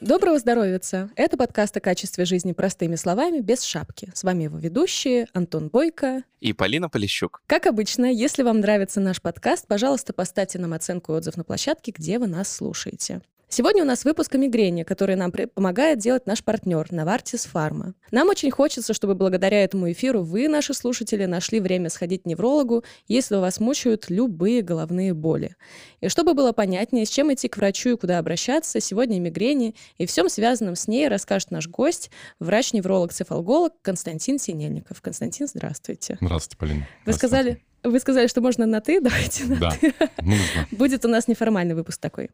Доброго 0.00 0.38
здоровья! 0.38 0.80
Это 1.16 1.36
подкаст 1.36 1.76
о 1.76 1.80
качестве 1.80 2.24
жизни 2.24 2.52
простыми 2.52 2.94
словами, 2.96 3.40
без 3.40 3.62
шапки. 3.62 4.10
С 4.14 4.24
вами 4.24 4.44
его 4.44 4.58
ведущие 4.58 5.26
Антон 5.34 5.68
Бойко 5.68 6.22
и 6.40 6.52
Полина 6.52 6.88
Полищук. 6.88 7.42
Как 7.46 7.66
обычно, 7.66 8.06
если 8.06 8.42
вам 8.42 8.60
нравится 8.60 9.00
наш 9.00 9.20
подкаст, 9.20 9.66
пожалуйста, 9.66 10.12
поставьте 10.12 10.58
нам 10.58 10.72
оценку 10.72 11.12
и 11.12 11.16
отзыв 11.16 11.36
на 11.36 11.44
площадке, 11.44 11.92
где 11.92 12.18
вы 12.18 12.28
нас 12.28 12.54
слушаете. 12.54 13.20
Сегодня 13.52 13.82
у 13.82 13.86
нас 13.86 14.04
выпуск 14.04 14.32
о 14.36 14.38
мигрени, 14.38 14.84
который 14.84 15.16
нам 15.16 15.32
помогает 15.32 15.98
делать 15.98 16.24
наш 16.24 16.44
партнер 16.44 16.86
Навартис 16.92 17.46
Фарма. 17.46 17.94
Нам 18.12 18.28
очень 18.28 18.52
хочется, 18.52 18.94
чтобы 18.94 19.16
благодаря 19.16 19.64
этому 19.64 19.90
эфиру 19.90 20.22
вы, 20.22 20.46
наши 20.46 20.72
слушатели, 20.72 21.24
нашли 21.24 21.58
время 21.58 21.90
сходить 21.90 22.22
к 22.22 22.26
неврологу, 22.26 22.84
если 23.08 23.34
вас 23.34 23.58
мучают 23.58 24.08
любые 24.08 24.62
головные 24.62 25.14
боли. 25.14 25.56
И 26.00 26.08
чтобы 26.08 26.34
было 26.34 26.52
понятнее, 26.52 27.04
с 27.04 27.10
чем 27.10 27.34
идти 27.34 27.48
к 27.48 27.56
врачу 27.56 27.90
и 27.90 27.96
куда 27.96 28.20
обращаться, 28.20 28.78
сегодня 28.78 29.16
о 29.16 29.18
мигрени 29.18 29.74
и 29.98 30.06
всем 30.06 30.28
связанном 30.28 30.76
с 30.76 30.86
ней 30.86 31.08
расскажет 31.08 31.50
наш 31.50 31.66
гость, 31.66 32.12
врач-невролог-цефалголог 32.38 33.72
Константин 33.82 34.38
Синельников. 34.38 35.02
Константин, 35.02 35.48
здравствуйте. 35.48 36.18
Здравствуйте, 36.20 36.56
Полина. 36.56 36.88
Вы 37.04 37.12
сказали, 37.14 37.60
вы 37.82 37.98
сказали, 38.00 38.26
что 38.26 38.40
можно 38.40 38.66
на 38.66 38.80
«ты», 38.80 39.00
давайте 39.02 39.44
на 39.44 39.56
да, 39.56 39.70
«ты». 39.70 39.94
нужно. 40.22 40.68
Будет 40.70 41.04
у 41.04 41.08
нас 41.08 41.28
неформальный 41.28 41.74
выпуск 41.74 42.00
такой. 42.00 42.30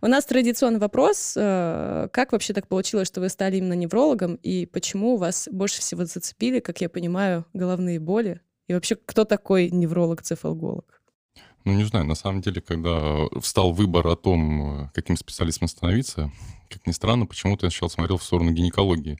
У 0.00 0.06
нас 0.06 0.24
традиционный 0.24 0.78
вопрос. 0.78 1.34
Э, 1.36 2.08
как 2.12 2.32
вообще 2.32 2.52
так 2.52 2.68
получилось, 2.68 3.08
что 3.08 3.20
вы 3.20 3.28
стали 3.28 3.56
именно 3.56 3.74
неврологом, 3.74 4.36
и 4.36 4.66
почему 4.66 5.16
вас 5.16 5.48
больше 5.50 5.80
всего 5.80 6.04
зацепили, 6.04 6.60
как 6.60 6.80
я 6.80 6.88
понимаю, 6.88 7.44
головные 7.52 8.00
боли? 8.00 8.40
И 8.68 8.74
вообще, 8.74 8.96
кто 8.96 9.24
такой 9.24 9.70
невролог-цефалголог? 9.70 11.02
Ну, 11.64 11.72
не 11.72 11.84
знаю, 11.84 12.04
на 12.04 12.14
самом 12.14 12.42
деле, 12.42 12.60
когда 12.60 13.26
встал 13.40 13.72
выбор 13.72 14.06
о 14.06 14.16
том, 14.16 14.90
каким 14.94 15.16
специалистом 15.16 15.66
становиться, 15.66 16.30
как 16.68 16.86
ни 16.86 16.92
странно, 16.92 17.26
почему-то 17.26 17.66
я 17.66 17.70
сначала 17.70 17.88
смотрел 17.88 18.18
в 18.18 18.22
сторону 18.22 18.52
гинекологии. 18.52 19.18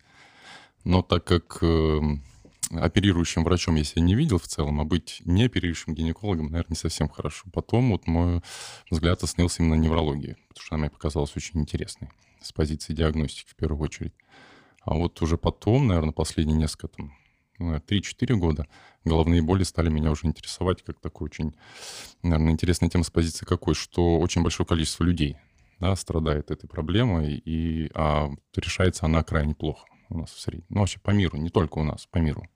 Но 0.84 1.02
так 1.02 1.24
как 1.24 1.58
эм, 1.62 2.22
оперирующим 2.70 3.44
врачом 3.44 3.76
я 3.76 3.84
себя 3.84 4.02
не 4.02 4.14
видел 4.14 4.38
в 4.38 4.46
целом, 4.46 4.80
а 4.80 4.84
быть 4.84 5.22
не 5.24 5.44
оперирующим 5.44 5.94
гинекологом, 5.94 6.46
наверное, 6.46 6.70
не 6.70 6.76
совсем 6.76 7.08
хорошо. 7.08 7.48
Потом 7.52 7.92
вот 7.92 8.06
мой 8.06 8.42
взгляд 8.90 9.22
остановился 9.22 9.62
именно 9.62 9.76
на 9.76 9.80
неврологии, 9.80 10.36
потому 10.48 10.64
что 10.64 10.74
она 10.74 10.82
мне 10.82 10.90
показалась 10.90 11.36
очень 11.36 11.60
интересной 11.60 12.10
с 12.40 12.52
позиции 12.52 12.94
диагностики 12.94 13.50
в 13.50 13.56
первую 13.56 13.82
очередь. 13.82 14.14
А 14.82 14.94
вот 14.94 15.20
уже 15.22 15.36
потом, 15.36 15.88
наверное, 15.88 16.12
последние 16.12 16.56
несколько, 16.56 16.88
там, 16.88 17.12
ну, 17.58 17.76
3-4 17.76 18.34
года 18.36 18.68
головные 19.04 19.42
боли 19.42 19.64
стали 19.64 19.88
меня 19.88 20.10
уже 20.10 20.26
интересовать 20.26 20.82
как 20.82 21.00
такой 21.00 21.26
очень, 21.26 21.54
наверное, 22.22 22.52
интересная 22.52 22.88
тема 22.90 23.04
с 23.04 23.10
позиции 23.10 23.44
какой, 23.44 23.74
что 23.74 24.18
очень 24.18 24.42
большое 24.42 24.66
количество 24.66 25.04
людей 25.04 25.36
да, 25.80 25.94
страдает 25.96 26.50
этой 26.50 26.68
проблемой, 26.68 27.34
и, 27.34 27.90
а 27.94 28.30
решается 28.54 29.06
она 29.06 29.22
крайне 29.22 29.54
плохо 29.54 29.86
у 30.08 30.18
нас 30.18 30.30
в 30.30 30.40
среднем. 30.40 30.66
Ну, 30.68 30.80
вообще 30.80 31.00
по 31.00 31.10
миру, 31.10 31.36
не 31.36 31.50
только 31.50 31.78
у 31.78 31.82
нас, 31.82 32.06
по 32.06 32.18
миру. 32.18 32.48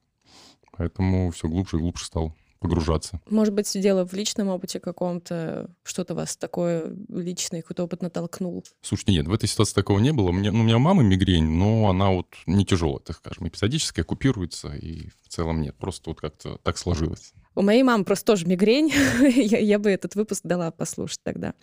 Поэтому 0.81 1.31
все 1.31 1.47
глубже 1.47 1.77
и 1.77 1.81
глубже 1.81 2.07
стал 2.07 2.35
погружаться. 2.59 3.21
Может 3.29 3.53
быть, 3.53 3.71
дело 3.79 4.07
в 4.07 4.15
личном 4.15 4.49
опыте 4.49 4.81
каком-то, 4.81 5.69
что-то 5.83 6.15
вас 6.15 6.39
такое 6.39 6.97
личное, 7.11 7.61
какой-то 7.61 7.85
опыт 7.85 8.01
натолкнул? 8.01 8.65
Слушайте, 8.81 9.13
нет, 9.13 9.29
в 9.29 9.33
этой 9.35 9.47
ситуации 9.47 9.75
такого 9.75 9.99
не 9.99 10.15
было. 10.15 10.31
У 10.31 10.33
меня, 10.33 10.53
ну, 10.53 10.61
у 10.61 10.63
меня 10.63 10.79
мама 10.79 11.03
мигрень, 11.03 11.45
но 11.45 11.91
она 11.91 12.09
вот 12.09 12.29
не 12.47 12.65
тяжелая, 12.65 13.01
так 13.01 13.17
скажем, 13.17 13.47
эпизодическая, 13.47 14.07
купируется, 14.07 14.73
и 14.73 15.11
в 15.23 15.29
целом 15.29 15.61
нет. 15.61 15.77
Просто 15.77 16.09
вот 16.09 16.23
как-то 16.23 16.57
так 16.63 16.79
сложилось. 16.79 17.35
У 17.57 17.63
моей 17.63 17.83
мамы 17.83 18.05
просто 18.05 18.27
тоже 18.27 18.47
мигрень. 18.47 18.93
я, 19.21 19.59
я 19.59 19.79
бы 19.79 19.91
этот 19.91 20.15
выпуск 20.15 20.43
дала 20.45 20.71
послушать 20.71 21.19
тогда. 21.25 21.55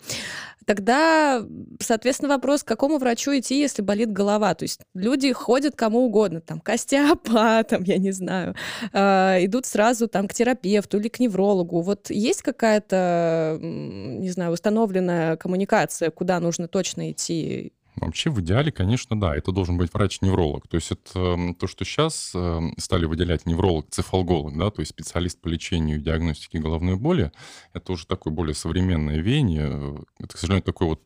Тогда, 0.66 1.42
соответственно, 1.80 2.34
вопрос, 2.34 2.62
к 2.62 2.68
какому 2.68 2.98
врачу 2.98 3.30
идти, 3.38 3.58
если 3.58 3.80
болит 3.80 4.12
голова? 4.12 4.54
То 4.54 4.64
есть 4.64 4.80
люди 4.94 5.32
ходят 5.32 5.76
кому 5.76 6.00
угодно, 6.00 6.42
там, 6.42 6.60
к 6.60 6.68
остеопатам, 6.68 7.82
я 7.84 7.96
не 7.96 8.12
знаю, 8.12 8.54
э, 8.92 9.44
идут 9.44 9.64
сразу 9.64 10.08
там 10.08 10.28
к 10.28 10.34
терапевту 10.34 10.98
или 10.98 11.08
к 11.08 11.20
неврологу. 11.20 11.80
Вот 11.80 12.10
есть 12.10 12.42
какая-то, 12.42 13.58
не 13.60 14.30
знаю, 14.30 14.52
установленная 14.52 15.36
коммуникация, 15.36 16.10
куда 16.10 16.38
нужно 16.38 16.68
точно 16.68 17.10
идти 17.12 17.72
Вообще, 18.00 18.30
в 18.30 18.40
идеале, 18.40 18.70
конечно, 18.70 19.18
да, 19.18 19.36
это 19.36 19.52
должен 19.52 19.76
быть 19.76 19.92
врач-невролог. 19.92 20.68
То 20.68 20.76
есть 20.76 20.92
это 20.92 21.54
то, 21.58 21.66
что 21.66 21.84
сейчас 21.84 22.32
эм, 22.34 22.74
стали 22.78 23.06
выделять 23.06 23.46
невролог-цефалголог, 23.46 24.56
да, 24.56 24.70
то 24.70 24.80
есть 24.80 24.90
специалист 24.90 25.40
по 25.40 25.48
лечению 25.48 25.98
и 25.98 26.02
диагностике 26.02 26.58
головной 26.58 26.96
боли, 26.96 27.32
это 27.72 27.92
уже 27.92 28.06
такое 28.06 28.32
более 28.32 28.54
современное 28.54 29.18
веяние. 29.18 30.04
Это, 30.18 30.36
к 30.36 30.38
сожалению, 30.38 30.64
такой 30.64 30.88
вот 30.88 31.02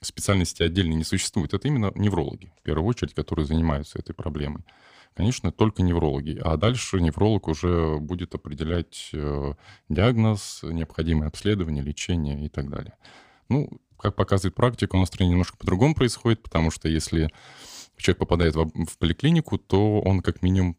специальности 0.00 0.62
отдельно 0.62 0.94
не 0.94 1.04
существует. 1.04 1.54
Это 1.54 1.68
именно 1.68 1.92
неврологи, 1.94 2.52
в 2.58 2.62
первую 2.62 2.88
очередь, 2.88 3.14
которые 3.14 3.46
занимаются 3.46 3.98
этой 3.98 4.14
проблемой. 4.14 4.64
Конечно, 5.14 5.52
только 5.52 5.82
неврологи. 5.82 6.40
А 6.42 6.56
дальше 6.56 7.00
невролог 7.00 7.46
уже 7.46 7.98
будет 7.98 8.34
определять 8.34 9.10
э, 9.12 9.54
диагноз, 9.88 10.60
необходимое 10.64 11.28
обследование, 11.28 11.84
лечение 11.84 12.44
и 12.44 12.48
так 12.48 12.68
далее. 12.68 12.94
Ну, 13.48 13.70
как 13.98 14.16
показывает 14.16 14.54
практика, 14.54 14.96
у 14.96 14.98
нас 14.98 15.08
стране 15.08 15.30
немножко 15.30 15.56
по-другому 15.56 15.94
происходит, 15.94 16.42
потому 16.42 16.70
что 16.70 16.88
если 16.88 17.30
человек 17.96 18.18
попадает 18.18 18.54
в, 18.56 18.98
поликлинику, 18.98 19.58
то 19.58 20.00
он 20.00 20.20
как 20.20 20.42
минимум 20.42 20.76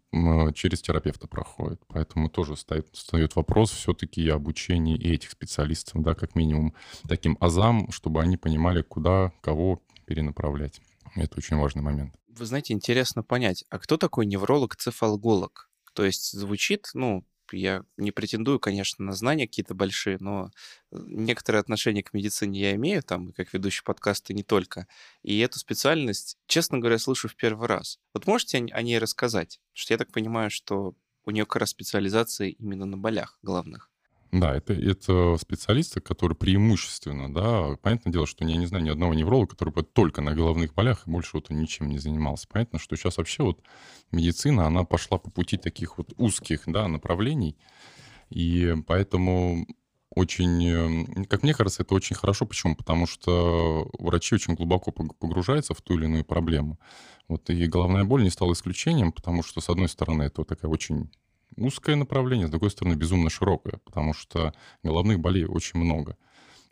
через 0.54 0.82
терапевта 0.82 1.28
проходит. 1.28 1.82
Поэтому 1.88 2.30
тоже 2.30 2.56
стоит, 2.58 2.88
встает 2.92 3.36
вопрос 3.36 3.72
все-таки 3.72 4.28
обучения 4.30 4.98
и 4.98 5.14
этих 5.14 5.32
специалистов, 5.32 6.02
да, 6.02 6.14
как 6.14 6.36
минимум 6.36 6.74
таким 7.08 7.38
азам, 7.40 7.92
чтобы 7.92 8.22
они 8.22 8.38
понимали, 8.38 8.82
куда, 8.82 9.32
кого 9.42 9.82
перенаправлять. 10.06 10.82
Это 11.16 11.38
очень 11.38 11.58
важный 11.58 11.82
момент. 11.82 12.14
Вы 12.28 12.46
знаете, 12.46 12.74
интересно 12.74 13.24
понять, 13.24 13.64
а 13.70 13.80
кто 13.80 13.98
такой 13.98 14.26
невролог-цефалголог? 14.26 15.70
То 15.94 16.04
есть 16.04 16.34
звучит, 16.34 16.90
ну, 16.94 17.26
я 17.54 17.84
не 17.98 18.12
претендую, 18.12 18.60
конечно, 18.60 19.04
на 19.06 19.14
знания 19.14 19.48
какие-то 19.48 19.74
большие, 19.74 20.18
но 20.20 20.52
э, 20.92 20.98
некоторое 21.08 21.60
отношение 21.60 22.04
к 22.04 22.14
медицине 22.14 22.60
я 22.60 22.76
имею, 22.76 23.04
там, 23.04 23.32
как 23.34 23.54
ведущий 23.54 23.84
подкаста 23.84 24.34
не 24.34 24.44
только. 24.44 24.88
И 25.24 25.38
эту 25.40 25.60
специальность, 25.60 26.38
честно 26.48 26.80
говоря, 26.80 26.98
слышу 26.98 27.28
в 27.28 27.36
первый 27.36 27.68
раз. 27.68 28.00
Вот 28.14 28.28
можете 28.28 28.58
о 28.58 28.82
ней 28.82 29.00
рассказать? 29.00 29.60
Потому 29.72 29.82
что 29.82 29.94
я 29.94 29.98
так 29.98 30.12
понимаю, 30.12 30.50
что 30.50 30.96
у 31.26 31.32
нее 31.32 31.46
как 31.46 31.62
раз 31.62 31.72
специализация 31.72 32.50
именно 32.50 32.86
на 32.86 32.98
болях 32.98 33.40
главных. 33.42 33.90
Да, 34.36 34.54
это, 34.54 34.74
это 34.74 35.38
специалисты, 35.40 36.02
которые 36.02 36.36
преимущественно, 36.36 37.34
да, 37.34 37.78
понятное 37.82 38.12
дело, 38.12 38.28
что 38.28 38.44
я 38.44 38.58
не 38.58 38.66
знаю 38.66 38.84
ни 38.84 38.90
одного 38.90 39.14
невролога, 39.14 39.52
который 39.52 39.70
бы 39.74 39.84
только 39.84 40.22
на 40.22 40.36
головных 40.36 40.74
болях 40.74 41.08
и 41.08 41.10
больше 41.10 41.32
вот 41.38 41.50
ничем 41.50 41.88
не 41.88 42.00
занимался. 42.00 42.46
Понятно, 42.52 42.78
что 42.78 42.98
сейчас 42.98 43.18
вообще 43.18 43.44
вот 43.44 43.62
медицина, 44.12 44.68
она 44.68 44.84
пошла 44.84 45.20
по 45.20 45.30
пути 45.32 45.56
таких 45.56 45.98
вот 45.98 46.14
узких, 46.18 46.64
да, 46.68 46.90
направлений, 46.90 47.56
и 48.30 48.76
поэтому 48.88 49.68
очень, 50.16 50.66
эм, 50.68 51.26
как 51.26 51.44
мне 51.44 51.54
кажется, 51.54 51.84
это 51.84 51.94
очень 51.96 52.16
хорошо. 52.16 52.46
Почему? 52.46 52.76
Потому 52.76 53.08
что 53.08 53.90
врачи 54.00 54.36
очень 54.36 54.56
глубоко 54.56 54.92
погружаются 54.92 55.74
в 55.74 55.82
ту 55.82 55.96
или 55.96 56.06
иную 56.06 56.26
проблему. 56.26 56.80
Вот 57.28 57.50
и 57.50 57.68
головная 57.68 58.06
боль 58.06 58.24
не 58.24 58.30
стала 58.30 58.54
исключением, 58.54 59.12
потому 59.12 59.44
что, 59.44 59.62
с 59.62 59.70
одной 59.70 59.90
стороны, 59.90 60.24
это 60.24 60.42
вот 60.42 60.48
такая 60.48 60.72
очень 60.72 61.12
узкое 61.58 61.96
направление, 61.96 62.48
с 62.48 62.52
другой 62.52 62.72
стороны, 62.72 62.96
безумно 62.96 63.30
широкое, 63.30 63.80
потому 63.86 64.14
что 64.14 64.54
головных 64.84 65.20
болей 65.20 65.46
очень 65.46 65.80
много. 65.80 66.18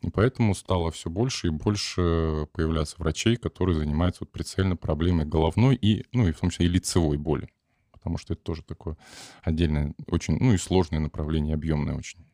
И 0.02 0.10
поэтому 0.10 0.54
стало 0.54 0.92
все 0.92 1.10
больше 1.10 1.48
и 1.48 1.52
больше 1.52 2.48
появляться 2.52 2.96
врачей, 3.00 3.38
которые 3.38 3.78
занимаются 3.78 4.24
вот 4.24 4.32
прицельно 4.32 4.76
проблемой 4.76 5.26
головной 5.26 5.76
и, 5.76 6.06
ну, 6.12 6.28
и 6.28 6.34
в 6.34 6.40
том 6.40 6.50
числе 6.50 6.66
и 6.66 6.70
лицевой 6.70 7.18
боли. 7.18 7.48
Потому 7.92 8.18
что 8.18 8.34
это 8.34 8.44
тоже 8.44 8.64
такое 8.64 8.98
отдельное, 9.44 9.94
очень, 10.08 10.38
ну 10.38 10.54
и 10.54 10.58
сложное 10.58 11.00
направление, 11.00 11.56
объемное 11.56 11.96
очень. 11.96 12.26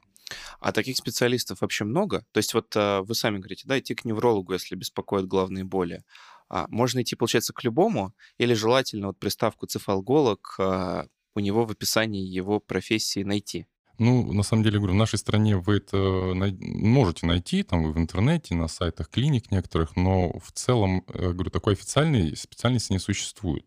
А 0.60 0.72
таких 0.72 0.98
специалистов 0.98 1.62
вообще 1.62 1.84
много? 1.84 2.26
То 2.32 2.40
есть 2.40 2.54
вот 2.56 2.74
а, 2.76 3.02
вы 3.02 3.14
сами 3.14 3.38
говорите, 3.38 3.68
да, 3.68 3.78
идти 3.80 3.94
к 3.94 4.06
неврологу, 4.06 4.54
если 4.54 4.76
беспокоят 4.76 5.28
головные 5.28 5.64
боли. 5.64 6.04
А 6.50 6.66
можно 6.70 7.02
идти, 7.02 7.16
получается, 7.16 7.54
к 7.54 7.64
любому? 7.64 8.14
Или 8.40 8.56
желательно 8.56 9.08
вот 9.08 9.20
приставку 9.20 9.68
цефалголог 9.68 10.56
а, 10.60 11.06
у 11.40 11.42
него 11.42 11.66
в 11.66 11.72
описании 11.72 12.24
его 12.24 12.60
профессии 12.60 13.24
найти? 13.24 13.66
Ну, 13.98 14.32
на 14.32 14.44
самом 14.44 14.64
деле, 14.64 14.78
говорю, 14.78 14.94
в 14.94 14.98
нашей 14.98 15.20
стране 15.20 15.58
вы 15.58 15.78
это 15.78 15.98
можете 15.98 17.26
найти 17.26 17.64
там 17.64 17.92
в 17.92 17.98
интернете, 17.98 18.56
на 18.56 18.70
сайтах 18.70 19.10
клиник 19.10 19.52
некоторых, 19.52 19.98
но 19.98 20.40
в 20.40 20.52
целом, 20.54 21.04
э, 21.08 21.32
говорю, 21.34 21.50
такой 21.50 21.74
официальной 21.74 22.36
специальности 22.38 22.94
не 22.94 23.00
существует. 23.00 23.66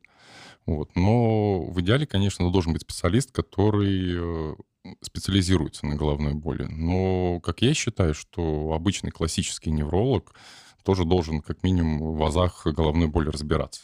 Вот. 0.64 0.96
Но 0.96 1.64
в 1.64 1.78
идеале, 1.82 2.06
конечно, 2.06 2.50
должен 2.50 2.72
быть 2.72 2.82
специалист, 2.82 3.30
который 3.30 4.52
э, 4.54 4.54
специализируется 5.02 5.86
на 5.86 5.96
головной 5.96 6.32
боли. 6.32 6.66
Но, 6.70 7.40
как 7.40 7.60
я 7.60 7.74
считаю, 7.74 8.14
что 8.14 8.72
обычный 8.72 9.10
классический 9.10 9.70
невролог 9.70 10.34
тоже 10.82 11.04
должен 11.04 11.42
как 11.42 11.62
минимум 11.62 12.14
в 12.16 12.22
азах 12.22 12.66
головной 12.66 13.08
боли 13.08 13.28
разбираться. 13.28 13.82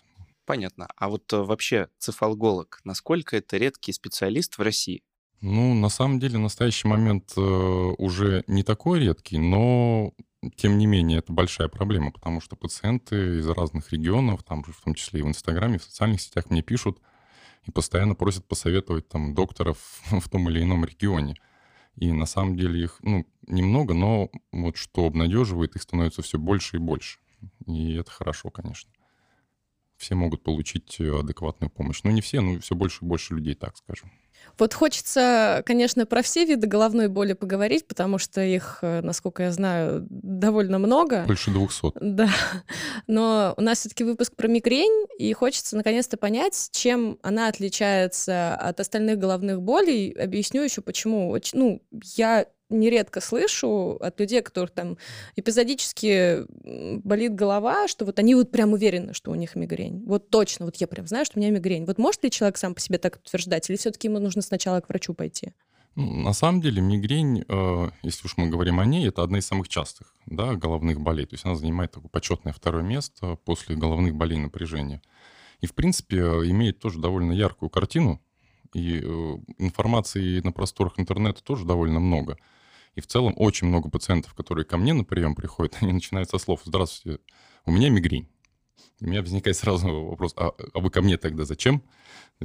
Понятно. 0.49 0.89
А 0.97 1.11
вот 1.11 1.31
э, 1.31 1.37
вообще 1.37 1.89
цефалголог, 1.99 2.81
насколько 2.83 3.37
это 3.37 3.59
редкий 3.59 3.93
специалист 3.93 4.57
в 4.57 4.63
России? 4.63 5.03
Ну, 5.43 5.75
на 5.75 5.91
самом 5.91 6.19
деле, 6.21 6.39
в 6.39 6.41
настоящий 6.41 6.89
момент 6.89 7.35
э, 7.37 7.41
уже 7.41 8.45
не 8.47 8.63
такой 8.63 9.01
редкий, 9.01 9.37
но 9.37 10.15
тем 10.57 10.79
не 10.79 10.87
менее, 10.87 11.19
это 11.19 11.35
большая 11.35 11.69
проблема, 11.69 12.13
потому 12.13 12.41
что 12.41 12.57
пациенты 12.57 13.41
из 13.41 13.49
разных 13.51 13.93
регионов, 13.93 14.43
там 14.43 14.63
в 14.63 14.81
том 14.83 14.95
числе 14.95 15.21
и 15.21 15.23
в 15.23 15.29
Инстаграме, 15.29 15.79
в 15.79 15.85
социальных 15.85 16.23
сетях 16.23 16.49
мне 16.49 16.63
пишут 16.63 16.99
и 17.67 17.71
постоянно 17.71 18.15
просят 18.15 18.49
посоветовать 18.49 19.07
там 19.07 19.35
докторов 19.35 20.01
в 20.11 20.31
том 20.31 20.49
или 20.49 20.63
ином 20.63 20.83
регионе. 20.87 21.35
И 21.97 22.11
на 22.11 22.25
самом 22.25 22.57
деле 22.57 22.85
их, 22.85 22.97
ну, 23.03 23.27
немного, 23.47 23.93
но 23.93 24.31
вот 24.51 24.79
что 24.79 25.05
обнадеживает, 25.05 25.77
их 25.77 25.83
становится 25.83 26.23
все 26.23 26.39
больше 26.39 26.77
и 26.77 26.81
больше. 26.81 27.19
И 27.67 27.97
это 27.97 28.11
хорошо, 28.11 28.49
конечно. 28.49 28.91
Все 29.99 30.15
могут 30.15 30.43
получить 30.43 31.01
адекватную 31.01 31.71
помощь. 31.71 32.01
Но 32.05 32.11
не 32.11 32.21
все, 32.21 32.41
но 32.41 32.61
все 32.61 32.75
больше 32.75 33.05
и 33.05 33.09
больше 33.09 33.35
людей, 33.35 33.55
так 33.55 33.77
скажем. 33.77 34.11
Вот 34.59 34.75
хочется, 34.75 35.63
конечно, 35.67 36.07
про 36.07 36.23
все 36.23 36.45
виды 36.45 36.67
головной 36.67 37.09
боли 37.09 37.33
поговорить, 37.33 37.87
потому 37.87 38.19
что 38.19 38.41
их, 38.41 38.79
э, 38.83 39.01
насколько 39.03 39.45
я 39.45 39.53
знаю, 39.53 40.07
довольно 40.11 40.79
много. 40.79 41.25
Больше 41.27 41.51
двухсот. 41.51 41.97
Да. 42.01 42.29
Но 43.07 43.55
у 43.57 43.61
нас 43.61 43.81
все-таки 43.81 44.05
выпуск 44.05 44.35
про 44.35 44.49
мигрень, 44.49 45.07
и 45.19 45.33
хочется 45.33 45.77
наконец-то 45.77 46.17
понять, 46.17 46.71
чем 46.73 47.19
она 47.23 47.49
отличается 47.49 48.55
от 48.55 48.81
остальных 48.81 49.19
головных 49.19 49.63
болей. 49.63 50.13
Объясню 50.13 50.63
еще 50.63 50.81
почему. 50.81 51.37
Ну, 51.53 51.83
я 52.17 52.47
нередко 52.71 53.21
слышу 53.21 53.97
от 54.01 54.21
людей, 54.21 54.43
которых 54.43 54.71
там 54.71 54.99
эпизодически 55.37 56.45
болит 57.03 57.35
голова, 57.35 57.89
что 57.89 58.05
вот 58.05 58.19
они 58.19 58.35
вот 58.35 58.51
прям 58.51 58.73
уверены, 58.73 59.15
что 59.15 59.31
у 59.31 59.35
них 59.35 59.55
мигрень. 59.55 60.05
Вот 60.07 60.31
точно, 60.31 60.67
вот 60.67 60.77
я 60.77 60.87
прям 60.87 61.07
знаю, 61.07 61.25
что 61.25 61.39
у 61.39 61.41
меня 61.41 61.51
мигрень. 61.51 61.85
Вот 61.85 61.99
может 61.99 62.23
ли 62.25 62.31
человек 62.31 62.57
сам 62.59 62.75
по 62.75 62.81
себе 62.81 62.99
так 62.99 63.17
утверждать, 63.17 63.69
или 63.71 63.77
все-таки 63.77 64.09
ему 64.09 64.19
нужно 64.19 64.43
сначала 64.43 64.81
к 64.81 64.89
врачу 64.89 65.15
пойти? 65.15 65.53
На 65.97 66.33
самом 66.33 66.61
деле 66.61 66.81
мигрень, 66.81 67.45
э, 67.49 67.91
если 68.03 68.27
уж 68.27 68.37
мы 68.37 68.49
говорим 68.49 68.79
о 68.79 68.85
ней, 68.85 69.09
это 69.09 69.23
одна 69.23 69.39
из 69.39 69.47
самых 69.47 69.69
частых 69.69 70.15
да, 70.27 70.55
головных 70.55 71.01
болей. 71.01 71.27
То 71.27 71.35
есть 71.35 71.45
она 71.45 71.57
занимает 71.57 71.91
такое 71.91 72.09
почетное 72.09 72.53
второе 72.53 72.85
место 72.85 73.37
после 73.45 73.75
головных 73.75 74.15
болей 74.15 74.39
напряжения. 74.39 75.03
И, 75.61 75.67
в 75.67 75.75
принципе, 75.75 76.19
имеет 76.19 76.79
тоже 76.79 77.01
довольно 77.01 77.33
яркую 77.33 77.69
картину, 77.69 78.23
и 78.75 79.01
э, 79.03 79.37
информации 79.59 80.41
на 80.41 80.53
просторах 80.53 81.01
интернета 81.01 81.43
тоже 81.43 81.65
довольно 81.65 81.99
много. 81.99 82.39
И 82.99 83.01
в 83.01 83.07
целом 83.07 83.33
очень 83.37 83.69
много 83.69 83.89
пациентов, 83.89 84.35
которые 84.35 84.65
ко 84.65 84.77
мне 84.77 84.93
на 84.93 85.05
прием 85.05 85.37
приходят, 85.37 85.77
они 85.81 85.93
начинают 85.93 86.31
со 86.31 86.39
слов 86.39 86.63
«Здравствуйте, 86.65 87.23
у 87.65 87.71
меня 87.71 87.91
мигрень». 87.91 88.29
у 89.01 89.07
меня 89.07 89.21
возникает 89.21 89.57
сразу 89.57 89.89
вопрос, 89.89 90.33
а, 90.37 90.51
а 90.75 90.81
вы 90.81 90.91
ко 90.91 91.01
мне 91.01 91.17
тогда 91.17 91.45
зачем? 91.45 91.85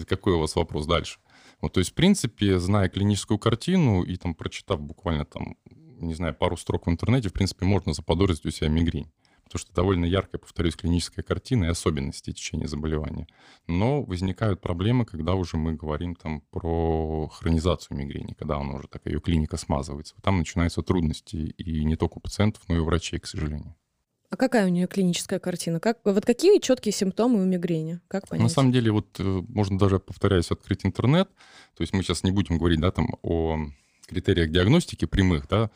Какой 0.07 0.33
у 0.33 0.39
вас 0.39 0.55
вопрос 0.55 0.85
дальше? 0.85 1.17
Вот, 1.59 1.73
то 1.73 1.79
есть, 1.79 1.89
в 1.89 1.95
принципе, 1.95 2.59
зная 2.59 2.87
клиническую 2.87 3.39
картину 3.39 4.03
и 4.03 4.15
там 4.15 4.35
прочитав 4.35 4.79
буквально 4.79 5.25
там, 5.25 5.57
не 5.71 6.13
знаю, 6.13 6.35
пару 6.35 6.55
строк 6.55 6.85
в 6.85 6.89
интернете, 6.91 7.29
в 7.29 7.33
принципе, 7.33 7.65
можно 7.65 7.93
заподозрить 7.93 8.45
у 8.45 8.51
себя 8.51 8.69
мигрень 8.69 9.11
потому 9.43 9.59
что 9.59 9.73
довольно 9.73 10.05
яркая, 10.05 10.39
повторюсь, 10.39 10.75
клиническая 10.75 11.23
картина 11.23 11.65
и 11.65 11.67
особенности 11.67 12.31
течения 12.31 12.67
заболевания. 12.67 13.27
Но 13.67 14.03
возникают 14.03 14.61
проблемы, 14.61 15.05
когда 15.05 15.35
уже 15.35 15.57
мы 15.57 15.73
говорим 15.73 16.15
там 16.15 16.41
про 16.51 17.27
хронизацию 17.29 17.97
мигрени, 17.97 18.33
когда 18.33 18.57
она 18.57 18.75
уже 18.75 18.87
такая, 18.87 19.13
ее 19.13 19.19
клиника 19.19 19.57
смазывается. 19.57 20.15
Там 20.21 20.37
начинаются 20.37 20.81
трудности 20.81 21.35
и 21.35 21.83
не 21.83 21.95
только 21.95 22.17
у 22.17 22.21
пациентов, 22.21 22.63
но 22.67 22.75
и 22.75 22.79
у 22.79 22.85
врачей, 22.85 23.19
к 23.19 23.27
сожалению. 23.27 23.75
А 24.33 24.35
какая 24.35 24.65
у 24.65 24.69
нее 24.69 24.87
клиническая 24.87 25.37
картина? 25.37 25.79
Как, 25.79 25.99
вот 26.03 26.25
какие 26.25 26.59
четкие 26.59 26.91
симптомы 26.91 27.43
у 27.43 27.45
мигрени? 27.45 27.99
Как 28.07 28.27
понять? 28.27 28.41
На 28.41 28.49
самом 28.49 28.71
деле, 28.71 28.91
вот 28.91 29.19
э, 29.19 29.23
можно 29.23 29.77
даже, 29.77 29.99
повторяюсь, 29.99 30.49
открыть 30.49 30.87
интернет. 30.87 31.29
То 31.77 31.81
есть 31.81 31.93
мы 31.93 32.01
сейчас 32.01 32.23
не 32.23 32.31
будем 32.31 32.57
говорить, 32.57 32.79
да, 32.79 32.89
там 32.89 33.09
о 33.21 33.59
критериях 34.07 34.49
диагностики 34.49 35.05
прямых, 35.05 35.47
да, 35.47 35.69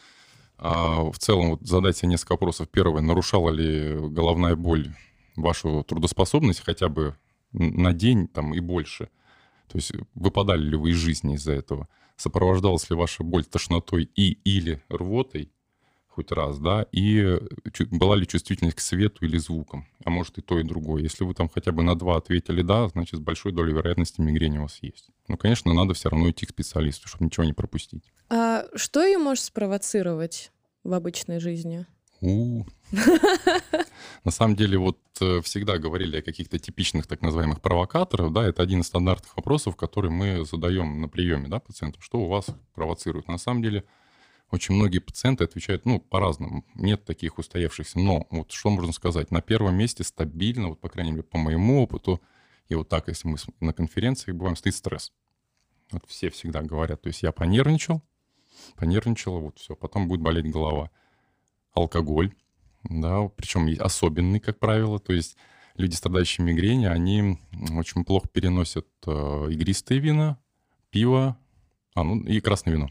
а 0.58 1.04
в 1.12 1.18
целом 1.18 1.52
вот 1.52 1.68
задать 1.68 1.98
себе 1.98 2.10
несколько 2.10 2.34
вопросов. 2.34 2.70
Первое, 2.70 3.02
нарушала 3.02 3.50
ли 3.50 3.96
головная 4.10 4.56
боль 4.56 4.94
вашу 5.36 5.84
трудоспособность 5.84 6.64
хотя 6.64 6.90
бы 6.90 7.16
на 7.52 7.94
день 7.94 8.28
там 8.28 8.54
и 8.54 8.60
больше? 8.60 9.10
То 9.68 9.78
есть 9.78 9.92
выпадали 10.16 10.64
ли 10.64 10.76
вы 10.76 10.92
из 10.92 10.98
жизни 10.98 11.36
из-за 11.36 11.54
этого? 11.54 11.88
Сопровождалась 12.16 12.90
ли 12.90 12.96
ваша 12.96 13.24
боль 13.24 13.46
тошнотой 13.46 14.10
и 14.16 14.32
или 14.44 14.82
рвотой 14.90 15.52
хоть 16.18 16.32
раз, 16.32 16.58
да? 16.58 16.88
И 16.92 17.38
была 17.92 18.16
ли 18.16 18.26
чувствительность 18.26 18.78
к 18.78 18.80
свету 18.80 19.24
или 19.24 19.38
звукам? 19.38 19.86
А 20.04 20.10
может 20.10 20.40
и 20.40 20.42
то, 20.42 20.60
и 20.60 20.64
другое. 20.64 21.04
Если 21.04 21.24
вы 21.24 21.36
там 21.36 21.48
хотя 21.48 21.72
бы 21.72 21.84
на 21.84 21.96
два 21.96 22.18
ответили 22.18 22.64
«да», 22.64 22.88
значит, 22.88 23.20
с 23.20 23.22
большой 23.22 23.52
долей 23.52 23.72
вероятности 23.72 24.20
мигрень 24.20 24.58
у 24.58 24.64
вас 24.64 24.80
есть. 24.82 25.10
Ну, 25.28 25.38
конечно, 25.38 25.74
надо 25.74 25.94
все 25.94 26.10
равно 26.10 26.32
идти 26.32 26.48
к 26.48 26.50
специалисту, 26.50 27.08
чтобы 27.08 27.26
ничего 27.26 27.46
не 27.46 27.54
пропустить. 27.54 28.12
А 28.30 28.66
что 28.76 29.06
ее 29.06 29.20
может 29.20 29.44
спровоцировать 29.44 30.52
в 30.84 30.92
обычной 30.94 31.40
жизни? 31.40 31.86
У. 32.20 32.64
На 34.24 34.32
самом 34.32 34.56
деле, 34.56 34.80
вот 34.80 34.98
э, 35.22 35.42
всегда 35.42 35.78
говорили 35.78 36.18
о 36.18 36.24
каких-то 36.24 36.58
типичных 36.58 37.06
так 37.06 37.22
называемых 37.22 37.62
провокаторах, 37.62 38.34
да, 38.34 38.48
это 38.48 38.64
один 38.64 38.82
из 38.82 38.88
стандартных 38.88 39.38
вопросов, 39.38 39.76
который 39.76 40.10
мы 40.10 40.44
задаем 40.46 41.00
на 41.00 41.08
приеме, 41.10 41.48
да, 41.48 41.60
пациентам, 41.60 42.02
что 42.02 42.18
у 42.18 42.28
вас 42.28 42.48
провоцирует. 42.74 43.28
На 43.28 43.38
самом 43.38 43.62
деле, 43.62 43.84
очень 44.52 44.76
многие 44.76 45.00
пациенты 45.00 45.44
отвечают, 45.44 45.86
ну, 45.86 46.00
по-разному, 46.00 46.66
нет 46.76 47.04
таких 47.06 47.38
устоявшихся, 47.38 48.00
но 48.00 48.28
вот 48.30 48.52
что 48.52 48.70
можно 48.70 48.94
сказать, 48.94 49.32
на 49.32 49.42
первом 49.42 49.76
месте 49.76 50.04
стабильно, 50.04 50.70
вот, 50.70 50.80
по 50.80 50.90
крайней 50.90 51.12
мере, 51.12 51.24
по 51.24 51.38
моему 51.38 51.84
опыту, 51.84 52.22
и 52.70 52.76
вот 52.76 52.90
так, 52.90 53.08
если 53.08 53.28
мы 53.28 53.38
на 53.60 53.74
конференции 53.74 54.32
бываем, 54.32 54.56
стоит 54.56 54.76
стресс. 54.76 55.14
Вот 55.92 56.04
все 56.08 56.30
всегда 56.30 56.62
говорят, 56.62 57.02
то 57.02 57.08
есть 57.08 57.24
я 57.24 57.32
понервничал, 57.32 58.02
понервничала, 58.76 59.40
вот 59.40 59.60
все, 59.60 59.76
потом 59.76 60.08
будет 60.08 60.22
болеть 60.22 60.50
голова. 60.50 60.92
Алкоголь, 61.74 62.34
да, 62.84 63.28
причем 63.30 63.70
особенный, 63.80 64.40
как 64.40 64.60
правило, 64.60 65.00
то 65.00 65.14
есть 65.14 65.38
люди, 65.76 65.96
страдающие 65.96 66.46
мигренью, 66.46 66.92
они 66.92 67.40
очень 67.72 68.04
плохо 68.04 68.28
переносят 68.28 68.88
э, 69.06 69.48
игристые 69.52 70.00
вина, 70.00 70.40
пиво, 70.90 71.38
а, 71.94 72.04
ну 72.04 72.20
и 72.22 72.40
красное 72.40 72.74
вино. 72.74 72.90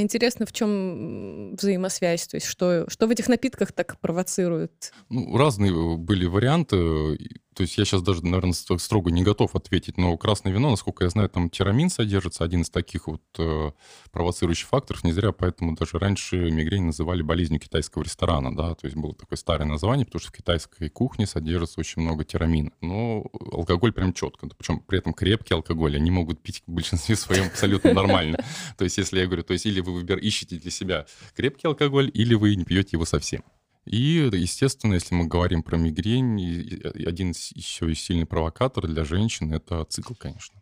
Интересно, 0.00 0.46
в 0.46 0.52
чем 0.52 1.54
взаимосвязь? 1.56 2.26
То 2.26 2.36
есть 2.36 2.46
что, 2.46 2.84
что 2.88 3.06
в 3.06 3.10
этих 3.10 3.28
напитках 3.28 3.72
так 3.72 3.98
провоцирует? 4.00 4.92
Ну, 5.08 5.36
разные 5.36 5.72
э, 5.72 5.96
были 5.96 6.26
варианты. 6.26 7.18
То 7.56 7.62
есть 7.62 7.78
я 7.78 7.86
сейчас 7.86 8.02
даже, 8.02 8.22
наверное, 8.22 8.52
строго 8.52 9.10
не 9.10 9.22
готов 9.22 9.54
ответить, 9.54 9.96
но 9.96 10.14
красное 10.18 10.52
вино, 10.52 10.68
насколько 10.68 11.04
я 11.04 11.10
знаю, 11.10 11.30
там 11.30 11.48
тирамин 11.48 11.88
содержится, 11.88 12.44
один 12.44 12.60
из 12.60 12.68
таких 12.68 13.06
вот 13.06 13.22
э, 13.38 13.70
провоцирующих 14.12 14.68
факторов. 14.68 15.04
Не 15.04 15.12
зря 15.12 15.32
поэтому 15.32 15.74
даже 15.74 15.98
раньше 15.98 16.36
мигрень 16.50 16.84
называли 16.84 17.22
болезнью 17.22 17.58
китайского 17.58 18.02
ресторана, 18.02 18.54
да, 18.54 18.74
то 18.74 18.86
есть 18.86 18.94
было 18.94 19.14
такое 19.14 19.38
старое 19.38 19.66
название, 19.66 20.04
потому 20.04 20.20
что 20.20 20.28
в 20.28 20.36
китайской 20.36 20.90
кухне 20.90 21.26
содержится 21.26 21.80
очень 21.80 22.02
много 22.02 22.24
тирамина. 22.24 22.72
Но 22.82 23.24
алкоголь 23.50 23.94
прям 23.94 24.12
четко, 24.12 24.48
причем 24.48 24.80
при 24.80 24.98
этом 24.98 25.14
крепкий 25.14 25.54
алкоголь, 25.54 25.96
они 25.96 26.10
могут 26.10 26.42
пить 26.42 26.62
в 26.66 26.70
большинстве 26.70 27.16
своем 27.16 27.46
абсолютно 27.46 27.94
нормально. 27.94 28.36
То 28.76 28.84
есть 28.84 28.98
если 28.98 29.18
я 29.20 29.24
говорю, 29.24 29.44
то 29.44 29.54
есть 29.54 29.64
или 29.64 29.80
вы 29.80 30.02
ищете 30.02 30.56
для 30.56 30.70
себя 30.70 31.06
крепкий 31.34 31.68
алкоголь, 31.68 32.10
или 32.12 32.34
вы 32.34 32.54
не 32.54 32.64
пьете 32.64 32.90
его 32.92 33.06
совсем. 33.06 33.42
И, 33.86 34.28
естественно, 34.32 34.94
если 34.94 35.14
мы 35.14 35.26
говорим 35.26 35.62
про 35.62 35.76
мигрень, 35.76 36.82
один 37.06 37.30
еще 37.30 37.90
и 37.90 37.94
сильный 37.94 38.26
провокатор 38.26 38.86
для 38.88 39.04
женщин– 39.04 39.52
это 39.54 39.84
цикл, 39.84 40.14
конечно. 40.14 40.60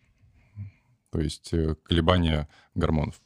То 1.10 1.20
есть 1.20 1.52
э, 1.52 1.74
колебания 1.84 2.48
гормонов. 2.74 3.22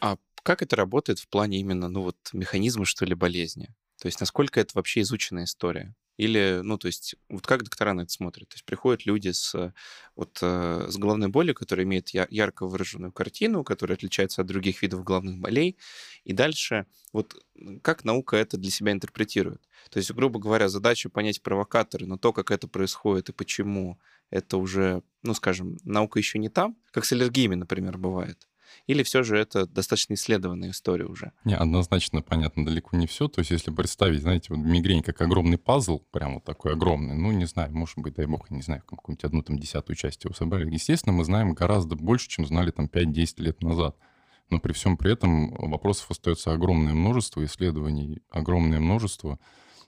А 0.00 0.16
как 0.42 0.62
это 0.62 0.76
работает 0.76 1.18
в 1.18 1.28
плане 1.28 1.58
именно, 1.60 1.88
ну 1.88 2.02
вот, 2.02 2.16
механизма, 2.32 2.84
что 2.84 3.04
ли, 3.04 3.14
болезни? 3.14 3.74
То 4.00 4.06
есть 4.06 4.20
насколько 4.20 4.60
это 4.60 4.72
вообще 4.74 5.00
изученная 5.00 5.44
история? 5.44 5.94
Или, 6.18 6.62
ну, 6.64 6.78
то 6.78 6.86
есть, 6.88 7.14
вот 7.28 7.46
как 7.46 7.62
доктора 7.62 7.94
на 7.94 8.00
это 8.00 8.10
смотрят? 8.10 8.48
То 8.48 8.56
есть 8.56 8.64
приходят 8.64 9.06
люди 9.06 9.30
с, 9.30 9.72
вот, 10.16 10.38
э, 10.42 10.86
с 10.88 10.96
головной 10.96 11.28
болью, 11.28 11.54
которые 11.54 11.84
имеют 11.84 12.08
ярко 12.10 12.66
выраженную 12.66 13.12
картину, 13.12 13.62
которая 13.62 13.96
отличается 13.96 14.42
от 14.42 14.48
других 14.48 14.82
видов 14.82 15.04
головных 15.04 15.38
болей, 15.38 15.78
и 16.24 16.32
дальше 16.32 16.86
вот 17.12 17.36
как 17.82 18.04
наука 18.04 18.36
это 18.36 18.56
для 18.56 18.70
себя 18.72 18.90
интерпретирует? 18.90 19.62
То 19.90 19.98
есть, 19.98 20.10
грубо 20.10 20.40
говоря, 20.40 20.68
задача 20.68 21.08
понять 21.08 21.40
провокаторы, 21.40 22.06
но 22.06 22.18
то, 22.18 22.32
как 22.32 22.50
это 22.50 22.66
происходит 22.66 23.28
и 23.28 23.32
почему, 23.32 24.00
это 24.30 24.56
уже, 24.56 25.02
ну, 25.22 25.34
скажем, 25.34 25.78
наука 25.84 26.18
еще 26.18 26.40
не 26.40 26.48
там, 26.48 26.76
как 26.90 27.04
с 27.04 27.12
аллергиями, 27.12 27.54
например, 27.54 27.96
бывает. 27.96 28.48
Или 28.86 29.02
все 29.02 29.22
же 29.22 29.36
это 29.36 29.66
достаточно 29.66 30.14
исследованная 30.14 30.70
история 30.70 31.06
уже? 31.06 31.32
Не, 31.44 31.56
однозначно 31.56 32.22
понятно, 32.22 32.64
далеко 32.64 32.96
не 32.96 33.06
все. 33.06 33.28
То 33.28 33.40
есть 33.40 33.50
если 33.50 33.70
представить, 33.70 34.22
знаете, 34.22 34.46
вот 34.50 34.58
мигрень 34.58 35.02
как 35.02 35.20
огромный 35.20 35.58
пазл, 35.58 36.00
прям 36.10 36.34
вот 36.34 36.44
такой 36.44 36.72
огромный, 36.72 37.14
ну, 37.14 37.32
не 37.32 37.46
знаю, 37.46 37.72
может 37.74 37.98
быть, 37.98 38.14
дай 38.14 38.26
бог, 38.26 38.50
не 38.50 38.62
знаю, 38.62 38.82
какую-нибудь 38.86 39.24
одну 39.24 39.42
там 39.42 39.58
десятую 39.58 39.96
часть 39.96 40.24
его 40.24 40.34
собрали. 40.34 40.70
Естественно, 40.70 41.12
мы 41.12 41.24
знаем 41.24 41.52
гораздо 41.52 41.96
больше, 41.96 42.28
чем 42.28 42.46
знали 42.46 42.70
там 42.70 42.86
5-10 42.86 43.34
лет 43.38 43.62
назад. 43.62 43.96
Но 44.50 44.60
при 44.60 44.72
всем 44.72 44.96
при 44.96 45.12
этом 45.12 45.50
вопросов 45.54 46.10
остается 46.10 46.52
огромное 46.52 46.94
множество, 46.94 47.44
исследований 47.44 48.22
огромное 48.30 48.80
множество, 48.80 49.38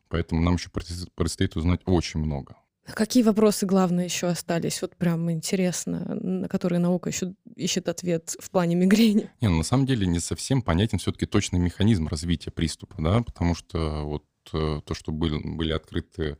поэтому 0.08 0.42
нам 0.42 0.54
еще 0.54 0.68
предстоит 0.70 1.56
узнать 1.56 1.80
очень 1.87 2.20
много. 2.20 2.56
Какие 2.94 3.23
вопросы 3.23 3.66
главные 3.66 4.06
еще 4.06 4.28
остались? 4.28 4.82
Вот 4.82 4.97
прям 4.97 5.30
интересно, 5.30 6.14
на 6.14 6.49
которые 6.49 6.78
наука 6.78 7.11
еще 7.11 7.35
ищет 7.56 7.88
ответ 7.88 8.37
в 8.38 8.50
плане 8.50 8.75
мигрени. 8.75 9.30
Не, 9.40 9.49
ну, 9.49 9.59
на 9.59 9.62
самом 9.62 9.87
деле 9.87 10.06
не 10.06 10.20
совсем 10.20 10.62
понятен 10.62 10.99
все-таки 10.99 11.26
точный 11.26 11.59
механизм 11.59 12.09
развития 12.09 12.50
приступа, 12.50 12.97
да, 12.99 13.23
потому 13.23 13.54
что 13.54 14.04
вот 14.04 14.25
э, 14.52 14.80
то, 14.85 14.94
что 14.94 15.12
были, 15.12 15.40
были 15.42 15.73
открыты 15.73 16.38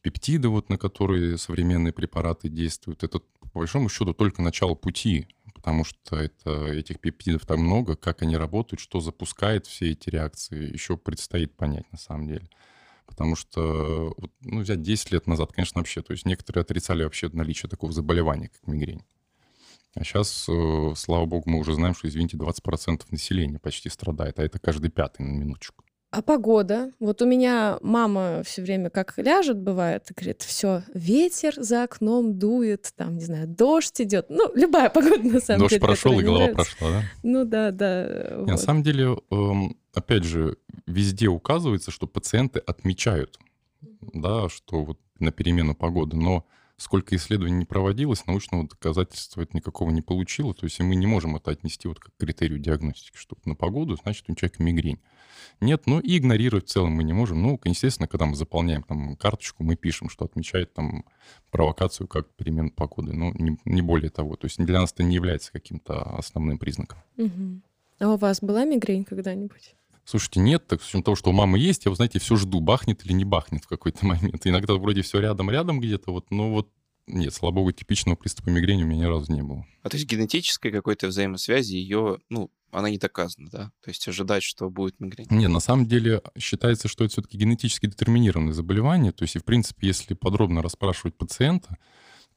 пептиды, 0.00 0.48
вот, 0.48 0.68
на 0.68 0.78
которые 0.78 1.38
современные 1.38 1.92
препараты 1.92 2.48
действуют, 2.48 3.02
это, 3.02 3.20
по 3.20 3.60
большому 3.60 3.88
счету, 3.88 4.14
только 4.14 4.42
начало 4.42 4.74
пути, 4.74 5.26
потому 5.54 5.84
что 5.84 6.16
это, 6.16 6.66
этих 6.66 6.98
пептидов 7.00 7.46
так 7.46 7.58
много, 7.58 7.96
как 7.96 8.22
они 8.22 8.36
работают, 8.36 8.80
что 8.80 9.00
запускает 9.00 9.66
все 9.66 9.92
эти 9.92 10.10
реакции, 10.10 10.72
еще 10.72 10.96
предстоит 10.96 11.56
понять 11.56 11.90
на 11.92 11.98
самом 11.98 12.26
деле. 12.28 12.48
Потому 13.12 13.36
что, 13.36 14.16
ну, 14.40 14.60
взять 14.60 14.80
10 14.80 15.12
лет 15.12 15.26
назад, 15.26 15.52
конечно, 15.52 15.80
вообще, 15.80 16.00
то 16.00 16.12
есть 16.12 16.24
некоторые 16.24 16.62
отрицали 16.62 17.04
вообще 17.04 17.28
наличие 17.28 17.68
такого 17.68 17.92
заболевания, 17.92 18.48
как 18.48 18.66
мигрень. 18.66 19.02
А 19.94 20.02
сейчас, 20.02 20.48
э, 20.48 20.92
слава 20.96 21.26
богу, 21.26 21.50
мы 21.50 21.58
уже 21.58 21.74
знаем, 21.74 21.94
что, 21.94 22.08
извините, 22.08 22.38
20% 22.38 23.04
населения 23.10 23.58
почти 23.58 23.90
страдает, 23.90 24.38
а 24.38 24.42
это 24.42 24.58
каждый 24.58 24.90
пятый 24.90 25.26
на 25.26 25.32
минуточку. 25.32 25.84
А 26.12 26.20
погода? 26.20 26.92
Вот 27.00 27.22
у 27.22 27.26
меня 27.26 27.78
мама 27.80 28.42
все 28.44 28.60
время 28.60 28.90
как 28.90 29.14
ляжет, 29.16 29.56
бывает, 29.56 30.10
и 30.10 30.14
говорит, 30.14 30.42
все, 30.42 30.82
ветер 30.92 31.54
за 31.56 31.84
окном 31.84 32.38
дует, 32.38 32.92
там, 32.94 33.16
не 33.16 33.24
знаю, 33.24 33.48
дождь 33.48 33.98
идет. 33.98 34.26
Ну, 34.28 34.52
любая 34.54 34.90
погода, 34.90 35.22
на 35.22 35.40
самом 35.40 35.60
дождь 35.60 35.70
деле. 35.70 35.80
Дождь 35.80 35.80
прошел, 35.80 36.20
и 36.20 36.22
голова 36.22 36.48
нравится. 36.48 36.76
прошла, 36.76 37.00
да? 37.00 37.02
Ну 37.22 37.44
да, 37.46 37.70
да. 37.70 38.34
Вот. 38.36 38.46
На 38.46 38.58
самом 38.58 38.82
деле, 38.82 39.16
эм, 39.30 39.78
опять 39.94 40.24
же, 40.24 40.58
везде 40.86 41.28
указывается, 41.28 41.90
что 41.90 42.06
пациенты 42.06 42.58
отмечают, 42.58 43.38
да, 44.02 44.50
что 44.50 44.84
вот 44.84 44.98
на 45.18 45.32
перемену 45.32 45.74
погоды, 45.74 46.18
но 46.18 46.44
сколько 46.82 47.14
исследований 47.16 47.58
не 47.58 47.64
проводилось, 47.64 48.26
научного 48.26 48.66
доказательства 48.66 49.42
это 49.42 49.56
никакого 49.56 49.90
не 49.90 50.02
получило. 50.02 50.52
То 50.52 50.64
есть 50.66 50.80
и 50.80 50.82
мы 50.82 50.96
не 50.96 51.06
можем 51.06 51.36
это 51.36 51.52
отнести 51.52 51.88
вот 51.88 52.00
как 52.00 52.12
к 52.14 52.20
критерию 52.20 52.58
диагностики, 52.58 53.16
что 53.16 53.36
на 53.44 53.54
погоду, 53.54 53.96
значит, 53.96 54.28
у 54.28 54.34
человека 54.34 54.62
мигрень. 54.62 55.00
Нет, 55.60 55.84
ну 55.86 56.00
и 56.00 56.18
игнорировать 56.18 56.66
в 56.66 56.70
целом 56.70 56.92
мы 56.92 57.04
не 57.04 57.12
можем. 57.12 57.40
Ну, 57.40 57.60
естественно, 57.64 58.08
когда 58.08 58.26
мы 58.26 58.34
заполняем 58.34 58.82
там 58.82 59.16
карточку, 59.16 59.62
мы 59.62 59.76
пишем, 59.76 60.08
что 60.08 60.24
отмечает 60.24 60.74
там 60.74 61.04
провокацию 61.50 62.08
как 62.08 62.28
перемен 62.34 62.70
погоды, 62.70 63.12
но 63.12 63.32
не, 63.34 63.58
не 63.64 63.82
более 63.82 64.10
того. 64.10 64.36
То 64.36 64.46
есть 64.46 64.58
для 64.58 64.80
нас 64.80 64.92
это 64.92 65.04
не 65.04 65.14
является 65.14 65.52
каким-то 65.52 66.02
основным 66.16 66.58
признаком. 66.58 66.98
Угу. 67.16 67.60
А 68.00 68.14
у 68.14 68.16
вас 68.16 68.40
была 68.40 68.64
мигрень 68.64 69.04
когда-нибудь? 69.04 69.76
Слушайте, 70.04 70.40
нет, 70.40 70.66
так 70.66 70.82
с 70.82 70.86
учетом 70.86 71.02
того, 71.04 71.16
что 71.16 71.30
у 71.30 71.32
мамы 71.32 71.58
есть, 71.58 71.84
я, 71.84 71.90
вы 71.90 71.96
знаете, 71.96 72.18
все 72.18 72.36
жду, 72.36 72.60
бахнет 72.60 73.04
или 73.04 73.12
не 73.12 73.24
бахнет 73.24 73.64
в 73.64 73.68
какой-то 73.68 74.04
момент. 74.06 74.46
Иногда 74.46 74.74
вроде 74.74 75.02
все 75.02 75.20
рядом-рядом 75.20 75.80
где-то, 75.80 76.12
вот, 76.12 76.30
но 76.30 76.50
вот 76.50 76.68
нет, 77.06 77.34
слава 77.34 77.52
богу, 77.54 77.72
типичного 77.72 78.16
приступа 78.16 78.50
мигрени 78.50 78.84
у 78.84 78.86
меня 78.86 79.06
ни 79.06 79.08
разу 79.08 79.32
не 79.32 79.42
было. 79.42 79.66
А 79.82 79.88
то 79.88 79.96
есть 79.96 80.08
генетической 80.08 80.70
какой-то 80.70 81.08
взаимосвязи 81.08 81.74
ее, 81.74 82.18
ну, 82.28 82.50
она 82.70 82.90
не 82.90 82.98
доказана, 82.98 83.50
да? 83.50 83.72
То 83.82 83.90
есть 83.90 84.06
ожидать, 84.08 84.42
что 84.42 84.70
будет 84.70 84.98
мигрень? 85.00 85.26
Нет, 85.30 85.50
на 85.50 85.60
самом 85.60 85.86
деле 85.86 86.22
считается, 86.38 86.88
что 86.88 87.04
это 87.04 87.12
все-таки 87.12 87.36
генетически 87.36 87.86
детерминированное 87.86 88.54
заболевание. 88.54 89.12
То 89.12 89.24
есть, 89.24 89.36
и 89.36 89.40
в 89.40 89.44
принципе, 89.44 89.88
если 89.88 90.14
подробно 90.14 90.62
расспрашивать 90.62 91.16
пациента, 91.16 91.76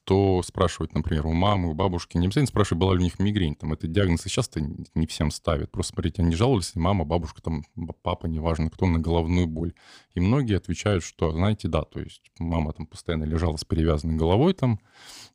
то 0.06 0.44
спрашивать, 0.44 0.94
например, 0.94 1.26
у 1.26 1.34
мамы, 1.34 1.72
у 1.72 1.74
бабушки, 1.74 2.16
не 2.18 2.28
обязательно 2.28 2.48
спрашивать, 2.48 2.80
была 2.80 2.94
ли 2.94 3.00
у 3.00 3.04
них 3.04 3.20
мигрень. 3.20 3.56
Там 3.56 3.74
это 3.74 3.88
диагноз 3.88 4.26
и 4.26 4.30
сейчас-то 4.30 4.62
не 4.62 5.08
всем 5.08 5.32
ставят. 5.32 5.72
Просто 5.72 5.94
смотрите, 5.94 6.22
они 6.22 6.36
жаловались, 6.36 6.76
мама, 6.76 7.06
бабушка, 7.06 7.42
там, 7.42 7.64
папа, 8.04 8.28
неважно 8.28 8.70
кто, 8.70 8.86
на 8.86 9.00
головную 9.00 9.48
боль. 9.48 9.74
И 10.14 10.20
многие 10.20 10.58
отвечают, 10.58 11.04
что, 11.04 11.32
знаете, 11.32 11.68
да, 11.68 11.82
то 11.82 12.00
есть 12.00 12.22
мама 12.38 12.72
там 12.74 12.86
постоянно 12.86 13.24
лежала 13.24 13.58
с 13.58 13.66
перевязанной 13.66 14.16
головой 14.16 14.54
там 14.54 14.80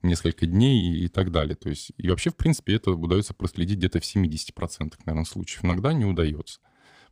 несколько 0.03 0.47
дней 0.47 0.81
и, 0.81 1.05
и 1.05 1.09
так 1.09 1.33
далее. 1.33 1.57
То 1.57 1.69
есть, 1.69 1.93
и 1.97 2.09
вообще, 2.09 2.31
в 2.31 2.37
принципе, 2.37 2.77
это 2.77 2.93
удается 2.93 3.35
проследить 3.35 3.79
где-то 3.79 3.99
в 3.99 4.05
70%, 4.05 4.95
наверное, 5.05 5.25
случаев. 5.25 5.65
Иногда 5.65 5.93
не 5.93 6.05
удается 6.05 6.61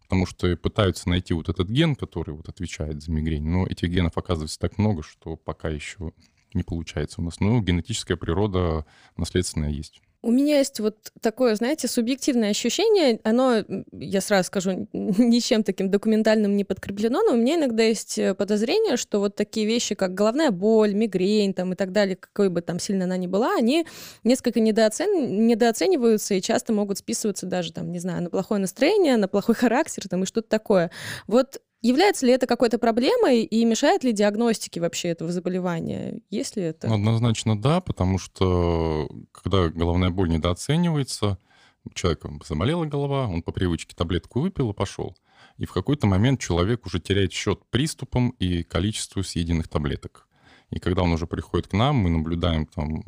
потому 0.08 0.24
что 0.24 0.56
пытаются 0.56 1.06
найти 1.10 1.34
вот 1.34 1.50
этот 1.50 1.68
ген, 1.68 1.94
который 1.94 2.34
вот 2.34 2.48
отвечает 2.48 3.02
за 3.02 3.10
мигрень, 3.12 3.46
но 3.46 3.66
этих 3.66 3.90
генов 3.90 4.16
оказывается 4.16 4.58
так 4.58 4.78
много, 4.78 5.02
что 5.02 5.36
пока 5.36 5.68
еще 5.68 6.12
не 6.54 6.62
получается 6.62 7.20
у 7.20 7.24
нас. 7.24 7.40
Но 7.40 7.60
генетическая 7.60 8.16
природа 8.16 8.84
наследственная 9.16 9.70
есть. 9.70 10.00
У 10.20 10.32
меня 10.32 10.58
есть 10.58 10.80
вот 10.80 11.12
такое, 11.20 11.54
знаете, 11.54 11.86
субъективное 11.86 12.50
ощущение, 12.50 13.20
оно, 13.22 13.62
я 13.92 14.20
сразу 14.20 14.48
скажу, 14.48 14.88
ничем 14.92 15.62
таким 15.62 15.92
документальным 15.92 16.56
не 16.56 16.64
подкреплено, 16.64 17.22
но 17.22 17.34
у 17.34 17.36
меня 17.36 17.54
иногда 17.54 17.84
есть 17.84 18.18
э, 18.18 18.34
подозрение, 18.34 18.96
что 18.96 19.20
вот 19.20 19.36
такие 19.36 19.64
вещи, 19.64 19.94
как 19.94 20.14
головная 20.14 20.50
боль, 20.50 20.92
мигрень 20.92 21.54
там, 21.54 21.72
и 21.72 21.76
так 21.76 21.92
далее, 21.92 22.16
какой 22.16 22.48
бы 22.48 22.62
там 22.62 22.80
сильно 22.80 23.04
она 23.04 23.16
ни 23.16 23.28
была, 23.28 23.54
они 23.54 23.86
несколько 24.24 24.58
недооцен... 24.58 25.46
недооцениваются 25.46 26.34
и 26.34 26.42
часто 26.42 26.72
могут 26.72 26.98
списываться 26.98 27.46
даже, 27.46 27.72
там, 27.72 27.92
не 27.92 28.00
знаю, 28.00 28.24
на 28.24 28.30
плохое 28.30 28.60
настроение, 28.60 29.16
на 29.18 29.28
плохой 29.28 29.54
характер 29.54 30.08
там, 30.08 30.24
и 30.24 30.26
что-то 30.26 30.48
такое. 30.48 30.90
Вот 31.28 31.60
Является 31.80 32.26
ли 32.26 32.32
это 32.32 32.46
какой-то 32.46 32.78
проблемой 32.78 33.42
и 33.42 33.64
мешает 33.64 34.02
ли 34.02 34.12
диагностике 34.12 34.80
вообще 34.80 35.08
этого 35.08 35.30
заболевания? 35.30 36.20
Есть 36.28 36.56
ли 36.56 36.64
это? 36.64 36.92
Однозначно 36.92 37.60
да, 37.60 37.80
потому 37.80 38.18
что 38.18 39.08
когда 39.30 39.68
головная 39.68 40.10
боль 40.10 40.28
недооценивается, 40.28 41.38
у 41.84 41.90
человека 41.94 42.30
заболела 42.44 42.84
голова, 42.84 43.28
он 43.28 43.42
по 43.42 43.52
привычке 43.52 43.94
таблетку 43.94 44.40
выпил 44.40 44.70
и 44.70 44.74
пошел. 44.74 45.16
И 45.56 45.66
в 45.66 45.72
какой-то 45.72 46.06
момент 46.06 46.40
человек 46.40 46.84
уже 46.86 47.00
теряет 47.00 47.32
счет 47.32 47.60
приступам 47.70 48.30
и 48.38 48.64
количеству 48.64 49.22
съеденных 49.22 49.68
таблеток. 49.68 50.27
И 50.70 50.80
когда 50.80 51.02
он 51.02 51.12
уже 51.12 51.26
приходит 51.26 51.68
к 51.68 51.72
нам, 51.72 51.96
мы 51.96 52.10
наблюдаем 52.10 52.66
там 52.66 53.02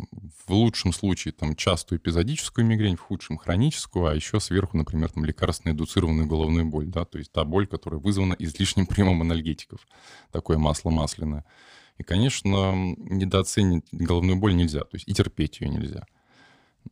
в 0.47 0.53
лучшем 0.53 0.93
случае 0.93 1.33
там 1.33 1.55
частую 1.55 1.99
эпизодическую 1.99 2.67
мигрень, 2.67 2.97
в 2.97 3.01
худшем 3.01 3.37
хроническую, 3.37 4.07
а 4.07 4.15
еще 4.15 4.41
сверху, 4.41 4.79
например, 4.79 5.11
там 5.11 5.27
лекарственно 5.27 5.73
индуцированную 5.73 6.27
головную 6.27 6.65
боль, 6.65 6.87
да, 6.87 7.05
то 7.05 7.19
есть 7.19 7.33
та 7.33 7.45
боль, 7.45 7.67
которая 7.67 8.01
вызвана 8.01 8.35
излишним 8.39 8.87
приемом 8.87 9.21
анальгетиков, 9.21 9.87
такое 10.33 10.57
масло 10.57 10.91
масляное. 10.91 11.45
И, 11.99 12.03
конечно, 12.03 12.73
недооценить 12.97 13.85
головную 13.93 14.39
боль 14.39 14.57
нельзя, 14.57 14.81
то 14.81 14.95
есть 14.95 15.07
и 15.07 15.13
терпеть 15.13 15.61
ее 15.61 15.69
нельзя. 15.69 16.07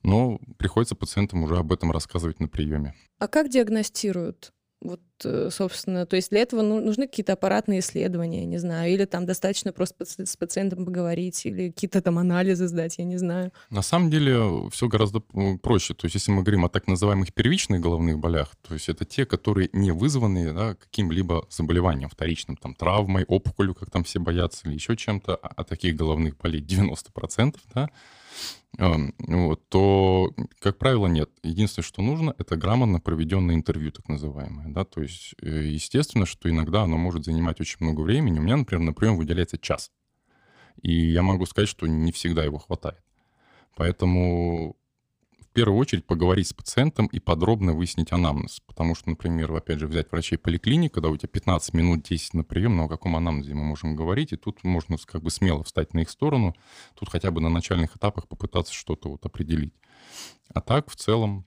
Но 0.03 0.39
приходится 0.59 0.95
пациентам 0.95 1.45
уже 1.45 1.57
об 1.57 1.73
этом 1.73 1.91
рассказывать 1.91 2.41
на 2.41 2.49
приеме. 2.49 2.95
А 3.19 3.27
как 3.27 3.49
диагностируют? 3.49 4.53
Вот, 4.81 5.01
э, 5.25 5.49
собственно, 5.51 6.07
то 6.07 6.15
есть 6.15 6.31
для 6.31 6.41
этого 6.41 6.63
ну, 6.63 6.81
нужны 6.81 7.09
какие-то 7.09 7.33
аппаратные 7.33 7.81
исследования, 7.81 8.45
не 8.45 8.59
знаю, 8.59 8.93
или 8.93 9.07
там 9.07 9.27
достаточно 9.27 9.73
просто 9.73 10.05
с 10.05 10.37
пациентом 10.37 10.85
поговорить, 10.85 11.45
или 11.47 11.71
какие-то 11.71 12.01
там 12.01 12.17
анализы 12.19 12.69
сдать, 12.69 12.99
я 12.99 13.05
не 13.05 13.17
знаю. 13.17 13.53
На 13.71 13.83
самом 13.83 14.09
деле 14.09 14.69
все 14.71 14.87
гораздо 14.87 15.21
проще. 15.63 15.95
То 15.95 16.05
есть 16.07 16.15
если 16.15 16.31
мы 16.31 16.43
говорим 16.43 16.65
о 16.65 16.69
так 16.69 16.87
называемых 16.87 17.35
первичных 17.35 17.81
головных 17.81 18.21
болях, 18.21 18.55
то 18.67 18.75
есть 18.75 18.89
это 18.89 19.05
те, 19.05 19.27
которые 19.27 19.69
не 19.73 19.91
вызваны 19.91 20.55
да, 20.55 20.75
каким-либо 20.77 21.45
заболеванием 21.51 22.09
вторичным, 22.09 22.57
там 22.57 22.75
травмой, 22.75 23.25
опухолью, 23.25 23.75
как 23.75 23.91
там 23.91 24.05
все 24.05 24.21
боятся, 24.21 24.69
или 24.69 24.75
еще 24.75 24.97
чем-то, 24.97 25.35
а, 25.35 25.49
а 25.57 25.65
таких 25.65 25.97
головных 25.97 26.37
болей 26.37 26.61
90%, 26.61 27.57
да, 27.75 27.91
вот, 28.79 29.69
то, 29.69 30.33
как 30.61 30.79
правило, 30.79 31.07
нет. 31.09 31.31
Единственное, 31.43 31.85
что 31.85 32.01
нужно, 32.01 32.35
это 32.39 32.57
грамотно 32.57 33.01
проведенное 33.01 33.57
интервью, 33.57 33.91
так 33.91 34.09
называемое. 34.09 34.69
Да? 34.69 34.85
То 34.85 35.03
есть, 35.03 35.35
э, 35.43 35.65
естественно, 35.65 36.27
что 36.27 36.49
иногда 36.49 36.83
оно 36.83 36.97
может 36.97 37.25
занимать 37.25 37.61
очень 37.61 37.79
много 37.81 38.03
времени. 38.03 38.39
У 38.39 38.43
меня, 38.43 38.57
например, 38.57 38.85
на 38.85 38.93
прием 38.93 39.17
выделяется 39.17 39.59
час. 39.59 39.91
И 40.83 40.93
я 40.93 41.23
могу 41.23 41.45
сказать, 41.47 41.69
что 41.69 41.87
не 41.87 42.13
всегда 42.13 42.45
его 42.45 42.59
хватает. 42.59 43.03
Поэтому 43.75 44.77
первую 45.59 45.81
очередь 45.81 46.07
поговорить 46.07 46.47
с 46.47 46.53
пациентом 46.53 47.07
и 47.07 47.19
подробно 47.19 47.73
выяснить 47.73 48.13
анамнез. 48.13 48.61
Потому 48.65 48.95
что, 48.95 49.11
например, 49.11 49.53
опять 49.53 49.81
же, 49.81 49.89
взять 49.89 50.13
врачей 50.13 50.39
поликлиник, 50.39 50.95
когда 50.95 51.09
у 51.09 51.17
тебя 51.17 51.29
15 51.29 51.75
минут 51.75 52.05
10 52.05 52.35
на 52.35 52.45
прием, 52.45 52.77
но 52.77 52.85
о 52.85 52.89
каком 52.89 53.17
анамнезе 53.17 53.55
мы 53.55 53.65
можем 53.65 53.97
говорить, 53.97 54.33
и 54.33 54.37
тут 54.37 54.63
можно 54.63 54.97
как 55.05 55.21
бы 55.21 55.33
смело 55.33 55.65
встать 55.65 55.95
на 55.95 56.01
их 56.01 56.11
сторону, 56.11 56.55
тут 56.95 57.09
хотя 57.09 57.33
бы 57.33 57.41
на 57.41 57.49
начальных 57.49 57.97
этапах 57.97 58.29
попытаться 58.29 58.73
что-то 58.73 59.09
вот 59.09 59.27
определить. 59.27 59.75
А 60.55 60.61
так, 60.61 60.93
в 60.93 60.95
целом, 60.95 61.45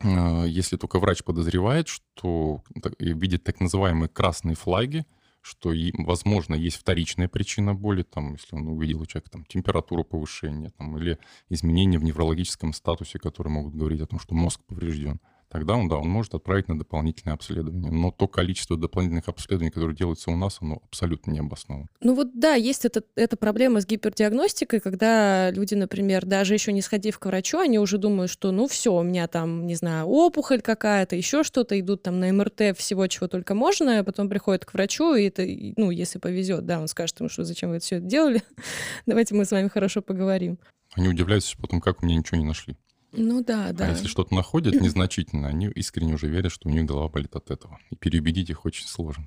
э, 0.00 0.44
если 0.46 0.76
только 0.76 1.00
врач 1.00 1.24
подозревает, 1.24 1.88
что 1.88 2.62
видит 3.00 3.42
так 3.42 3.58
называемые 3.58 4.08
красные 4.08 4.54
флаги, 4.54 5.04
что, 5.42 5.72
возможно, 5.98 6.54
есть 6.54 6.76
вторичная 6.76 7.28
причина 7.28 7.74
боли, 7.74 8.04
там, 8.04 8.32
если 8.32 8.56
он 8.56 8.68
увидел 8.68 9.02
у 9.02 9.06
человека 9.06 9.30
там, 9.30 9.44
температуру 9.44 10.04
повышения 10.04 10.70
там, 10.70 10.96
или 10.96 11.18
изменения 11.50 11.98
в 11.98 12.04
неврологическом 12.04 12.72
статусе, 12.72 13.18
которые 13.18 13.52
могут 13.52 13.74
говорить 13.74 14.00
о 14.00 14.06
том, 14.06 14.18
что 14.18 14.34
мозг 14.34 14.60
поврежден 14.66 15.20
тогда 15.52 15.74
он, 15.74 15.86
да, 15.86 15.96
он 15.96 16.08
может 16.08 16.34
отправить 16.34 16.68
на 16.68 16.78
дополнительное 16.78 17.34
обследование. 17.34 17.92
Но 17.92 18.10
то 18.10 18.26
количество 18.26 18.78
дополнительных 18.78 19.28
обследований, 19.28 19.70
которые 19.70 19.94
делаются 19.94 20.30
у 20.30 20.36
нас, 20.36 20.58
оно 20.62 20.82
абсолютно 20.88 21.30
не 21.30 21.40
обосновано. 21.40 21.88
Ну 22.00 22.14
вот 22.14 22.30
да, 22.34 22.54
есть 22.54 22.86
это, 22.86 23.02
эта 23.16 23.36
проблема 23.36 23.82
с 23.82 23.86
гипердиагностикой, 23.86 24.80
когда 24.80 25.50
люди, 25.50 25.74
например, 25.74 26.24
даже 26.24 26.54
еще 26.54 26.72
не 26.72 26.80
сходив 26.80 27.18
к 27.18 27.26
врачу, 27.26 27.58
они 27.58 27.78
уже 27.78 27.98
думают, 27.98 28.30
что 28.30 28.50
ну 28.50 28.66
все, 28.66 28.94
у 28.94 29.02
меня 29.02 29.28
там, 29.28 29.66
не 29.66 29.74
знаю, 29.74 30.06
опухоль 30.06 30.62
какая-то, 30.62 31.16
еще 31.16 31.42
что-то, 31.42 31.78
идут 31.78 32.02
там 32.02 32.18
на 32.18 32.32
МРТ 32.32 32.74
всего, 32.78 33.06
чего 33.06 33.28
только 33.28 33.54
можно, 33.54 33.98
а 33.98 34.04
потом 34.04 34.30
приходят 34.30 34.64
к 34.64 34.72
врачу, 34.72 35.14
и 35.14 35.24
это, 35.24 35.42
ну, 35.76 35.90
если 35.90 36.18
повезет, 36.18 36.64
да, 36.64 36.80
он 36.80 36.88
скажет 36.88 37.20
ему, 37.20 37.28
что 37.28 37.44
зачем 37.44 37.68
вы 37.68 37.76
это 37.76 37.84
все 37.84 37.96
это 37.96 38.06
делали, 38.06 38.42
давайте 39.06 39.34
мы 39.34 39.44
с 39.44 39.50
вами 39.50 39.68
хорошо 39.68 40.00
поговорим. 40.00 40.58
Они 40.94 41.08
удивляются 41.08 41.56
потом, 41.58 41.82
как 41.82 42.02
у 42.02 42.06
меня 42.06 42.16
ничего 42.16 42.38
не 42.38 42.46
нашли. 42.46 42.74
Ну 43.12 43.42
да, 43.42 43.68
А 43.68 43.72
да. 43.72 43.88
если 43.88 44.06
что-то 44.06 44.34
находят 44.34 44.74
незначительно, 44.80 45.48
они 45.48 45.66
искренне 45.68 46.14
уже 46.14 46.28
верят, 46.28 46.52
что 46.52 46.68
у 46.68 46.72
них 46.72 46.84
голова 46.84 47.08
болит 47.08 47.34
от 47.36 47.50
этого. 47.50 47.78
И 47.90 47.96
переубедить 47.96 48.50
их 48.50 48.64
очень 48.64 48.86
сложно. 48.86 49.26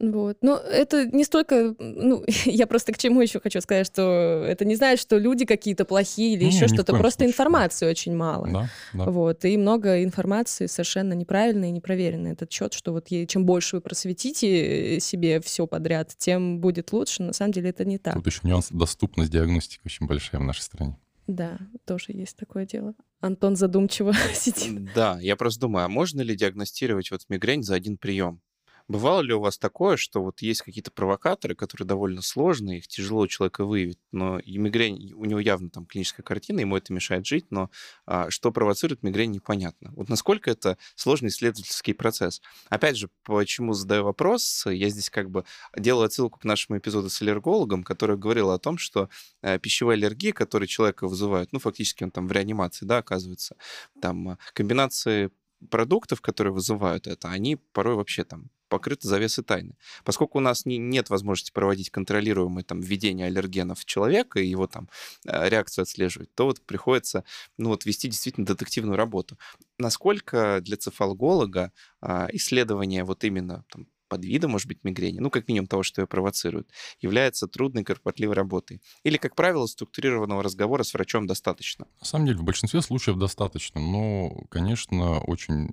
Вот. 0.00 0.38
Но 0.42 0.56
это 0.56 1.06
не 1.06 1.22
столько, 1.22 1.76
ну, 1.78 2.24
я 2.46 2.66
просто 2.66 2.92
к 2.92 2.98
чему 2.98 3.20
еще 3.22 3.38
хочу 3.38 3.60
сказать, 3.60 3.86
что 3.86 4.44
это 4.44 4.64
не 4.64 4.74
значит, 4.74 5.00
что 5.00 5.18
люди 5.18 5.44
какие-то 5.44 5.84
плохие 5.84 6.34
или 6.34 6.44
Не, 6.44 6.50
еще 6.50 6.66
что-то, 6.66 6.92
просто 6.96 7.18
случае. 7.20 7.28
информации 7.30 7.86
очень 7.88 8.16
мало. 8.16 8.48
Да, 8.48 8.68
да. 8.92 9.04
Вот, 9.04 9.44
и 9.44 9.56
много 9.56 10.02
информации 10.02 10.66
совершенно 10.66 11.12
неправильной 11.12 11.68
и 11.68 11.72
непроверенной. 11.72 12.32
Этот 12.32 12.50
счет, 12.50 12.72
что 12.74 12.90
вот 12.90 13.06
чем 13.08 13.46
больше 13.46 13.76
вы 13.76 13.82
просветите 13.82 14.96
э, 14.96 15.00
себе 15.00 15.40
все 15.40 15.68
подряд, 15.68 16.12
тем 16.18 16.58
будет 16.58 16.92
лучше. 16.92 17.22
На 17.22 17.32
самом 17.32 17.52
деле 17.52 17.70
это 17.70 17.84
не 17.84 17.98
так. 17.98 18.14
Тут 18.14 18.26
еще 18.26 18.40
нюанс 18.42 18.70
доступность 18.70 19.30
диагностики 19.30 19.80
очень 19.84 20.06
большая 20.08 20.40
в 20.40 20.44
нашей 20.44 20.62
стране. 20.62 20.96
Да, 21.26 21.58
тоже 21.86 22.12
есть 22.12 22.36
такое 22.36 22.66
дело. 22.66 22.94
Антон 23.20 23.56
задумчиво 23.56 24.12
сидит. 24.34 24.92
Да, 24.94 25.18
я 25.20 25.36
просто 25.36 25.60
думаю, 25.62 25.86
а 25.86 25.88
можно 25.88 26.20
ли 26.20 26.36
диагностировать 26.36 27.10
вот 27.10 27.22
мигрень 27.28 27.62
за 27.62 27.74
один 27.74 27.96
прием? 27.96 28.40
Бывало 28.86 29.22
ли 29.22 29.32
у 29.32 29.40
вас 29.40 29.56
такое, 29.56 29.96
что 29.96 30.22
вот 30.22 30.42
есть 30.42 30.60
какие-то 30.60 30.90
провокаторы, 30.90 31.54
которые 31.54 31.86
довольно 31.86 32.20
сложные, 32.20 32.78
их 32.78 32.86
тяжело 32.86 33.22
у 33.22 33.26
человека 33.26 33.64
выявить, 33.64 33.98
но 34.12 34.38
и 34.38 34.58
мигрень, 34.58 35.14
у 35.14 35.24
него 35.24 35.40
явно 35.40 35.70
там 35.70 35.86
клиническая 35.86 36.22
картина, 36.22 36.60
ему 36.60 36.76
это 36.76 36.92
мешает 36.92 37.24
жить, 37.24 37.46
но 37.50 37.70
а, 38.04 38.28
что 38.28 38.52
провоцирует 38.52 39.02
мигрень, 39.02 39.30
непонятно. 39.30 39.90
Вот 39.96 40.10
насколько 40.10 40.50
это 40.50 40.76
сложный 40.96 41.30
исследовательский 41.30 41.94
процесс. 41.94 42.42
Опять 42.68 42.98
же, 42.98 43.08
почему 43.22 43.72
задаю 43.72 44.04
вопрос, 44.04 44.66
я 44.66 44.90
здесь 44.90 45.08
как 45.08 45.30
бы 45.30 45.46
делаю 45.74 46.04
отсылку 46.04 46.38
к 46.38 46.44
нашему 46.44 46.76
эпизоду 46.76 47.08
с 47.08 47.22
аллергологом, 47.22 47.84
который 47.84 48.18
говорил 48.18 48.50
о 48.50 48.58
том, 48.58 48.76
что 48.76 49.08
э, 49.40 49.58
пищевые 49.58 49.94
аллергии, 49.94 50.32
которые 50.32 50.68
человека 50.68 51.08
вызывают, 51.08 51.54
ну, 51.54 51.58
фактически 51.58 52.04
он 52.04 52.10
там 52.10 52.28
в 52.28 52.32
реанимации, 52.32 52.84
да, 52.84 52.98
оказывается, 52.98 53.56
там 54.02 54.32
э, 54.32 54.36
комбинации 54.52 55.30
продуктов, 55.70 56.20
которые 56.20 56.52
вызывают 56.52 57.06
это, 57.06 57.30
они 57.30 57.56
порой 57.56 57.94
вообще 57.94 58.24
там 58.24 58.50
покрыты 58.68 59.08
завесой 59.08 59.44
тайны. 59.44 59.76
Поскольку 60.04 60.38
у 60.38 60.40
нас 60.40 60.66
не, 60.66 60.78
нет 60.78 61.10
возможности 61.10 61.52
проводить 61.52 61.90
контролируемое 61.90 62.64
там 62.64 62.80
введение 62.80 63.26
аллергенов 63.26 63.80
в 63.80 63.84
человека 63.84 64.40
и 64.40 64.46
его 64.46 64.66
там 64.66 64.88
э, 65.26 65.48
реакцию 65.48 65.82
отслеживать, 65.82 66.34
то 66.34 66.46
вот 66.46 66.60
приходится 66.62 67.24
ну 67.58 67.70
вот 67.70 67.84
вести 67.84 68.08
действительно 68.08 68.46
детективную 68.46 68.96
работу. 68.96 69.38
Насколько 69.78 70.60
для 70.60 70.76
цефалголога 70.76 71.72
а, 72.00 72.28
исследование 72.32 73.04
вот 73.04 73.24
именно 73.24 73.64
там, 73.70 73.86
подвида, 74.08 74.48
может 74.48 74.68
быть, 74.68 74.84
мигрени, 74.84 75.18
ну, 75.18 75.30
как 75.30 75.48
минимум 75.48 75.66
того, 75.66 75.82
что 75.82 76.00
ее 76.02 76.06
провоцирует, 76.06 76.70
является 77.00 77.46
трудной, 77.46 77.84
кропотливой 77.84 78.34
работой. 78.34 78.82
Или, 79.02 79.16
как 79.16 79.34
правило, 79.34 79.66
структурированного 79.66 80.42
разговора 80.42 80.82
с 80.82 80.94
врачом 80.94 81.26
достаточно. 81.26 81.86
На 82.00 82.06
самом 82.06 82.26
деле, 82.26 82.38
в 82.38 82.44
большинстве 82.44 82.82
случаев 82.82 83.18
достаточно, 83.18 83.80
но, 83.80 84.30
конечно, 84.50 85.20
очень 85.20 85.70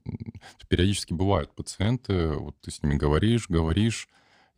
периодически 0.67 1.13
бывают 1.13 1.53
пациенты, 1.55 2.29
вот 2.29 2.59
ты 2.61 2.71
с 2.71 2.81
ними 2.83 2.95
говоришь, 2.95 3.47
говоришь, 3.49 4.07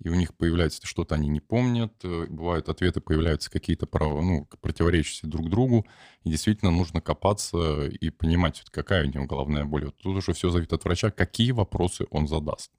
и 0.03 0.09
у 0.09 0.15
них 0.15 0.35
появляется 0.35 0.85
что-то, 0.85 1.15
они 1.15 1.29
не 1.29 1.39
помнят, 1.39 1.93
э, 2.03 2.25
бывают 2.27 2.67
ответы, 2.67 2.99
появляются 2.99 3.49
какие-то 3.49 3.85
прав- 3.85 4.21
ну, 4.21 4.47
противоречащие 4.61 5.29
друг 5.29 5.49
другу, 5.49 5.85
и 6.23 6.29
действительно 6.29 6.71
нужно 6.71 6.99
копаться 7.01 7.85
и 7.87 8.09
понимать, 8.09 8.63
какая 8.71 9.05
у 9.05 9.09
него 9.09 9.25
головная 9.25 9.65
боль. 9.65 9.85
Вот 9.85 9.97
тут 9.97 10.17
уже 10.17 10.33
все 10.33 10.49
зависит 10.49 10.73
от 10.73 10.83
врача, 10.83 11.09
какие 11.11 11.51
вопросы 11.51 12.05
он 12.09 12.27
задаст. 12.27 12.71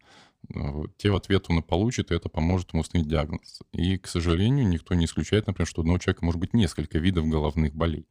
Те 0.98 1.14
ответы 1.14 1.46
он 1.52 1.58
и 1.58 1.62
получит, 1.62 2.10
и 2.10 2.14
это 2.14 2.28
поможет 2.28 2.72
ему 2.72 2.82
установить 2.82 3.10
диагноз. 3.10 3.60
И, 3.72 3.98
к 3.98 4.06
сожалению, 4.06 4.68
никто 4.68 4.94
не 4.94 5.06
исключает, 5.06 5.46
например, 5.46 5.66
что 5.66 5.80
у 5.80 5.82
одного 5.82 5.98
человека 5.98 6.24
может 6.24 6.40
быть 6.40 6.54
несколько 6.54 6.98
видов 6.98 7.26
головных 7.28 7.74
болей. 7.74 8.06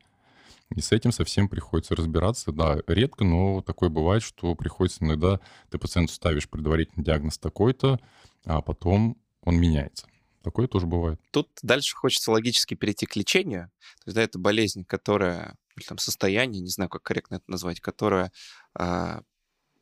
И 0.76 0.82
с 0.82 0.92
этим 0.92 1.12
совсем 1.12 1.50
приходится 1.50 1.96
разбираться. 1.96 2.52
Да, 2.52 2.80
редко, 2.88 3.24
но 3.24 3.62
такое 3.62 3.90
бывает, 3.90 4.24
что 4.24 4.56
приходится 4.56 5.04
иногда, 5.04 5.40
ты 5.70 5.78
пациенту 5.78 6.14
ставишь 6.14 6.50
предварительный 6.50 7.04
диагноз 7.04 7.38
такой-то, 7.38 8.00
а 8.46 8.62
потом 8.62 9.18
он 9.42 9.58
меняется. 9.58 10.08
Такое 10.42 10.68
тоже 10.68 10.88
бывает. 10.88 11.22
Тут 11.32 11.50
дальше 11.62 11.96
хочется 11.96 12.32
логически 12.32 12.74
перейти 12.74 13.06
к 13.06 13.16
лечению. 13.16 13.72
То 14.04 14.08
есть, 14.08 14.16
да, 14.16 14.24
это 14.24 14.40
болезнь, 14.40 14.84
которая, 14.84 15.56
или 15.78 15.86
там 15.86 15.98
состояние, 15.98 16.62
не 16.62 16.70
знаю, 16.70 16.90
как 16.90 17.04
корректно 17.04 17.36
это 17.36 17.46
назвать, 17.48 17.80
которое 17.80 18.32
а, 18.74 19.22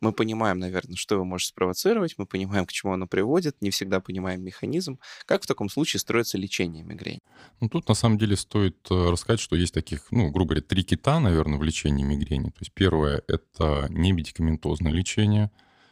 мы 0.02 0.14
понимаем, 0.14 0.60
наверное, 0.60 0.96
что 0.96 1.16
его 1.16 1.24
может 1.24 1.48
спровоцировать, 1.48 2.16
мы 2.18 2.26
понимаем, 2.26 2.66
к 2.66 2.72
чему 2.72 2.94
оно 2.94 3.08
приводит, 3.08 3.62
не 3.62 3.70
всегда 3.70 4.00
понимаем 4.00 4.44
механизм. 4.44 5.00
Как 5.26 5.44
в 5.44 5.48
таком 5.48 5.70
случае 5.70 6.00
строится 6.00 6.38
лечение 6.38 6.84
мигрени? 6.84 7.20
Ну, 7.60 7.70
тут 7.70 7.88
на 7.88 7.94
самом 7.94 8.18
деле 8.18 8.36
стоит 8.36 8.78
э, 8.90 9.10
рассказать, 9.12 9.40
что 9.40 9.56
есть 9.56 9.74
таких, 9.74 10.08
ну, 10.12 10.32
грубо 10.32 10.50
говоря, 10.50 10.66
три 10.68 10.84
кита, 10.84 11.20
наверное, 11.20 11.60
в 11.60 11.64
лечении 11.64 12.04
мигрени. 12.04 12.50
То 12.50 12.60
есть 12.60 12.74
первое— 12.74 13.22
это 13.28 13.88
немедикаментозное 13.90 14.92
лечение. 14.92 15.52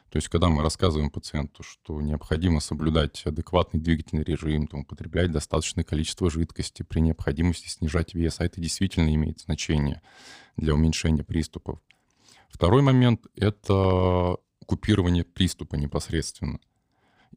То 0.10 0.18
есть 0.18 0.28
когда 0.28 0.50
мы 0.50 0.64
рассказываем 0.64 1.12
пациенту, 1.12 1.62
что 1.62 2.02
необходимо 2.02 2.62
соблюдать 2.62 3.22
адекватный 3.26 3.80
двигательный 3.80 4.24
режим, 4.24 4.68
там, 4.68 4.82
употреблять 4.82 5.32
достаточное 5.32 5.84
количество 5.84 6.32
жидкости, 6.32 6.82
при 6.82 7.00
необходимости 7.00 7.68
снижать 7.68 8.16
вес, 8.16 8.40
а 8.40 8.46
это 8.46 8.60
действительно 8.60 9.14
имеет 9.14 9.42
значение 9.42 10.02
для 10.58 10.74
уменьшения 10.74 11.24
приступов. 11.24 11.80
Второй 12.50 12.82
момент— 12.82 13.26
это 13.36 14.38
купирование 14.66 15.24
приступа 15.24 15.76
непосредственно. 15.76 16.60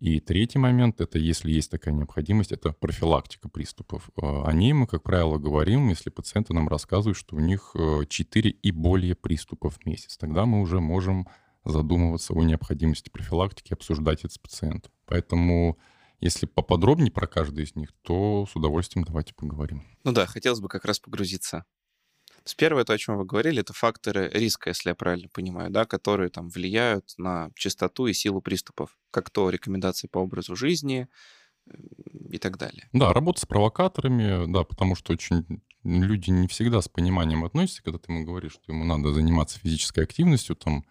И 0.00 0.18
третий 0.20 0.58
момент— 0.58 1.00
это, 1.02 1.18
если 1.18 1.52
есть 1.52 1.70
такая 1.70 1.94
необходимость, 1.94 2.50
это 2.50 2.72
профилактика 2.72 3.48
приступов. 3.48 4.10
Э, 4.20 4.42
О 4.44 4.52
ней 4.52 4.72
мы, 4.72 4.86
как 4.86 5.02
правило, 5.04 5.38
говорим, 5.38 5.88
если 5.90 6.10
пациенты 6.10 6.54
нам 6.54 6.68
рассказывают, 6.68 7.16
что 7.16 7.36
у 7.36 7.40
них 7.40 7.76
4 8.08 8.50
и 8.50 8.70
более 8.72 9.14
приступов 9.14 9.76
в 9.76 9.86
месяц. 9.86 10.16
Тогда 10.16 10.44
мы 10.44 10.60
уже 10.60 10.80
можем 10.80 11.28
задумываться 11.64 12.32
о 12.32 12.42
необходимости 12.42 13.10
профилактики, 13.10 13.72
обсуждать 13.72 14.24
это 14.24 14.34
с 14.34 14.38
пациентом. 14.38 14.90
Поэтому, 15.06 15.78
если 16.20 16.46
поподробнее 16.46 17.12
про 17.12 17.26
каждый 17.26 17.64
из 17.64 17.76
них, 17.76 17.90
то 18.02 18.46
с 18.50 18.56
удовольствием 18.56 19.04
давайте 19.04 19.34
поговорим. 19.34 19.84
Ну 20.04 20.12
да, 20.12 20.26
хотелось 20.26 20.60
бы 20.60 20.68
как 20.68 20.84
раз 20.84 20.98
погрузиться. 20.98 21.64
Есть 22.44 22.56
первое, 22.56 22.84
то, 22.84 22.92
о 22.92 22.98
чем 22.98 23.18
вы 23.18 23.24
говорили, 23.24 23.60
это 23.60 23.72
факторы 23.72 24.28
риска, 24.32 24.70
если 24.70 24.88
я 24.88 24.94
правильно 24.94 25.28
понимаю, 25.28 25.70
да, 25.70 25.84
которые 25.84 26.28
там 26.28 26.48
влияют 26.48 27.14
на 27.16 27.50
частоту 27.54 28.06
и 28.06 28.12
силу 28.12 28.40
приступов, 28.40 28.98
как 29.10 29.30
то 29.30 29.48
рекомендации 29.50 30.08
по 30.08 30.18
образу 30.18 30.56
жизни 30.56 31.08
и 32.30 32.38
так 32.38 32.58
далее. 32.58 32.88
Да, 32.92 33.12
работа 33.12 33.40
с 33.40 33.46
провокаторами, 33.46 34.52
да, 34.52 34.64
потому 34.64 34.96
что 34.96 35.12
очень 35.12 35.62
люди 35.84 36.30
не 36.30 36.48
всегда 36.48 36.80
с 36.80 36.88
пониманием 36.88 37.44
относятся, 37.44 37.82
когда 37.82 37.98
ты 37.98 38.12
ему 38.12 38.24
говоришь, 38.24 38.52
что 38.52 38.72
ему 38.72 38.84
надо 38.84 39.12
заниматься 39.12 39.58
физической 39.60 40.04
активностью, 40.04 40.56
там, 40.56 40.84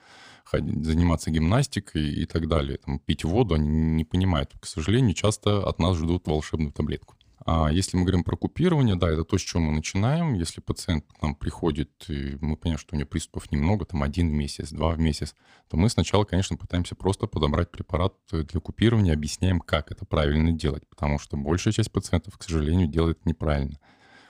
ходить, 0.46 0.86
заниматься 0.86 1.32
гимнастикой 1.32 2.14
и 2.14 2.26
так 2.26 2.48
далее, 2.48 2.78
там, 2.78 3.00
пить 3.00 3.24
воду, 3.24 3.56
они 3.56 3.68
не 3.68 4.06
понимают. 4.06 4.54
К 4.60 4.66
сожалению, 4.66 5.14
часто 5.14 5.68
от 5.68 5.80
нас 5.80 5.98
ждут 5.98 6.28
волшебную 6.28 6.72
таблетку. 6.72 7.16
А 7.44 7.72
если 7.72 7.98
мы 7.98 8.04
говорим 8.04 8.24
про 8.24 8.38
купирование, 8.38 8.96
да, 8.96 9.10
это 9.10 9.24
то, 9.24 9.38
с 9.38 9.42
чего 9.42 9.62
мы 9.62 9.74
начинаем. 9.74 10.36
Если 10.36 10.62
пациент 10.62 11.06
к 11.08 11.22
нам 11.24 11.34
приходит, 11.34 11.90
и 12.08 12.38
мы 12.40 12.56
понимаем, 12.56 12.78
что 12.78 12.96
у 12.96 13.00
него 13.00 13.08
приступов 13.08 13.52
немного, 13.52 13.86
там 13.86 14.04
один 14.04 14.30
в 14.30 14.34
месяц, 14.34 14.72
два 14.72 14.92
в 14.92 15.00
месяц, 15.00 15.36
то 15.68 15.76
мы 15.76 15.90
сначала, 15.90 16.24
конечно, 16.24 16.56
пытаемся 16.56 16.94
просто 16.94 17.26
подобрать 17.26 17.72
препарат 17.72 18.14
для 18.32 18.60
купирования, 18.60 19.14
объясняем, 19.14 19.60
как 19.60 19.92
это 19.92 20.06
правильно 20.06 20.52
делать, 20.52 20.88
потому 20.88 21.18
что 21.18 21.36
большая 21.36 21.74
часть 21.74 21.92
пациентов, 21.92 22.38
к 22.38 22.44
сожалению, 22.44 22.88
делает 22.88 23.26
неправильно. 23.26 23.80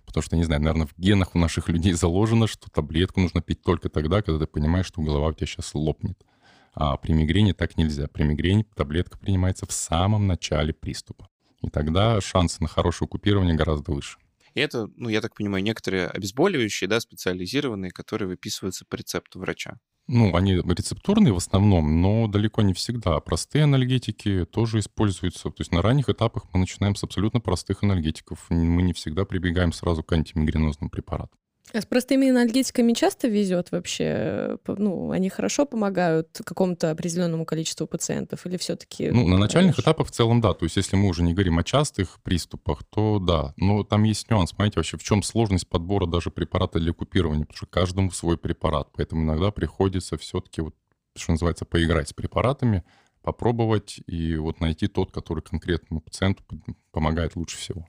Потому 0.05 0.23
что, 0.23 0.37
не 0.37 0.45
знаю, 0.45 0.61
наверное, 0.61 0.87
в 0.87 0.97
генах 0.97 1.35
у 1.35 1.39
наших 1.39 1.67
людей 1.67 1.93
заложено, 1.93 2.47
что 2.47 2.71
таблетку 2.71 3.19
нужно 3.19 3.41
пить 3.41 3.61
только 3.61 3.89
тогда, 3.89 4.21
когда 4.21 4.39
ты 4.39 4.47
понимаешь, 4.47 4.85
что 4.85 5.01
голова 5.01 5.27
у 5.27 5.33
тебя 5.33 5.47
сейчас 5.47 5.75
лопнет. 5.75 6.17
А 6.73 6.95
при 6.95 7.11
мигрени 7.11 7.51
так 7.51 7.77
нельзя. 7.77 8.07
При 8.07 8.23
мигрени 8.23 8.65
таблетка 8.75 9.17
принимается 9.17 9.65
в 9.65 9.73
самом 9.73 10.27
начале 10.27 10.73
приступа. 10.73 11.27
И 11.61 11.69
тогда 11.69 12.19
шансы 12.21 12.61
на 12.61 12.67
хорошее 12.67 13.07
купирование 13.07 13.55
гораздо 13.55 13.91
выше. 13.91 14.17
И 14.53 14.59
это, 14.59 14.89
ну, 14.97 15.09
я 15.09 15.21
так 15.21 15.35
понимаю, 15.35 15.63
некоторые 15.63 16.07
обезболивающие, 16.07 16.87
да, 16.87 16.99
специализированные, 16.99 17.91
которые 17.91 18.27
выписываются 18.27 18.85
по 18.85 18.95
рецепту 18.95 19.39
врача. 19.39 19.79
Ну, 20.07 20.35
они 20.35 20.55
рецептурные 20.55 21.31
в 21.31 21.37
основном, 21.37 22.01
но 22.01 22.27
далеко 22.27 22.61
не 22.61 22.73
всегда. 22.73 23.19
Простые 23.21 23.63
анальгетики 23.63 24.45
тоже 24.45 24.79
используются. 24.79 25.49
То 25.49 25.61
есть 25.61 25.71
на 25.71 25.81
ранних 25.81 26.09
этапах 26.09 26.45
мы 26.51 26.59
начинаем 26.59 26.95
с 26.95 27.03
абсолютно 27.03 27.39
простых 27.39 27.83
анальгетиков. 27.83 28.45
Мы 28.49 28.81
не 28.81 28.93
всегда 28.93 29.23
прибегаем 29.23 29.71
сразу 29.71 30.03
к 30.03 30.11
антимигренозным 30.11 30.89
препаратам. 30.89 31.39
А 31.73 31.79
с 31.81 31.85
простыми 31.85 32.29
анальгетиками 32.29 32.91
часто 32.93 33.29
везет 33.29 33.71
вообще? 33.71 34.57
П- 34.65 34.75
Ну, 34.77 35.11
они 35.11 35.29
хорошо 35.29 35.65
помогают 35.65 36.41
какому-то 36.43 36.91
определенному 36.91 37.45
количеству 37.45 37.87
пациентов 37.87 38.45
или 38.45 38.57
все-таки? 38.57 39.09
Ну, 39.09 39.25
на 39.27 39.37
начальных 39.37 39.79
этапах 39.79 40.07
в 40.07 40.11
целом 40.11 40.41
да. 40.41 40.53
То 40.53 40.65
есть 40.65 40.75
если 40.75 40.97
мы 40.97 41.07
уже 41.07 41.23
не 41.23 41.33
говорим 41.33 41.59
о 41.59 41.63
частых 41.63 42.19
приступах, 42.23 42.83
то 42.83 43.19
да. 43.19 43.53
Но 43.55 43.83
там 43.83 44.03
есть 44.03 44.29
нюанс. 44.29 44.51
Понимаете, 44.51 44.79
вообще 44.79 44.97
в 44.97 45.03
чем 45.03 45.23
сложность 45.23 45.67
подбора 45.67 46.07
даже 46.07 46.29
препарата 46.29 46.79
для 46.79 46.91
купирования? 46.91 47.45
Потому 47.45 47.57
что 47.57 47.65
каждому 47.67 48.11
свой 48.11 48.37
препарат. 48.37 48.89
Поэтому 48.93 49.23
иногда 49.23 49.51
приходится 49.51 50.17
все-таки, 50.17 50.59
вот, 50.61 50.75
что 51.15 51.31
называется, 51.31 51.63
поиграть 51.63 52.09
с 52.09 52.13
препаратами, 52.13 52.83
попробовать 53.21 54.01
и 54.07 54.35
вот 54.35 54.59
найти 54.59 54.87
тот, 54.87 55.11
который 55.11 55.41
конкретному 55.41 56.01
пациенту 56.01 56.43
помогает 56.91 57.35
лучше 57.37 57.57
всего. 57.57 57.87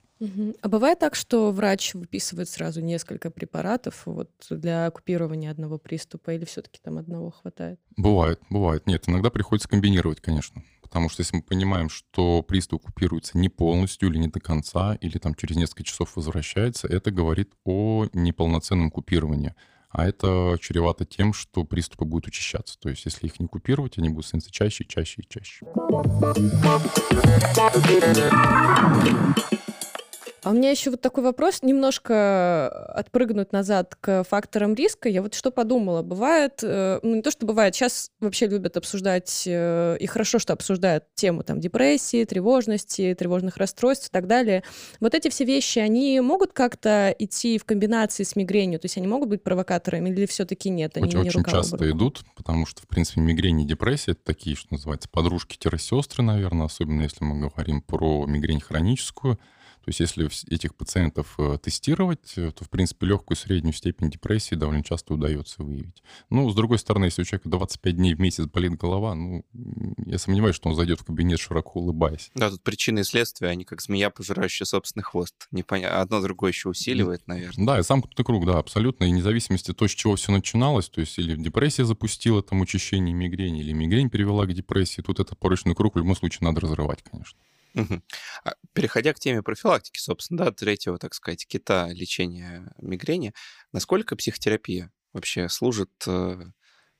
А 0.61 0.69
бывает 0.69 0.99
так, 0.99 1.15
что 1.15 1.51
врач 1.51 1.93
выписывает 1.93 2.49
сразу 2.49 2.81
несколько 2.81 3.29
препаратов 3.31 4.03
вот 4.05 4.29
для 4.49 4.89
купирования 4.91 5.51
одного 5.51 5.77
приступа, 5.77 6.31
или 6.31 6.45
все-таки 6.45 6.79
там 6.81 6.97
одного 6.97 7.31
хватает? 7.31 7.79
Бывает, 7.97 8.39
бывает. 8.49 8.87
Нет, 8.87 9.03
иногда 9.07 9.29
приходится 9.29 9.69
комбинировать, 9.69 10.21
конечно. 10.21 10.63
Потому 10.81 11.09
что 11.09 11.21
если 11.21 11.37
мы 11.37 11.41
понимаем, 11.41 11.89
что 11.89 12.43
приступ 12.43 12.83
купируется 12.83 13.37
не 13.37 13.49
полностью 13.49 14.09
или 14.09 14.17
не 14.19 14.27
до 14.27 14.39
конца, 14.39 14.95
или 15.01 15.17
там 15.17 15.33
через 15.33 15.55
несколько 15.55 15.83
часов 15.83 16.15
возвращается, 16.15 16.87
это 16.87 17.09
говорит 17.09 17.51
о 17.65 18.05
неполноценном 18.13 18.91
купировании. 18.91 19.55
А 19.89 20.07
это 20.07 20.57
чревато 20.59 21.05
тем, 21.05 21.33
что 21.33 21.63
приступы 21.63 22.05
будут 22.05 22.27
учащаться. 22.27 22.79
То 22.79 22.89
есть 22.89 23.05
если 23.05 23.27
их 23.27 23.39
не 23.39 23.47
купировать, 23.47 23.97
они 23.97 24.09
будут 24.09 24.25
становиться 24.25 24.51
чаще, 24.51 24.85
чаще 24.85 25.21
и 25.21 25.27
чаще. 25.27 25.65
А 30.43 30.49
у 30.49 30.53
меня 30.53 30.71
еще 30.71 30.91
вот 30.91 31.01
такой 31.01 31.23
вопрос, 31.23 31.63
немножко 31.63 32.67
отпрыгнуть 32.93 33.53
назад 33.53 33.95
к 33.99 34.23
факторам 34.23 34.75
риска. 34.75 35.07
Я 35.07 35.21
вот 35.21 35.33
что 35.35 35.51
подумала, 35.51 36.01
бывает, 36.01 36.59
э, 36.63 36.99
ну 37.01 37.15
не 37.15 37.21
то, 37.21 37.31
что 37.31 37.45
бывает, 37.45 37.75
сейчас 37.75 38.11
вообще 38.19 38.47
любят 38.47 38.75
обсуждать, 38.75 39.43
э, 39.45 39.97
и 39.99 40.05
хорошо, 40.05 40.39
что 40.39 40.53
обсуждают 40.53 41.05
тему 41.15 41.43
там 41.43 41.59
депрессии, 41.59 42.25
тревожности, 42.25 43.15
тревожных 43.17 43.57
расстройств 43.57 44.09
и 44.09 44.11
так 44.11 44.27
далее. 44.27 44.63
Вот 44.99 45.13
эти 45.13 45.29
все 45.29 45.45
вещи, 45.45 45.79
они 45.79 46.19
могут 46.19 46.51
как-то 46.51 47.15
идти 47.17 47.57
в 47.57 47.63
комбинации 47.63 48.23
с 48.23 48.35
мигренью? 48.35 48.79
То 48.79 48.85
есть 48.85 48.97
они 48.97 49.07
могут 49.07 49.29
быть 49.29 49.43
провокаторами 49.43 50.09
или 50.09 50.25
все-таки 50.25 50.69
нет? 50.69 50.97
Они 50.97 51.07
очень 51.07 51.21
не 51.21 51.29
очень 51.29 51.43
часто 51.45 51.89
идут, 51.89 52.23
потому 52.35 52.65
что, 52.65 52.81
в 52.81 52.87
принципе, 52.87 53.21
мигрень 53.21 53.61
и 53.61 53.65
депрессия 53.65 54.11
это 54.11 54.23
такие, 54.25 54.55
что 54.55 54.73
называется, 54.73 55.07
подружки-сестры, 55.09 56.23
наверное, 56.23 56.65
особенно 56.65 57.03
если 57.03 57.23
мы 57.23 57.39
говорим 57.39 57.81
про 57.81 58.25
мигрень 58.25 58.59
хроническую. 58.59 59.39
То 59.83 59.89
есть 59.89 59.99
если 59.99 60.29
этих 60.49 60.75
пациентов 60.75 61.35
э, 61.37 61.57
тестировать, 61.61 62.33
э, 62.37 62.51
то, 62.51 62.63
в 62.63 62.69
принципе, 62.69 63.05
легкую 63.05 63.35
среднюю 63.35 63.73
степень 63.73 64.09
депрессии 64.09 64.55
довольно 64.55 64.81
часто 64.81 65.13
удается 65.13 65.61
выявить. 65.61 66.01
Ну, 66.29 66.49
с 66.49 66.55
другой 66.55 66.79
стороны, 66.79 67.05
если 67.05 67.21
у 67.21 67.25
человека 67.25 67.49
25 67.49 67.97
дней 67.97 68.15
в 68.15 68.19
месяц 68.21 68.45
болит 68.45 68.75
голова, 68.77 69.13
ну, 69.13 69.43
я 70.05 70.17
сомневаюсь, 70.17 70.55
что 70.55 70.69
он 70.69 70.75
зайдет 70.75 71.01
в 71.01 71.03
кабинет 71.03 71.39
широко 71.39 71.81
улыбаясь. 71.81 72.31
Да, 72.33 72.49
тут 72.49 72.63
причины 72.63 73.01
и 73.01 73.03
следствия, 73.03 73.49
они 73.49 73.65
как 73.65 73.81
змея, 73.81 74.09
пожирающая 74.09 74.65
собственный 74.65 75.03
хвост. 75.03 75.47
Непонятно. 75.51 75.99
Одно 75.99 76.21
другое 76.21 76.51
еще 76.51 76.69
усиливает, 76.69 77.27
наверное. 77.27 77.65
Да, 77.65 77.79
и 77.79 77.83
замкнутый 77.83 78.23
круг, 78.23 78.45
да, 78.45 78.59
абсолютно. 78.59 79.03
И 79.03 79.11
независимости 79.11 79.71
от 79.71 79.77
того, 79.77 79.89
с 79.89 79.91
чего 79.91 80.15
все 80.15 80.31
начиналось, 80.31 80.87
то 80.87 81.01
есть 81.01 81.19
или 81.19 81.35
депрессия 81.35 81.83
запустила 81.83 82.41
там 82.41 82.61
учащение 82.61 83.13
мигрени, 83.13 83.59
или 83.59 83.73
мигрень 83.73 84.09
привела 84.09 84.45
к 84.45 84.53
депрессии, 84.53 85.01
тут 85.01 85.19
этот 85.19 85.37
порочный 85.37 85.75
круг 85.75 85.95
в 85.95 85.97
любом 85.97 86.15
случае 86.15 86.47
надо 86.47 86.61
разрывать, 86.61 87.03
конечно. 87.03 87.37
А, 88.43 88.53
Переходя 88.73 89.13
к 89.13 89.19
теме 89.19 89.41
профилактики, 89.41 89.99
собственно, 89.99 90.45
да, 90.45 90.51
третьего, 90.51 90.97
так 90.97 91.13
сказать, 91.13 91.45
кита 91.45 91.89
лечения 91.91 92.73
мигрени, 92.81 93.33
насколько 93.71 94.15
психотерапия 94.15 94.91
вообще 95.13 95.49
служит 95.49 95.91
э, 96.07 96.39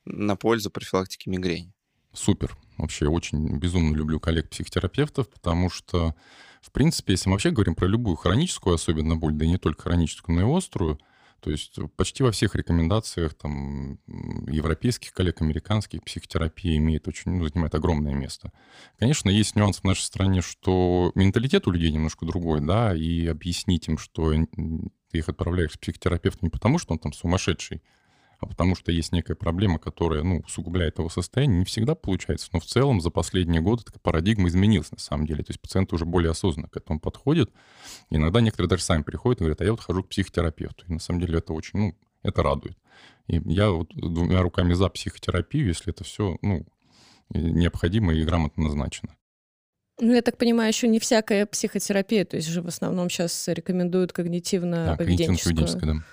на 0.04 0.36
пользу 0.36 0.70
профилактики 0.70 1.28
мигрени? 1.28 1.72
Супер. 2.12 2.56
Вообще 2.78 3.06
очень 3.06 3.58
безумно 3.58 3.94
люблю 3.94 4.20
коллег-психотерапевтов, 4.20 5.28
потому 5.28 5.70
что, 5.70 6.14
в 6.60 6.70
принципе, 6.70 7.12
если 7.12 7.28
мы 7.28 7.34
вообще 7.34 7.50
говорим 7.50 7.74
про 7.74 7.86
любую 7.86 8.16
хроническую, 8.16 8.74
особенно 8.74 9.16
боль, 9.16 9.34
да 9.34 9.44
и 9.44 9.48
не 9.48 9.58
только 9.58 9.82
хроническую, 9.82 10.36
но 10.38 10.48
и 10.48 10.58
острую, 10.58 10.98
то 11.44 11.50
есть 11.50 11.78
почти 11.96 12.22
во 12.22 12.30
всех 12.30 12.54
рекомендациях 12.54 13.34
там, 13.34 13.98
европейских 14.48 15.12
коллег, 15.12 15.42
американских 15.42 16.02
психотерапия 16.02 16.78
имеет 16.78 17.06
очень, 17.06 17.32
ну, 17.32 17.46
занимает 17.46 17.74
огромное 17.74 18.14
место. 18.14 18.50
Конечно, 18.98 19.28
есть 19.28 19.54
нюанс 19.54 19.80
в 19.80 19.84
нашей 19.84 20.04
стране, 20.04 20.40
что 20.40 21.12
менталитет 21.14 21.66
у 21.66 21.70
людей 21.70 21.92
немножко 21.92 22.24
другой, 22.24 22.62
да, 22.62 22.96
и 22.96 23.26
объяснить 23.26 23.88
им, 23.88 23.98
что 23.98 24.32
ты 25.10 25.18
их 25.18 25.28
отправляешь 25.28 25.72
к 25.72 25.80
психотерапевту 25.80 26.46
не 26.46 26.48
потому, 26.48 26.78
что 26.78 26.94
он 26.94 26.98
там 26.98 27.12
сумасшедший, 27.12 27.82
а 28.44 28.46
потому 28.46 28.76
что 28.76 28.92
есть 28.92 29.12
некая 29.12 29.34
проблема, 29.34 29.78
которая, 29.78 30.22
ну, 30.22 30.40
усугубляет 30.40 30.98
его 30.98 31.08
состояние, 31.08 31.60
не 31.60 31.64
всегда 31.64 31.94
получается. 31.94 32.48
Но 32.52 32.60
в 32.60 32.66
целом 32.66 33.00
за 33.00 33.10
последние 33.10 33.62
годы 33.62 33.84
такая 33.84 34.00
парадигма 34.00 34.48
изменилась 34.48 34.92
на 34.92 34.98
самом 34.98 35.26
деле. 35.26 35.42
То 35.42 35.50
есть 35.50 35.60
пациенты 35.60 35.94
уже 35.94 36.04
более 36.04 36.30
осознанно 36.30 36.68
к 36.68 36.76
этому 36.76 37.00
подходят. 37.00 37.50
Иногда 38.10 38.40
некоторые 38.40 38.68
даже 38.68 38.82
сами 38.82 39.02
приходят 39.02 39.40
и 39.40 39.44
говорят, 39.44 39.60
а 39.62 39.64
я 39.64 39.70
вот 39.70 39.80
хожу 39.80 40.02
к 40.04 40.08
психотерапевту. 40.10 40.84
И 40.86 40.92
на 40.92 41.00
самом 41.00 41.20
деле 41.20 41.38
это 41.38 41.54
очень, 41.54 41.78
ну, 41.78 41.94
это 42.22 42.42
радует. 42.42 42.76
И 43.26 43.40
я 43.46 43.70
вот 43.70 43.94
двумя 43.94 44.42
руками 44.42 44.74
за 44.74 44.88
психотерапию, 44.90 45.68
если 45.68 45.92
это 45.92 46.04
все, 46.04 46.36
ну, 46.42 46.66
необходимо 47.30 48.12
и 48.12 48.22
грамотно 48.24 48.64
назначено. 48.64 49.16
Ну, 50.00 50.12
я 50.12 50.22
так 50.22 50.36
понимаю, 50.36 50.68
еще 50.68 50.88
не 50.88 50.98
всякая 50.98 51.46
психотерапия, 51.46 52.24
то 52.24 52.36
есть 52.36 52.48
же 52.48 52.62
в 52.62 52.66
основном 52.66 53.08
сейчас 53.08 53.46
рекомендуют 53.48 54.12
Да, 54.14 54.22
когнитивно-поведенческую. 54.22 55.80
да. 55.80 56.04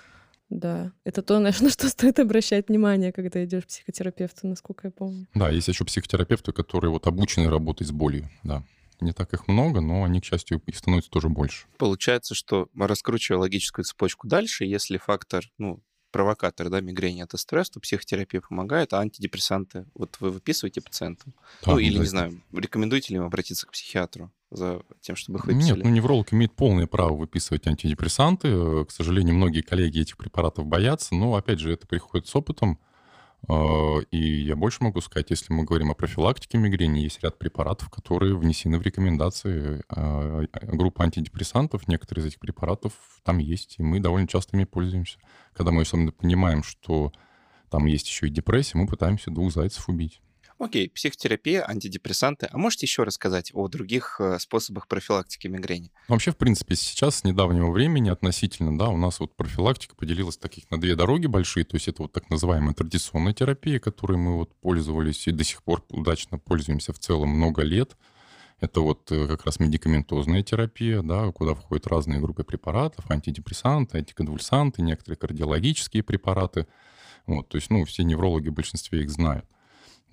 Да, 0.52 0.92
это 1.04 1.22
то, 1.22 1.38
на 1.38 1.50
на 1.60 1.70
что 1.70 1.88
стоит 1.88 2.18
обращать 2.18 2.68
внимание, 2.68 3.10
когда 3.10 3.42
идешь 3.42 3.64
к 3.64 3.68
психотерапевту, 3.68 4.46
насколько 4.46 4.88
я 4.88 4.90
помню. 4.90 5.26
Да, 5.34 5.48
есть 5.48 5.68
еще 5.68 5.84
психотерапевты, 5.84 6.52
которые 6.52 6.90
вот 6.90 7.06
обучены 7.06 7.48
работать 7.48 7.88
с 7.88 7.90
болью, 7.90 8.28
да. 8.42 8.62
Не 9.00 9.12
так 9.12 9.32
их 9.32 9.48
много, 9.48 9.80
но 9.80 10.04
они, 10.04 10.20
к 10.20 10.24
счастью, 10.24 10.62
их 10.66 10.76
становится 10.76 11.10
тоже 11.10 11.28
больше. 11.28 11.66
Получается, 11.78 12.34
что 12.34 12.68
раскручивая 12.78 13.40
логическую 13.40 13.84
цепочку 13.84 14.28
дальше, 14.28 14.64
если 14.64 14.98
фактор, 14.98 15.50
ну, 15.58 15.82
провокатор, 16.12 16.68
да, 16.68 16.80
мигрени 16.80 17.22
это 17.22 17.38
стресс, 17.38 17.70
то 17.70 17.80
психотерапия 17.80 18.42
помогает, 18.42 18.92
а 18.92 19.00
антидепрессанты, 19.00 19.86
вот 19.94 20.18
вы 20.20 20.30
выписываете 20.30 20.82
пациентам? 20.82 21.32
Да, 21.64 21.72
ну, 21.72 21.78
или, 21.78 21.94
не 21.94 22.00
обязательно. 22.00 22.30
знаю, 22.30 22.62
рекомендуете 22.62 23.14
ли 23.14 23.16
им 23.16 23.24
обратиться 23.24 23.66
к 23.66 23.72
психиатру 23.72 24.30
за 24.54 24.82
тем, 25.00 25.16
чтобы 25.16 25.38
их 25.38 25.46
Нет, 25.46 25.56
выписали? 25.56 25.82
ну 25.82 25.88
невролог 25.90 26.32
имеет 26.32 26.52
полное 26.54 26.86
право 26.86 27.14
выписывать 27.16 27.66
антидепрессанты. 27.66 28.84
К 28.84 28.90
сожалению, 28.90 29.34
многие 29.34 29.62
коллеги 29.62 30.00
этих 30.00 30.16
препаратов 30.16 30.66
боятся, 30.66 31.14
но, 31.14 31.34
опять 31.34 31.58
же, 31.58 31.72
это 31.72 31.86
приходит 31.86 32.26
с 32.28 32.36
опытом. 32.36 32.78
Э, 33.48 34.00
И 34.10 34.42
я 34.42 34.54
больше 34.54 34.84
могу 34.84 35.00
сказать, 35.00 35.30
если 35.30 35.52
мы 35.52 35.64
говорим 35.64 35.90
о 35.90 35.94
профилактике 35.94 36.58
мигрени, 36.58 37.00
есть 37.00 37.22
ряд 37.22 37.38
препаратов, 37.38 37.90
которые 37.90 38.36
внесены 38.36 38.78
в 38.78 38.82
рекомендации 38.82 39.82
э, 39.88 40.46
группы 40.72 41.02
антидепрессантов. 41.02 41.88
Некоторые 41.88 42.22
из 42.22 42.26
этих 42.28 42.38
препаратов 42.40 42.92
там 43.24 43.38
есть, 43.38 43.76
и 43.78 43.82
мы 43.82 44.00
довольно 44.00 44.28
часто 44.28 44.56
ими 44.56 44.64
пользуемся. 44.64 45.18
Когда 45.54 45.72
мы 45.72 45.82
особенно 45.82 46.12
понимаем, 46.12 46.62
что 46.62 47.12
там 47.70 47.86
есть 47.86 48.06
еще 48.06 48.26
и 48.26 48.30
депрессия, 48.30 48.78
мы 48.78 48.86
пытаемся 48.86 49.30
двух 49.30 49.52
зайцев 49.52 49.88
убить. 49.88 50.20
Окей, 50.62 50.88
психотерапия, 50.90 51.68
антидепрессанты. 51.68 52.46
А 52.48 52.56
можете 52.56 52.86
еще 52.86 53.02
рассказать 53.02 53.50
о 53.52 53.66
других 53.66 54.20
э, 54.20 54.38
способах 54.38 54.86
профилактики 54.86 55.48
мигрени? 55.48 55.90
Вообще, 56.06 56.30
в 56.30 56.36
принципе, 56.36 56.76
сейчас, 56.76 57.16
с 57.16 57.24
недавнего 57.24 57.72
времени 57.72 58.10
относительно, 58.10 58.78
да, 58.78 58.88
у 58.88 58.96
нас 58.96 59.18
вот 59.18 59.34
профилактика 59.34 59.96
поделилась 59.96 60.36
таких 60.36 60.70
на 60.70 60.80
две 60.80 60.94
дороги 60.94 61.26
большие, 61.26 61.64
то 61.64 61.74
есть 61.74 61.88
это 61.88 62.02
вот 62.02 62.12
так 62.12 62.30
называемая 62.30 62.74
традиционная 62.74 63.32
терапия, 63.32 63.80
которой 63.80 64.18
мы 64.18 64.36
вот 64.36 64.54
пользовались 64.60 65.26
и 65.26 65.32
до 65.32 65.42
сих 65.42 65.64
пор 65.64 65.84
удачно 65.88 66.38
пользуемся 66.38 66.92
в 66.92 67.00
целом 67.00 67.30
много 67.30 67.62
лет. 67.62 67.96
Это 68.60 68.82
вот 68.82 69.10
э, 69.10 69.26
как 69.26 69.44
раз 69.44 69.58
медикаментозная 69.58 70.44
терапия, 70.44 71.02
да, 71.02 71.32
куда 71.32 71.56
входят 71.56 71.88
разные 71.88 72.20
группы 72.20 72.44
препаратов, 72.44 73.10
антидепрессанты, 73.10 73.98
антиконвульсанты, 73.98 74.80
некоторые 74.82 75.18
кардиологические 75.18 76.04
препараты. 76.04 76.68
Вот, 77.26 77.48
то 77.48 77.56
есть, 77.56 77.68
ну, 77.68 77.84
все 77.84 78.04
неврологи 78.04 78.48
в 78.48 78.54
большинстве 78.54 79.02
их 79.02 79.10
знают. 79.10 79.44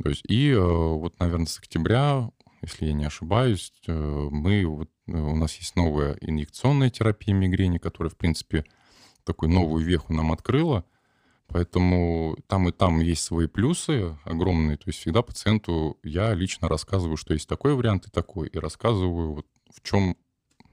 То 0.02 0.10
есть, 0.10 0.24
и 0.28 0.50
э, 0.50 0.60
вот, 0.60 1.20
наверное, 1.20 1.46
с 1.46 1.60
октября, 1.60 2.30
если 2.62 2.86
я 2.86 2.94
не 2.94 3.06
ошибаюсь, 3.06 3.74
э, 3.88 3.94
мы, 3.94 4.66
вот, 4.66 4.90
э, 5.08 5.12
у 5.12 5.36
нас 5.36 5.56
есть 5.56 5.76
новая 5.76 6.18
инъекционная 6.22 6.90
терапия 6.90 7.34
мигрени, 7.34 7.78
которая, 7.80 8.12
в 8.12 8.18
принципе, 8.18 8.66
такую 9.26 9.52
новую 9.52 9.86
веху 9.86 10.14
нам 10.14 10.32
открыла. 10.32 10.86
Поэтому 11.48 12.38
там 12.48 12.70
и 12.70 12.72
там 12.72 13.00
есть 13.00 13.24
свои 13.24 13.48
плюсы 13.48 14.18
огромные. 14.24 14.78
То 14.78 14.84
есть 14.88 15.00
всегда 15.00 15.22
пациенту 15.22 15.98
я 16.04 16.34
лично 16.34 16.70
рассказываю, 16.70 17.18
что 17.18 17.34
есть 17.34 17.50
такой 17.50 17.74
вариант 17.74 18.08
и 18.08 18.12
такой. 18.12 18.48
И 18.48 18.60
рассказываю, 18.60 19.34
вот, 19.34 19.48
в 19.74 19.82
чем 19.82 20.16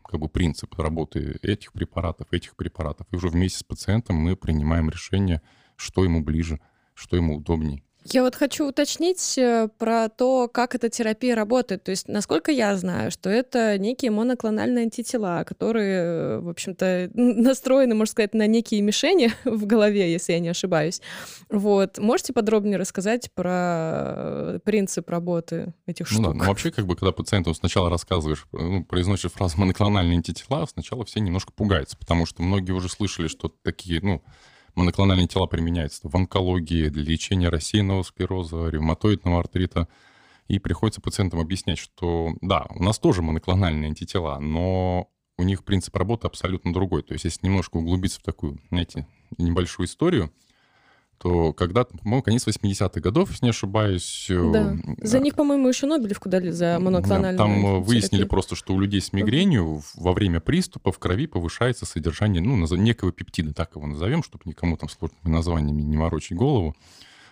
как 0.04 0.20
бы 0.20 0.28
принцип 0.28 0.78
работы 0.78 1.38
этих 1.42 1.72
препаратов, 1.72 2.28
этих 2.30 2.56
препаратов. 2.56 3.06
И 3.10 3.16
уже 3.16 3.28
вместе 3.28 3.58
с 3.58 3.64
пациентом 3.64 4.16
мы 4.16 4.36
принимаем 4.36 4.90
решение, 4.90 5.40
что 5.76 6.04
ему 6.04 6.22
ближе, 6.22 6.60
что 6.94 7.16
ему 7.16 7.36
удобней. 7.36 7.85
Я 8.12 8.22
вот 8.22 8.34
хочу 8.34 8.68
уточнить 8.68 9.38
э, 9.38 9.68
про 9.78 10.08
то, 10.08 10.48
как 10.48 10.74
эта 10.74 10.88
терапия 10.88 11.34
работает. 11.34 11.84
То 11.84 11.90
есть, 11.90 12.08
насколько 12.08 12.50
я 12.52 12.76
знаю, 12.76 13.10
что 13.10 13.30
это 13.30 13.78
некие 13.78 14.10
моноклональные 14.10 14.84
антитела, 14.84 15.44
которые, 15.44 16.02
э, 16.02 16.38
в 16.40 16.48
общем-то, 16.48 17.10
настроены, 17.14 17.94
можно 17.94 18.10
сказать, 18.12 18.34
на 18.34 18.46
некие 18.46 18.80
мишени 18.82 19.32
в 19.44 19.66
голове, 19.66 20.10
если 20.12 20.32
я 20.32 20.38
не 20.40 20.48
ошибаюсь. 20.48 21.00
Вот. 21.50 21.98
Можете 21.98 22.32
подробнее 22.32 22.78
рассказать 22.78 23.30
про 23.32 24.60
принцип 24.64 25.08
работы 25.10 25.74
этих 25.86 26.10
Ну 26.10 26.18
да, 26.18 26.24
штук? 26.24 26.34
ну 26.36 26.44
вообще, 26.44 26.70
как 26.70 26.86
бы, 26.86 26.96
когда 26.96 27.12
пациенту 27.12 27.54
сначала 27.54 27.90
рассказываешь, 27.90 28.46
ну, 28.52 28.84
произносишь 28.84 29.32
фразу 29.32 29.58
моноклональные 29.58 30.16
антитела, 30.16 30.66
сначала 30.66 31.04
все 31.04 31.20
немножко 31.20 31.52
пугаются, 31.52 31.96
потому 31.96 32.26
что 32.26 32.42
многие 32.42 32.72
уже 32.72 32.88
слышали, 32.88 33.28
что 33.28 33.48
такие, 33.62 34.00
ну, 34.00 34.22
моноклональные 34.76 35.26
тела 35.26 35.46
применяются 35.46 36.08
в 36.08 36.14
онкологии, 36.14 36.88
для 36.88 37.02
лечения 37.02 37.48
рассеянного 37.48 38.02
склероза, 38.02 38.68
ревматоидного 38.68 39.40
артрита. 39.40 39.88
И 40.46 40.60
приходится 40.60 41.00
пациентам 41.00 41.40
объяснять, 41.40 41.78
что 41.78 42.34
да, 42.40 42.66
у 42.70 42.82
нас 42.82 43.00
тоже 43.00 43.22
моноклональные 43.22 43.88
антитела, 43.88 44.38
но 44.38 45.08
у 45.38 45.42
них 45.42 45.64
принцип 45.64 45.96
работы 45.96 46.28
абсолютно 46.28 46.72
другой. 46.72 47.02
То 47.02 47.14
есть 47.14 47.24
если 47.24 47.46
немножко 47.46 47.78
углубиться 47.78 48.20
в 48.20 48.22
такую, 48.22 48.60
знаете, 48.70 49.06
небольшую 49.38 49.86
историю, 49.86 50.32
то 51.18 51.52
когда-то, 51.52 51.96
по-моему, 51.98 52.22
конец 52.22 52.46
80-х 52.46 53.00
годов, 53.00 53.30
если 53.30 53.46
не 53.46 53.50
ошибаюсь... 53.50 54.26
Э, 54.28 54.50
да. 54.52 54.76
За 55.00 55.18
них, 55.18 55.34
по-моему, 55.34 55.68
еще 55.68 55.86
Нобелевку 55.86 56.28
дали 56.28 56.50
за 56.50 56.78
моноклональную 56.78 57.38
Там 57.38 57.54
терапию. 57.54 57.82
выяснили 57.82 58.24
просто, 58.24 58.54
что 58.54 58.74
у 58.74 58.80
людей 58.80 59.00
с 59.00 59.12
мигренью 59.12 59.82
во 59.94 60.12
время 60.12 60.40
приступа 60.40 60.92
в 60.92 60.98
крови 60.98 61.26
повышается 61.26 61.86
содержание, 61.86 62.42
ну, 62.42 62.56
некого 62.76 63.12
пептида, 63.12 63.54
так 63.54 63.76
его 63.76 63.86
назовем, 63.86 64.22
чтобы 64.22 64.42
никому 64.44 64.76
там 64.76 64.88
сложными 64.88 65.32
названиями 65.32 65.82
не 65.82 65.96
морочить 65.96 66.36
голову. 66.36 66.76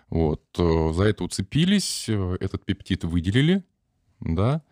Вот. 0.09 0.43
Э, 0.59 0.93
за 0.95 1.05
это 1.05 1.25
уцепились, 1.25 2.07
э, 2.09 2.37
этот 2.41 2.65
пептид 2.65 3.05
выделили, 3.05 3.65
да, 4.21 4.63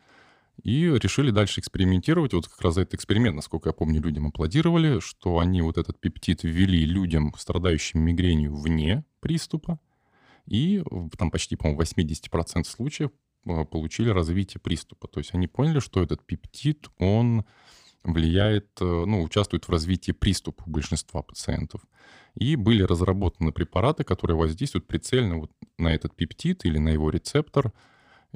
и 0.62 0.86
решили 0.86 1.30
дальше 1.30 1.60
экспериментировать. 1.60 2.34
Вот 2.34 2.48
как 2.48 2.60
раз 2.60 2.76
этот 2.76 2.94
эксперимент, 2.94 3.36
насколько 3.36 3.70
я 3.70 3.72
помню, 3.72 4.00
людям 4.00 4.26
аплодировали, 4.26 5.00
что 5.00 5.38
они 5.38 5.62
вот 5.62 5.78
этот 5.78 5.98
пептид 6.00 6.42
ввели 6.42 6.84
людям, 6.84 7.34
страдающим 7.36 8.00
мигренью 8.00 8.54
вне 8.54 9.04
приступа, 9.20 9.78
и 10.46 10.82
там 11.18 11.30
почти, 11.30 11.56
по-моему, 11.56 11.80
80% 11.80 12.64
случаев 12.64 13.10
э, 13.46 13.64
получили 13.64 14.10
развитие 14.10 14.60
приступа. 14.60 15.08
То 15.08 15.20
есть 15.20 15.34
они 15.34 15.46
поняли, 15.46 15.78
что 15.78 16.02
этот 16.02 16.24
пептид, 16.26 16.88
он 16.98 17.44
влияет, 18.04 18.68
э, 18.80 18.84
ну, 18.84 19.22
участвует 19.22 19.66
в 19.66 19.70
развитии 19.70 20.12
приступа 20.12 20.64
у 20.66 20.70
большинства 20.70 21.22
пациентов. 21.22 21.82
И 22.34 22.56
были 22.56 22.82
разработаны 22.82 23.52
препараты, 23.52 24.04
которые 24.04 24.36
воздействуют 24.36 24.86
прицельно 24.86 25.38
вот 25.38 25.52
на 25.78 25.94
этот 25.94 26.16
пептид 26.16 26.64
или 26.64 26.78
на 26.78 26.88
его 26.88 27.10
рецептор 27.10 27.72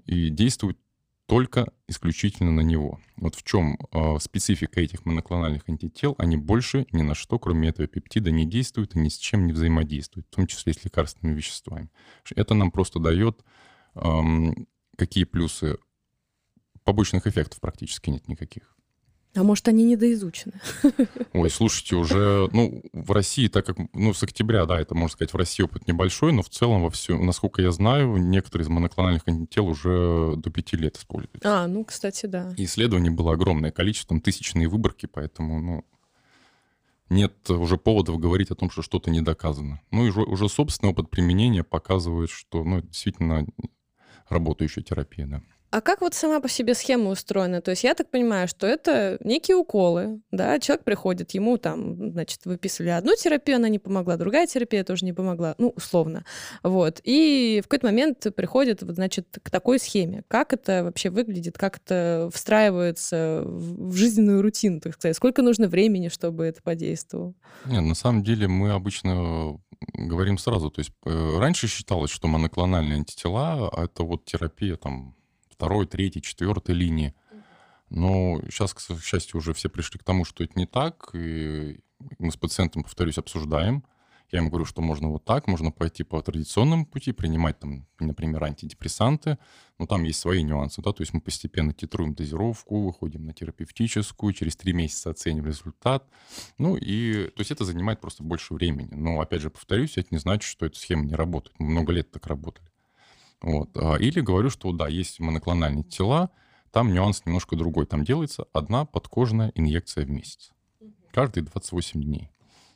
и 0.05 0.29
действуют 0.29 0.79
только 1.27 1.73
исключительно 1.89 2.53
на 2.53 2.61
него. 2.61 3.01
Вот 3.17 3.35
в 3.35 3.43
чем 3.43 3.79
э, 3.93 4.19
специфика 4.21 4.81
этих 4.81 5.05
моноклональных 5.05 5.69
антител, 5.69 6.15
они 6.19 6.37
больше 6.37 6.87
ни 6.93 7.03
на 7.03 7.15
что, 7.15 7.39
кроме 7.39 7.69
этого 7.69 7.89
пептида, 7.89 8.31
не 8.31 8.47
действуют 8.47 8.95
и 8.95 9.01
ни 9.01 9.09
с 9.09 9.17
чем 9.19 9.47
не 9.47 9.53
взаимодействуют, 9.53 10.27
в 10.29 10.35
том 10.35 10.47
числе 10.47 10.73
с 10.73 10.85
лекарственными 10.85 11.37
веществами. 11.37 11.91
Это 12.35 12.55
нам 12.55 12.71
просто 12.71 13.01
дает 13.01 13.45
э, 13.95 14.21
какие 14.97 15.25
плюсы? 15.25 15.79
Побочных 16.85 17.27
эффектов 17.27 17.61
практически 17.61 18.11
нет 18.11 18.29
никаких. 18.29 18.76
А 19.37 19.43
может, 19.43 19.69
они 19.69 19.85
недоизучены? 19.85 20.55
Ой, 21.35 21.51
слушайте, 21.51 21.95
уже, 21.97 22.49
ну, 22.53 22.83
в 22.93 23.13
России, 23.13 23.49
так 23.49 23.67
как, 23.67 23.77
ну, 23.93 24.15
с 24.15 24.23
октября, 24.23 24.65
да, 24.65 24.81
это, 24.81 24.95
можно 24.95 25.13
сказать, 25.13 25.35
в 25.35 25.37
России 25.37 25.63
опыт 25.63 25.87
небольшой, 25.87 26.33
но 26.33 26.43
в 26.43 26.49
целом 26.49 26.83
во 26.83 26.91
все, 26.91 27.19
насколько 27.19 27.61
я 27.61 27.71
знаю, 27.71 28.17
некоторые 28.17 28.65
из 28.65 28.69
моноклональных 28.69 29.23
антител 29.27 29.67
уже 29.67 30.35
до 30.37 30.51
пяти 30.51 30.77
лет 30.77 30.97
используются. 30.97 31.65
А, 31.65 31.67
ну, 31.67 31.85
кстати, 31.85 32.25
да. 32.27 32.55
И 32.57 32.65
исследований 32.65 33.11
было 33.11 33.35
огромное 33.35 33.71
количество, 33.71 34.09
там, 34.09 34.21
тысячные 34.21 34.69
выборки, 34.69 35.07
поэтому, 35.07 35.61
ну, 35.61 35.85
нет 37.11 37.49
уже 37.51 37.77
поводов 37.77 38.19
говорить 38.19 38.51
о 38.51 38.55
том, 38.55 38.71
что 38.71 38.83
что-то 38.83 39.11
не 39.11 39.21
доказано. 39.21 39.81
Ну, 39.91 40.07
и 40.07 40.09
уже, 40.09 40.23
уже 40.23 40.49
собственный 40.49 40.93
опыт 40.93 41.11
применения 41.11 41.63
показывает, 41.63 42.31
что, 42.31 42.65
ну, 42.65 42.79
это 42.79 42.89
действительно 42.89 43.47
работающая 44.29 44.83
терапия, 44.83 45.27
да. 45.27 45.43
А 45.71 45.81
как 45.81 46.01
вот 46.01 46.15
сама 46.15 46.41
по 46.41 46.49
себе 46.49 46.75
схема 46.75 47.11
устроена? 47.11 47.61
То 47.61 47.73
есть 47.73 47.85
я 47.85 47.95
так 47.95 48.11
понимаю, 48.11 48.49
что 48.49 48.67
это 48.67 49.19
некие 49.21 49.57
уколы, 49.57 50.21
да, 50.31 50.59
человек 50.59 50.85
приходит, 50.85 51.33
ему 51.33 51.59
там, 51.59 52.13
значит, 52.13 52.45
выписывали 52.45 52.91
одну 52.91 53.15
терапию, 53.17 53.57
она 53.57 53.69
не 53.69 53.79
помогла, 53.79 54.17
другая 54.17 54.47
терапия 54.47 54.85
тоже 54.85 55.05
не 55.05 55.13
помогла, 55.13 55.55
ну, 55.59 55.73
условно, 55.77 56.25
вот. 56.63 57.01
И 57.03 57.61
в 57.65 57.69
какой-то 57.69 57.87
момент 57.87 58.27
приходит, 58.37 58.83
вот, 58.83 58.95
значит, 58.95 59.39
к 59.43 59.51
такой 59.51 59.79
схеме. 59.79 60.23
Как 60.29 60.53
это 60.53 60.85
вообще 60.85 61.11
выглядит, 61.11 61.59
как 61.59 61.79
это 61.79 62.31
встраивается 62.33 63.43
в 63.45 63.95
жизненную 63.95 64.43
рутину, 64.43 64.81
так 64.81 64.95
сказать? 64.95 65.17
Сколько 65.17 65.43
нужно 65.43 65.69
времени, 65.69 66.09
чтобы 66.09 66.45
это 66.45 66.63
подействовало? 66.63 67.35
Нет, 67.65 67.83
на 67.83 67.95
самом 67.95 68.23
деле 68.23 68.47
мы 68.47 68.71
обычно 68.71 69.59
говорим 69.93 70.39
сразу, 70.39 70.71
то 70.71 70.81
есть 70.81 70.93
э, 71.05 71.39
раньше 71.39 71.69
считалось, 71.69 72.11
что 72.11 72.29
моноклональные 72.29 72.97
антитела— 72.99 73.71
это 73.77 74.05
вот 74.05 74.25
терапия 74.25 74.77
там 74.77 75.16
второй, 75.57 75.87
третьей, 75.87 76.23
четвертой 76.23 76.75
линии. 76.75 77.15
Но 77.89 78.41
сейчас, 78.51 78.75
к 78.75 78.81
счастью, 79.03 79.39
уже 79.39 79.55
все 79.55 79.69
пришли 79.69 79.99
к 79.99 80.05
тому, 80.05 80.25
что 80.25 80.45
это 80.45 80.59
не 80.59 80.67
так. 80.67 81.11
И 81.15 81.81
мы 82.19 82.31
с 82.31 82.37
пациентом, 82.37 82.83
повторюсь, 82.83 83.19
обсуждаем. 83.19 83.85
Я 84.33 84.41
ему 84.41 84.51
говорю, 84.51 84.65
что 84.65 84.83
можно 84.83 85.09
вот 85.09 85.25
так, 85.25 85.47
можно 85.47 85.71
пойти 85.71 86.03
по 86.03 86.21
традиционному 86.21 86.85
пути, 86.85 87.13
принимать 87.13 87.61
там, 87.61 87.87
например, 88.01 88.43
антидепрессанты, 88.43 89.39
но 89.79 89.87
там 89.87 90.03
есть 90.03 90.19
свои 90.19 90.43
нюансы, 90.43 90.83
да, 90.83 90.93
то 90.93 91.03
есть 91.03 91.15
мы 91.15 91.21
постепенно 91.21 91.73
титруем 91.73 92.13
дозировку, 92.13 92.87
выходим 92.87 93.25
на 93.25 93.33
терапевтическую, 93.33 94.33
через 94.33 94.57
три 94.57 94.73
месяца 94.73 95.11
оцениваем 95.11 95.47
результат, 95.47 96.09
ну 96.59 96.77
и, 96.77 97.29
то 97.29 97.41
есть 97.41 97.53
это 97.53 97.65
занимает 97.65 98.01
просто 98.01 98.25
больше 98.25 98.53
времени. 98.55 98.93
Но, 98.95 99.21
опять 99.21 99.43
же, 99.43 99.51
повторюсь, 99.51 99.97
это 99.97 100.09
не 100.11 100.19
значит, 100.19 100.51
что 100.51 100.67
эта 100.67 100.77
схема 100.77 101.05
не 101.05 101.15
работает. 101.15 101.55
Мы 101.61 101.71
много 101.71 101.93
лет 101.93 102.11
так 102.11 102.27
работали. 102.27 102.69
Вот. 103.43 103.71
А, 103.77 103.97
или 103.97 104.21
говорю, 104.21 104.51
что 104.51 104.73
да, 104.73 104.89
есть 104.89 105.21
моноклональные 105.21 105.85
тела, 105.85 106.31
там 106.71 106.93
нюанс 106.93 107.25
немножко 107.25 107.57
другой. 107.57 107.87
Там 107.87 108.05
делается 108.05 108.47
одна 108.53 108.85
подкожная 108.85 109.53
инъекция 109.55 110.05
в 110.05 110.11
месяц. 110.11 110.51
Каждые 111.13 111.45
28 111.45 112.03
дней. 112.03 112.31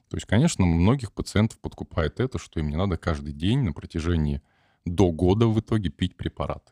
То 0.08 0.16
есть, 0.16 0.26
конечно, 0.26 0.64
многих 0.64 1.12
пациентов 1.12 1.58
подкупает 1.60 2.18
это, 2.18 2.38
что 2.38 2.58
им 2.58 2.68
не 2.68 2.76
надо 2.76 2.96
каждый 2.96 3.32
день 3.32 3.60
на 3.60 3.72
протяжении 3.72 4.42
до 4.84 5.12
года 5.12 5.46
в 5.46 5.60
итоге 5.60 5.90
пить 5.90 6.16
препарат. 6.16 6.64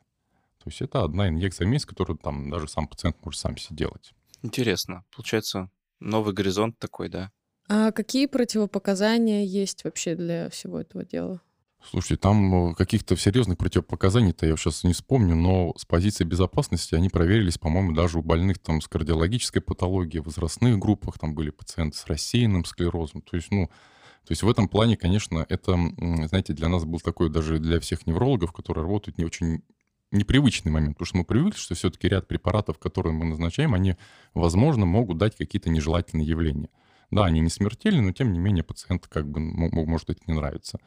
То 0.59 0.71
есть 0.71 0.81
это 0.83 1.05
одна 1.05 1.29
инъекция 1.29 1.67
в 1.67 1.71
месяц, 1.71 1.87
которую 1.87 2.19
там 2.19 2.51
даже 2.51 2.67
сам 2.67 2.89
пациент 2.89 3.17
может 3.25 3.41
сам 3.41 3.57
себе 3.57 3.77
делать. 3.77 4.13
Интересно. 4.43 5.05
Получается, 5.15 5.71
новый 6.01 6.35
горизонт 6.35 6.79
такой, 6.79 7.09
да? 7.09 7.31
А 7.69 7.93
какие 7.93 8.27
противопоказания 8.27 9.45
есть 9.45 9.85
вообще 9.85 10.15
для 10.15 10.49
всего 10.49 10.81
этого 10.81 11.05
дела? 11.05 11.41
Слушайте, 11.83 12.17
там 12.17 12.71
э, 12.71 12.75
каких-то 12.75 13.17
серьезных 13.17 13.57
противопоказаний-то 13.57 14.47
я 14.47 14.57
сейчас 14.57 14.85
не 14.85 14.93
вспомню, 14.93 15.35
но 15.37 15.73
с 15.77 15.85
позиции 15.85 16.25
безопасности 16.25 16.95
они 16.95 17.09
проверились, 17.09 17.57
по-моему, 17.57 17.93
даже 17.93 18.19
у 18.19 18.23
больных 18.23 18.59
там 18.59 18.81
с 18.81 18.89
кардиологической 18.89 19.63
патологией, 19.63 20.23
в 20.23 20.27
возрастных 20.27 20.79
группах, 20.79 21.19
там 21.19 21.35
были 21.35 21.51
пациенты 21.51 21.97
с 21.97 22.07
рассеянным 22.07 22.65
склерозом. 22.65 23.23
То 23.23 23.37
есть, 23.37 23.51
ну, 23.51 23.69
то 23.69 24.33
есть 24.33 24.43
в 24.43 24.51
этом 24.51 24.69
плане, 24.69 24.97
конечно, 24.97 25.47
это, 25.49 25.79
знаете, 26.27 26.53
для 26.53 26.69
нас 26.69 26.85
был 26.85 27.01
такой 27.01 27.31
даже 27.31 27.59
для 27.59 27.81
всех 27.81 28.07
неврологов, 28.07 28.53
которые 28.53 28.83
работают 28.83 29.17
не 29.17 29.25
очень 29.25 29.63
непривычный 30.11 30.73
момент, 30.73 30.97
потому 30.97 31.07
что 31.07 31.17
мы 31.19 31.25
привыкли, 31.25 31.59
что 31.59 31.75
все-таки 31.75 32.09
ряд 32.09 32.29
препаратов, 32.29 32.79
которые 32.79 33.13
мы 33.13 33.25
назначаем, 33.25 33.75
они, 33.75 33.97
возможно, 34.35 34.85
могут 34.85 35.19
дать 35.19 35.37
какие-то 35.37 35.71
нежелательные 35.71 36.27
явления. 36.27 36.69
Да, 37.11 37.25
они 37.25 37.41
не 37.41 37.49
смертельны, 37.49 38.03
но 38.03 38.13
тем 38.13 38.33
не 38.33 38.39
менее 38.39 38.65
пациент 38.65 39.07
как 39.07 39.27
бы 39.31 39.41
может 39.41 40.11
это 40.11 40.21
не 40.27 40.35
нравится. 40.35 40.79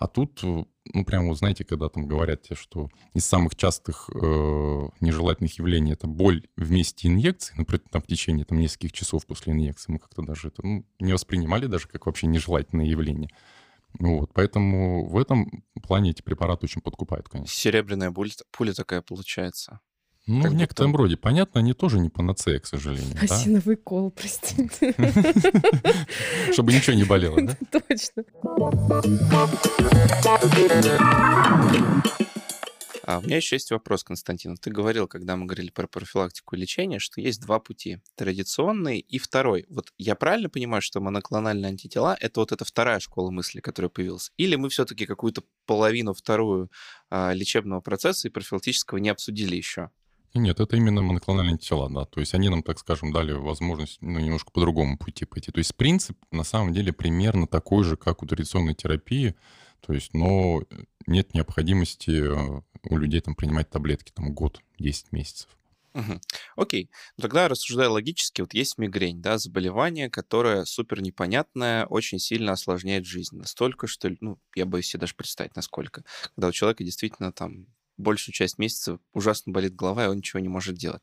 А 0.00 0.08
тут, 0.08 0.40
э, 0.42 0.64
ну, 0.94 1.04
прям 1.04 1.28
вот 1.28 1.36
знаете, 1.36 1.62
когда 1.62 1.90
там 1.90 2.08
говорят 2.08 2.40
тебе, 2.40 2.56
что 2.56 2.88
из 3.12 3.26
самых 3.26 3.54
частых 3.54 4.08
э, 4.08 4.88
нежелательных 5.00 5.58
явлений 5.58 5.92
это 5.92 6.06
боль 6.06 6.48
вместе 6.56 7.08
инъекции, 7.08 7.54
например, 7.58 7.82
там, 7.90 8.00
в 8.00 8.06
течение 8.06 8.46
там, 8.46 8.58
нескольких 8.58 8.92
часов 8.92 9.26
после 9.26 9.52
инъекции, 9.52 9.92
мы 9.92 9.98
как-то 9.98 10.22
даже 10.22 10.48
это 10.48 10.66
ну, 10.66 10.86
не 11.00 11.12
воспринимали 11.12 11.66
даже 11.66 11.86
как 11.86 12.06
вообще 12.06 12.28
нежелательное 12.28 12.86
явление. 12.86 13.28
Вот, 13.98 14.32
поэтому 14.32 15.06
в 15.06 15.18
этом 15.18 15.64
плане 15.82 16.12
эти 16.12 16.22
препараты 16.22 16.64
очень 16.64 16.80
подкупают, 16.80 17.28
конечно. 17.28 17.54
Серебряная 17.54 18.10
пуля, 18.10 18.30
пуля 18.52 18.72
такая 18.72 19.02
получается. 19.02 19.80
Ну, 20.30 20.42
как 20.42 20.52
в 20.52 20.54
некотором 20.54 20.94
роде. 20.94 21.16
Понятно, 21.16 21.60
они 21.60 21.72
тоже 21.72 21.98
не 21.98 22.08
панацея, 22.08 22.60
к 22.60 22.66
сожалению. 22.66 23.16
Осиновый 23.20 23.74
да? 23.74 23.82
кол, 23.82 24.12
простите. 24.12 24.94
Чтобы 26.52 26.72
ничего 26.72 26.94
не 26.94 27.02
болело, 27.02 27.36
да? 27.42 27.56
Точно. 27.72 28.22
А 33.02 33.18
у 33.18 33.22
меня 33.22 33.38
еще 33.38 33.56
есть 33.56 33.72
вопрос, 33.72 34.04
Константин. 34.04 34.56
Ты 34.56 34.70
говорил, 34.70 35.08
когда 35.08 35.34
мы 35.34 35.46
говорили 35.46 35.70
про 35.70 35.88
профилактику 35.88 36.54
и 36.54 36.60
лечение, 36.60 37.00
что 37.00 37.20
есть 37.20 37.40
два 37.40 37.58
пути. 37.58 37.98
Традиционный 38.14 39.00
и 39.00 39.18
второй. 39.18 39.66
Вот 39.68 39.92
я 39.98 40.14
правильно 40.14 40.48
понимаю, 40.48 40.80
что 40.80 41.00
моноклональные 41.00 41.70
антитела— 41.70 42.16
это 42.20 42.38
вот 42.38 42.52
эта 42.52 42.64
вторая 42.64 43.00
школа 43.00 43.32
мысли, 43.32 43.58
которая 43.58 43.90
появилась? 43.90 44.30
Или 44.36 44.54
мы 44.54 44.68
все-таки 44.68 45.06
какую-то 45.06 45.42
половину 45.66 46.14
вторую 46.14 46.70
а, 47.08 47.32
лечебного 47.32 47.80
процесса 47.80 48.28
и 48.28 48.30
профилактического 48.30 48.98
не 48.98 49.08
обсудили 49.08 49.56
еще? 49.56 49.90
Нет, 50.34 50.60
это 50.60 50.76
именно 50.76 51.02
моноклональные 51.02 51.58
тела, 51.58 51.90
да. 51.90 52.04
То 52.04 52.20
есть 52.20 52.34
они 52.34 52.48
нам, 52.48 52.62
так 52.62 52.78
скажем, 52.78 53.12
дали 53.12 53.32
возможность 53.32 53.98
ну, 54.00 54.20
немножко 54.20 54.52
по 54.52 54.60
другому 54.60 54.96
пути 54.96 55.24
пойти. 55.24 55.50
То 55.50 55.58
есть 55.58 55.74
принцип 55.74 56.16
на 56.30 56.44
самом 56.44 56.72
деле 56.72 56.92
примерно 56.92 57.48
такой 57.48 57.82
же, 57.82 57.96
как 57.96 58.22
у 58.22 58.26
традиционной 58.26 58.74
терапии. 58.74 59.34
То 59.80 59.92
есть, 59.92 60.14
но 60.14 60.62
нет 61.06 61.34
необходимости 61.34 62.10
э, 62.10 62.60
у 62.84 62.96
людей 62.96 63.20
там 63.20 63.34
принимать 63.34 63.70
таблетки 63.70 64.12
там 64.12 64.32
год, 64.32 64.60
10 64.78 65.10
месяцев. 65.10 65.48
Угу. 65.94 66.20
Окей. 66.56 66.90
Ну, 67.16 67.22
тогда, 67.22 67.48
рассуждая 67.48 67.88
логически, 67.88 68.42
вот 68.42 68.54
есть 68.54 68.78
мигрень, 68.78 69.20
да, 69.20 69.38
заболевание, 69.38 70.08
которое 70.08 70.64
супер 70.64 71.02
непонятное, 71.02 71.86
очень 71.86 72.20
сильно 72.20 72.52
осложняет 72.52 73.06
жизнь. 73.06 73.36
Настолько, 73.36 73.88
что, 73.88 74.10
ну, 74.20 74.38
я 74.54 74.66
боюсь 74.66 74.86
себе 74.86 75.00
даже 75.00 75.16
представить, 75.16 75.56
насколько. 75.56 76.04
Когда 76.36 76.48
у 76.48 76.52
человека 76.52 76.84
действительно 76.84 77.32
там 77.32 77.66
большую 78.00 78.32
часть 78.32 78.58
месяца 78.58 78.98
ужасно 79.12 79.52
болит 79.52 79.74
голова, 79.74 80.04
и 80.04 80.08
он 80.08 80.16
ничего 80.18 80.40
не 80.40 80.48
может 80.48 80.76
делать. 80.76 81.02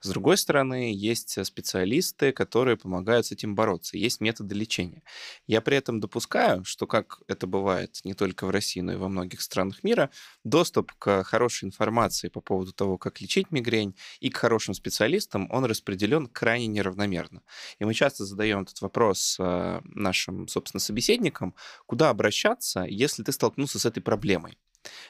С 0.00 0.08
другой 0.08 0.38
стороны, 0.38 0.94
есть 0.94 1.44
специалисты, 1.44 2.32
которые 2.32 2.76
помогают 2.76 3.26
с 3.26 3.32
этим 3.32 3.54
бороться. 3.54 3.96
Есть 3.96 4.20
методы 4.20 4.54
лечения. 4.54 5.02
Я 5.46 5.60
при 5.60 5.76
этом 5.76 6.00
допускаю, 6.00 6.64
что, 6.64 6.86
как 6.86 7.20
это 7.28 7.46
бывает 7.46 8.00
не 8.04 8.14
только 8.14 8.46
в 8.46 8.50
России, 8.50 8.80
но 8.80 8.92
и 8.92 8.96
во 8.96 9.08
многих 9.08 9.40
странах 9.40 9.82
мира, 9.84 10.10
доступ 10.44 10.92
к 10.92 11.24
хорошей 11.24 11.66
информации 11.66 12.28
по 12.28 12.40
поводу 12.40 12.72
того, 12.72 12.98
как 12.98 13.20
лечить 13.20 13.50
мигрень, 13.50 13.94
и 14.20 14.30
к 14.30 14.36
хорошим 14.36 14.74
специалистам, 14.74 15.48
он 15.50 15.64
распределен 15.64 16.26
крайне 16.26 16.66
неравномерно. 16.66 17.42
И 17.78 17.84
мы 17.84 17.94
часто 17.94 18.24
задаем 18.24 18.62
этот 18.62 18.80
вопрос 18.80 19.36
э, 19.38 19.80
нашим, 19.84 20.48
собственно, 20.48 20.80
собеседникам, 20.80 21.54
куда 21.86 22.10
обращаться, 22.10 22.82
если 22.82 23.22
ты 23.22 23.32
столкнулся 23.32 23.78
с 23.78 23.86
этой 23.86 24.00
проблемой. 24.00 24.58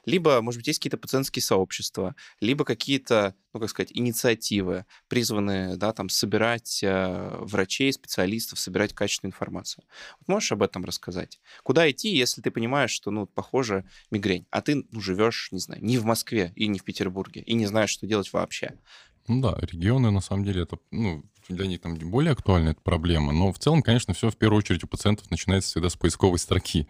Либо, 0.05 0.41
может 0.43 0.61
быть, 0.61 0.69
есть 0.69 0.79
какие-то 0.79 0.99
пациентские 0.99 1.43
сообщества, 1.43 2.15
либо 2.41 2.65
какие-то, 2.65 3.35
ну, 3.53 3.61
как 3.61 3.71
сказать, 3.71 3.91
инициативы, 3.93 4.85
призванные, 5.09 5.77
да, 5.77 5.93
там, 5.93 6.09
собирать 6.09 6.81
э, 6.83 7.37
врачей, 7.41 7.93
специалистов, 7.93 8.59
собирать 8.59 8.93
качественную 8.93 9.33
информацию. 9.33 9.85
Вот 10.21 10.29
можешь 10.29 10.53
об 10.53 10.63
этом 10.63 10.85
рассказать? 10.85 11.41
Куда 11.63 11.91
идти, 11.91 12.15
если 12.15 12.43
ты 12.43 12.51
понимаешь, 12.51 12.91
что, 12.91 13.11
ну, 13.11 13.27
похоже, 13.27 13.85
мигрень, 14.11 14.47
а 14.51 14.63
ты, 14.63 14.85
ну, 14.91 15.01
живешь, 15.01 15.49
не 15.53 15.59
знаю, 15.59 15.85
не 15.85 15.99
в 15.99 16.05
Москве 16.05 16.53
и 16.57 16.69
не 16.69 16.79
в 16.79 16.85
Петербурге, 16.85 17.43
и 17.43 17.55
не 17.55 17.67
знаешь, 17.67 17.91
что 17.91 18.07
делать 18.07 18.33
вообще? 18.33 18.75
Ну 19.29 19.41
да, 19.41 19.59
регионы, 19.61 20.11
на 20.11 20.21
самом 20.21 20.45
деле, 20.45 20.63
это, 20.63 20.79
ну, 20.91 21.25
для 21.49 21.67
них 21.67 21.81
там 21.81 21.97
более 21.97 22.33
актуальна 22.33 22.71
эта 22.71 22.81
проблема, 22.81 23.33
но 23.33 23.53
в 23.53 23.59
целом, 23.59 23.83
конечно, 23.83 24.15
все 24.15 24.31
в 24.31 24.37
первую 24.37 24.59
очередь 24.59 24.85
у 24.85 24.89
пациентов 24.89 25.31
начинается 25.31 25.71
всегда 25.71 25.89
с 25.91 25.97
поисковой 25.97 26.39
строки 26.39 26.87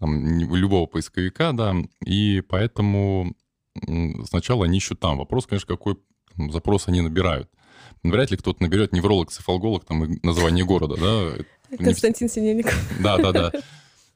там, 0.00 0.38
любого 0.38 0.86
поисковика, 0.86 1.52
да, 1.52 1.76
и 2.04 2.40
поэтому 2.40 3.36
сначала 4.26 4.64
они 4.64 4.78
ищут 4.78 4.98
там. 4.98 5.18
Вопрос, 5.18 5.46
конечно, 5.46 5.68
какой 5.68 5.96
запрос 6.50 6.88
они 6.88 7.02
набирают. 7.02 7.48
Вряд 8.02 8.30
ли 8.30 8.36
кто-то 8.36 8.62
наберет 8.62 8.92
невролог, 8.92 9.30
цефалголог, 9.30 9.84
там, 9.84 10.18
название 10.22 10.64
города, 10.64 10.96
да. 10.96 11.76
Константин 11.76 12.28
Синельников. 12.28 12.74
Да, 13.00 13.18
да, 13.18 13.32
да. 13.32 13.52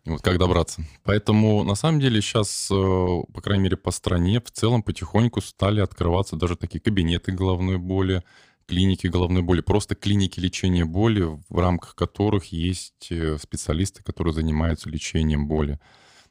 Вот 0.07 0.21
как 0.21 0.37
добраться. 0.39 0.83
Поэтому, 1.03 1.65
на 1.65 1.75
самом 1.75 1.99
деле, 1.99 2.21
сейчас, 2.21 2.69
э, 2.71 2.75
по 2.75 3.41
крайней 3.41 3.65
мере, 3.65 3.79
по 3.79 3.91
стране 3.91 4.39
в 4.39 4.51
целом 4.51 4.83
потихоньку 4.83 5.41
стали 5.41 5.81
открываться 5.81 6.37
даже 6.37 6.57
такие 6.57 6.79
кабинеты 6.79 7.33
головной 7.33 7.79
боли, 7.79 8.23
клиники 8.67 9.07
головной 9.07 9.43
боли, 9.43 9.61
просто 9.61 9.95
клиники 9.95 10.41
лечения 10.41 10.85
боли, 10.85 11.23
в 11.49 11.59
рамках 11.59 11.95
которых 11.95 12.47
есть 12.47 13.09
э, 13.11 13.39
специалисты, 13.39 14.03
которые 14.03 14.35
занимаются 14.35 14.89
лечением 14.89 15.47
боли. 15.47 15.79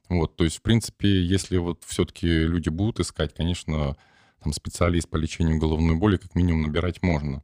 Вот, 0.09 0.35
то 0.35 0.43
есть, 0.43 0.57
в 0.57 0.61
принципе, 0.61 1.23
если 1.23 1.57
вот 1.57 1.83
все-таки 1.85 2.27
люди 2.27 2.69
будут 2.69 2.99
искать, 2.99 3.33
конечно, 3.33 3.95
там 4.43 4.53
специалист 4.53 5.09
по 5.09 5.15
лечению 5.15 5.57
головной 5.57 5.95
боли 5.95 6.17
как 6.17 6.35
минимум 6.35 6.63
набирать 6.63 7.01
можно. 7.01 7.43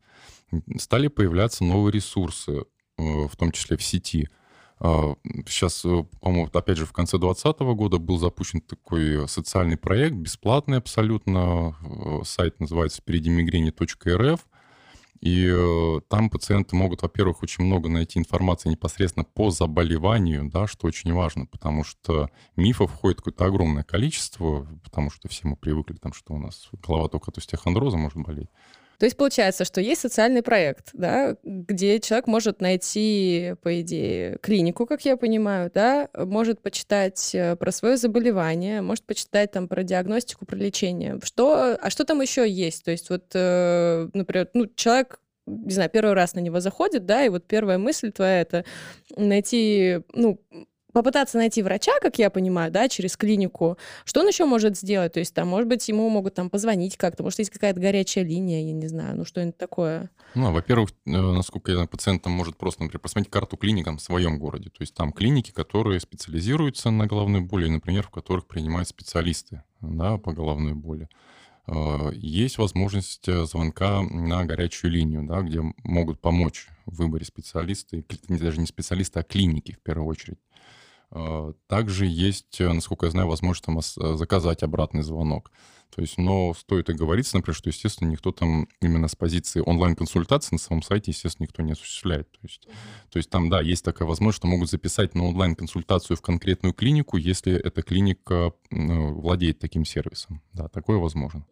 Стали 0.77 1.07
появляться 1.07 1.63
новые 1.63 1.93
ресурсы, 1.93 2.51
э, 2.51 2.63
в 2.97 3.35
том 3.37 3.51
числе 3.51 3.77
в 3.77 3.83
сети. 3.83 4.29
Сейчас, 5.45 5.83
а, 5.83 5.89
э, 5.89 6.03
по-моему, 6.21 6.49
опять 6.53 6.77
же, 6.77 6.85
в 6.85 6.93
конце 6.93 7.17
2020 7.17 7.75
года 7.75 7.97
был 7.97 8.17
запущен 8.17 8.61
такой 8.61 9.27
социальный 9.27 9.77
проект, 9.77 10.15
бесплатный 10.15 10.77
абсолютно. 10.77 11.75
Сайт 12.23 12.59
называется 12.59 13.01
впередимигрени.рф. 13.01 14.39
И 15.21 15.47
э, 15.51 16.01
там 16.07 16.29
пациенты 16.29 16.75
могут, 16.75 17.01
во-первых, 17.01 17.43
очень 17.43 17.65
много 17.65 17.89
найти 17.89 18.19
информации 18.19 18.69
непосредственно 18.69 19.25
по 19.25 19.51
заболеванию, 19.51 20.49
да, 20.49 20.65
что 20.65 20.87
очень 20.87 21.13
важно, 21.13 21.45
потому 21.45 21.83
что 21.83 22.29
мифов 22.55 22.91
входит 22.91 23.17
какое-то 23.17 23.45
огромное 23.45 23.83
количество, 23.83 24.65
потому 24.83 25.11
что 25.11 25.27
все 25.27 25.47
мы 25.47 25.57
привыкли, 25.57 25.95
там, 25.95 26.13
что 26.13 26.33
у 26.33 26.37
нас 26.37 26.69
голова 26.85 27.09
только 27.09 27.31
от 27.31 27.37
остеохондроза 27.37 27.97
может 27.97 28.17
болеть. 28.17 28.49
То 28.99 29.05
есть 29.05 29.15
получается, 29.15 29.63
что 29.63 29.79
есть 29.79 30.01
социальный 30.01 30.43
проект, 30.43 30.89
да, 30.93 31.37
где 31.43 31.99
человек 32.01 32.27
может 32.27 32.59
найти, 32.59 33.55
по 33.63 33.79
идее, 33.79 34.37
клинику, 34.41 34.85
как 34.85 35.05
я 35.05 35.15
понимаю, 35.15 35.71
да, 35.73 36.09
может 36.13 36.61
почитать 36.61 37.33
э, 37.33 37.55
про 37.55 37.71
свое 37.71 37.95
заболевание, 37.95 38.81
может 38.81 39.05
почитать 39.05 39.51
там 39.51 39.69
про 39.69 39.83
диагностику, 39.83 40.45
про 40.45 40.57
лечение. 40.57 41.17
Что, 41.23 41.77
а 41.81 41.89
что 41.89 42.03
там 42.03 42.19
еще 42.19 42.47
есть? 42.47 42.83
То 42.83 42.91
есть 42.91 43.09
вот, 43.09 43.23
э, 43.33 44.09
например, 44.13 44.49
ну, 44.53 44.67
человек 44.75 45.19
не 45.47 45.73
знаю, 45.73 45.89
первый 45.89 46.13
раз 46.13 46.35
на 46.35 46.39
него 46.41 46.59
заходит, 46.59 47.05
да, 47.05 47.25
и 47.25 47.29
вот 47.29 47.47
первая 47.47 47.77
мысль 47.77 48.11
твоя 48.11 48.41
это 48.41 48.65
найти, 49.15 50.01
ну, 50.13 50.39
попытаться 50.93 51.37
найти 51.37 51.61
врача, 51.61 51.91
как 52.01 52.17
я 52.17 52.29
понимаю, 52.29 52.71
да, 52.71 52.89
через 52.89 53.17
клинику, 53.17 53.77
что 54.05 54.21
он 54.21 54.27
еще 54.27 54.45
может 54.45 54.77
сделать? 54.77 55.13
То 55.13 55.19
есть 55.19 55.33
там, 55.33 55.47
может 55.47 55.67
быть, 55.67 55.87
ему 55.87 56.09
могут 56.09 56.35
там 56.35 56.49
позвонить 56.49 56.97
как-то, 56.97 57.23
может, 57.23 57.39
есть 57.39 57.51
какая-то 57.51 57.79
горячая 57.79 58.23
линия, 58.23 58.65
я 58.65 58.73
не 58.73 58.87
знаю, 58.87 59.17
ну 59.17 59.25
что-нибудь 59.25 59.57
такое. 59.57 60.09
Ну, 60.35 60.51
во-первых, 60.51 60.91
э, 60.91 61.11
насколько 61.11 61.71
я 61.71 61.77
знаю, 61.77 61.89
пациент 61.89 62.23
там 62.23 62.33
может 62.33 62.57
просто, 62.57 62.83
например, 62.83 62.99
посмотреть 62.99 63.31
карту 63.31 63.57
клиникам 63.57 63.97
в 63.97 64.01
своем 64.01 64.39
городе. 64.39 64.69
То 64.69 64.81
есть 64.81 64.93
там 64.93 65.11
клиники, 65.11 65.51
которые 65.51 65.99
специализируются 65.99 66.91
на 66.91 67.07
головной 67.07 67.41
боли, 67.41 67.67
например, 67.67 68.03
в 68.03 68.09
которых 68.09 68.47
принимают 68.47 68.87
специалисты 68.87 69.63
да, 69.81 70.17
по 70.17 70.33
головной 70.33 70.73
боли. 70.73 71.09
Э, 71.67 72.11
есть 72.13 72.57
возможность 72.57 73.27
э, 73.27 73.45
звонка 73.45 74.01
на 74.01 74.45
горячую 74.45 74.91
линию, 74.91 75.23
да, 75.23 75.41
где 75.41 75.61
могут 75.83 76.19
помочь 76.19 76.67
в 76.85 76.97
выборе 76.97 77.25
специалиста, 77.25 78.03
даже 78.27 78.59
не 78.59 78.65
специалиста, 78.65 79.19
а 79.19 79.23
клиники 79.23 79.73
в 79.73 79.83
первую 79.83 80.07
очередь. 80.07 80.39
А, 81.11 81.53
также 81.67 82.05
есть, 82.05 82.59
э, 82.61 82.71
насколько 82.71 83.05
я 83.07 83.11
знаю, 83.11 83.27
возможность 83.27 83.65
там 83.65 83.79
э, 83.79 84.17
заказать 84.17 84.63
обратный 84.63 85.01
звонок. 85.01 85.51
То 85.95 86.01
есть, 86.01 86.19
но 86.19 86.53
стоит 86.53 86.89
и 86.89 86.93
говориться, 86.93 87.35
например, 87.35 87.55
что, 87.55 87.69
естественно, 87.69 88.09
никто 88.09 88.31
там 88.31 88.67
именно 88.79 89.07
с 89.07 89.15
позиции 89.15 89.61
онлайн-консультации 89.65 90.55
на 90.55 90.59
самом 90.59 90.83
сайте, 90.83 91.11
естественно, 91.11 91.45
никто 91.45 91.63
не 91.63 91.71
осуществляет. 91.71 92.31
То 92.31 92.39
есть, 92.43 92.67
то 93.09 93.17
есть 93.17 93.29
там, 93.31 93.49
да, 93.49 93.59
есть 93.59 93.83
такая 93.83 94.07
возможность, 94.07 94.37
что 94.37 94.47
могут 94.47 94.69
записать 94.69 95.15
на 95.15 95.25
онлайн-консультацию 95.25 96.15
в 96.15 96.21
конкретную 96.21 96.73
клинику, 96.73 97.17
если 97.17 97.53
эта 97.53 97.81
клиника 97.81 98.53
ну, 98.69 99.19
владеет 99.19 99.57
таким 99.57 99.83
сервисом. 99.83 100.43
Да, 100.53 100.67
такое 100.67 100.97
возможно. 100.97 101.45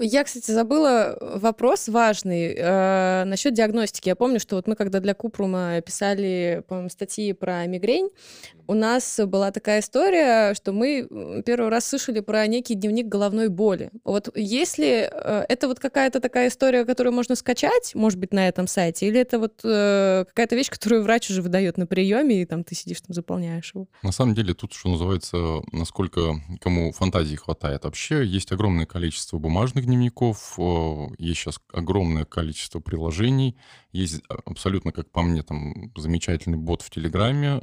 Я, 0.00 0.22
кстати, 0.22 0.52
забыла 0.52 1.18
вопрос 1.20 1.88
важный 1.88 2.54
э, 2.56 3.24
насчет 3.24 3.52
диагностики. 3.52 4.08
Я 4.08 4.14
помню, 4.14 4.38
что 4.38 4.54
вот 4.54 4.68
мы 4.68 4.76
когда 4.76 5.00
для 5.00 5.12
Купрума 5.12 5.80
писали, 5.80 6.62
по-моему, 6.68 6.88
статьи 6.88 7.32
про 7.32 7.66
мигрень, 7.66 8.08
у 8.68 8.74
нас 8.74 9.18
была 9.26 9.50
такая 9.50 9.80
история, 9.80 10.54
что 10.54 10.72
мы 10.72 11.42
первый 11.44 11.70
раз 11.70 11.86
слышали 11.86 12.20
про 12.20 12.46
некий 12.46 12.74
дневник 12.74 13.06
головной 13.06 13.48
боли. 13.48 13.90
Вот 14.04 14.28
если 14.36 15.10
э, 15.10 15.46
это 15.48 15.66
вот 15.66 15.80
какая-то 15.80 16.20
такая 16.20 16.48
история, 16.48 16.84
которую 16.84 17.12
можно 17.12 17.34
скачать, 17.34 17.94
может 17.94 18.20
быть, 18.20 18.32
на 18.32 18.46
этом 18.46 18.68
сайте, 18.68 19.08
или 19.08 19.18
это 19.18 19.40
вот 19.40 19.60
э, 19.64 20.26
какая-то 20.28 20.54
вещь, 20.54 20.70
которую 20.70 21.02
врач 21.02 21.28
уже 21.30 21.42
выдает 21.42 21.76
на 21.76 21.86
приеме, 21.86 22.42
и 22.42 22.44
там 22.44 22.62
ты 22.62 22.76
сидишь, 22.76 23.00
там 23.00 23.14
заполняешь 23.14 23.72
его? 23.74 23.88
На 24.04 24.12
самом 24.12 24.36
деле 24.36 24.54
тут, 24.54 24.74
что 24.74 24.90
называется, 24.90 25.62
насколько 25.72 26.34
кому 26.60 26.92
фантазии 26.92 27.34
хватает. 27.34 27.82
Вообще 27.82 28.24
есть 28.24 28.52
огромное 28.52 28.86
количество 28.86 29.38
бумажных 29.38 29.87
дневников, 29.88 30.58
есть 31.18 31.40
сейчас 31.40 31.60
огромное 31.72 32.24
количество 32.24 32.80
приложений, 32.80 33.56
есть 33.92 34.22
а, 34.28 34.36
абсолютно, 34.44 34.92
как 34.92 35.10
по 35.10 35.22
мне, 35.22 35.42
там 35.42 35.92
замечательный 35.96 36.58
бот 36.58 36.82
в 36.82 36.90
Телеграме, 36.90 37.60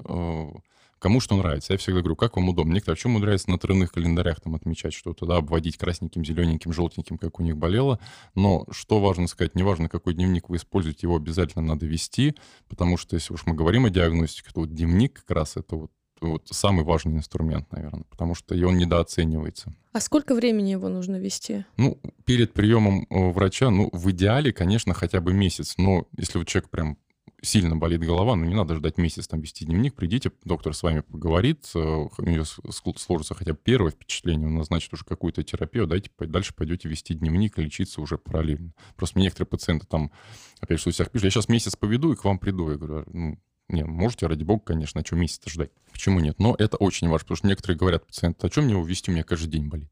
Кому 1.06 1.20
что 1.20 1.36
нравится. 1.36 1.74
Я 1.74 1.78
всегда 1.78 2.00
говорю, 2.00 2.16
как 2.16 2.36
вам 2.36 2.50
удобно. 2.50 2.74
Некоторые 2.74 2.94
вообще 2.94 3.10
умудряются 3.10 3.52
на 3.52 3.60
тройных 3.60 3.92
календарях 3.92 4.42
там 4.42 4.56
отмечать 4.56 4.94
что-то, 4.94 5.28
да, 5.28 5.38
обводить 5.38 5.78
красненьким, 5.78 6.26
зелененьким, 6.26 6.74
желтеньким, 6.74 7.20
как 7.20 7.40
у 7.40 7.44
них 7.44 7.58
болело. 7.58 8.00
Но 8.34 8.66
что 8.72 9.00
важно 9.00 9.28
сказать, 9.28 9.54
неважно, 9.54 9.88
какой 9.90 10.16
дневник 10.16 10.50
вы 10.50 10.56
используете, 10.56 11.02
его 11.04 11.18
обязательно 11.18 11.64
надо 11.64 11.86
вести, 11.86 12.36
потому 12.68 12.98
что 12.98 13.16
если 13.16 13.36
уж 13.36 13.46
мы 13.46 13.54
говорим 13.54 13.86
о 13.86 13.92
диагностике, 13.92 14.50
то 14.52 14.62
вот 14.62 14.74
дневник 14.74 15.14
как 15.14 15.30
раз 15.30 15.58
это 15.58 15.76
вот 15.76 15.92
вот 16.22 16.48
самый 16.52 16.84
важный 16.84 17.14
инструмент, 17.14 17.72
наверное, 17.72 18.04
потому 18.10 18.36
что 18.36 18.56
и 18.56 18.64
он 18.64 18.78
недооценивается. 18.78 19.74
А 19.94 20.00
сколько 20.00 20.36
времени 20.36 20.72
его 20.72 20.90
нужно 20.90 21.18
вести? 21.18 21.66
Ну, 21.78 22.00
перед 22.26 22.54
приемом 22.54 23.08
э, 23.10 23.32
врача, 23.32 23.70
ну, 23.70 23.90
в 23.94 24.12
идеале, 24.12 24.52
конечно, 24.52 24.94
хотя 24.94 25.22
бы 25.22 25.34
месяц, 25.34 25.76
но 25.78 26.08
если 26.18 26.38
вот 26.38 26.48
человек 26.48 26.70
прям 26.70 26.98
сильно 27.42 27.76
болит 27.76 28.02
голова, 28.02 28.36
ну, 28.36 28.46
не 28.46 28.56
надо 28.56 28.76
ждать 28.76 28.98
месяц 28.98 29.28
там 29.28 29.40
вести 29.40 29.66
дневник, 29.66 29.94
придите, 29.96 30.32
доктор 30.44 30.74
с 30.74 30.84
вами 30.84 31.02
поговорит, 31.02 31.70
э, 31.76 31.80
у 31.80 32.22
нее 32.22 32.44
сложится 32.46 33.36
хотя 33.36 33.54
бы 33.54 33.60
первое 33.64 33.92
впечатление, 33.92 34.48
он 34.48 34.56
назначит 34.56 34.94
уже 34.94 35.06
какую-то 35.06 35.44
терапию, 35.44 35.88
дайте, 35.88 36.10
дальше 36.20 36.54
пойдете 36.54 36.90
вести 36.90 37.14
дневник 37.14 37.58
и 37.58 37.64
лечиться 37.64 38.02
уже 38.02 38.18
параллельно. 38.18 38.74
Просто 38.96 39.18
мне 39.18 39.26
некоторые 39.26 39.48
пациенты 39.48 39.86
там, 39.86 40.12
опять 40.60 40.82
же, 40.82 40.90
у 40.90 40.92
всех 40.92 41.12
пишут, 41.12 41.26
я 41.26 41.32
сейчас 41.32 41.50
месяц 41.50 41.76
поведу 41.76 42.12
и 42.12 42.16
к 42.16 42.24
вам 42.26 42.40
приду. 42.40 42.72
Я 42.72 42.78
говорю, 42.78 43.06
ну, 43.14 43.40
не, 43.68 43.84
можете, 43.84 44.28
ради 44.28 44.44
бога, 44.44 44.64
конечно, 44.64 45.04
что 45.06 45.16
месяц 45.16 45.42
ждать? 45.48 45.72
Почему 45.92 46.20
нет? 46.20 46.40
Но 46.40 46.56
это 46.58 46.78
очень 46.78 47.08
важно, 47.10 47.26
потому 47.26 47.38
что 47.38 47.48
некоторые 47.48 47.78
говорят 47.78 48.06
пациенты, 48.06 48.48
а 48.48 48.52
что 48.52 48.62
мне 48.62 48.74
его 48.74 48.86
вести, 48.86 49.10
у 49.10 49.14
меня 49.14 49.24
каждый 49.24 49.50
день 49.50 49.68
болит. 49.68 49.90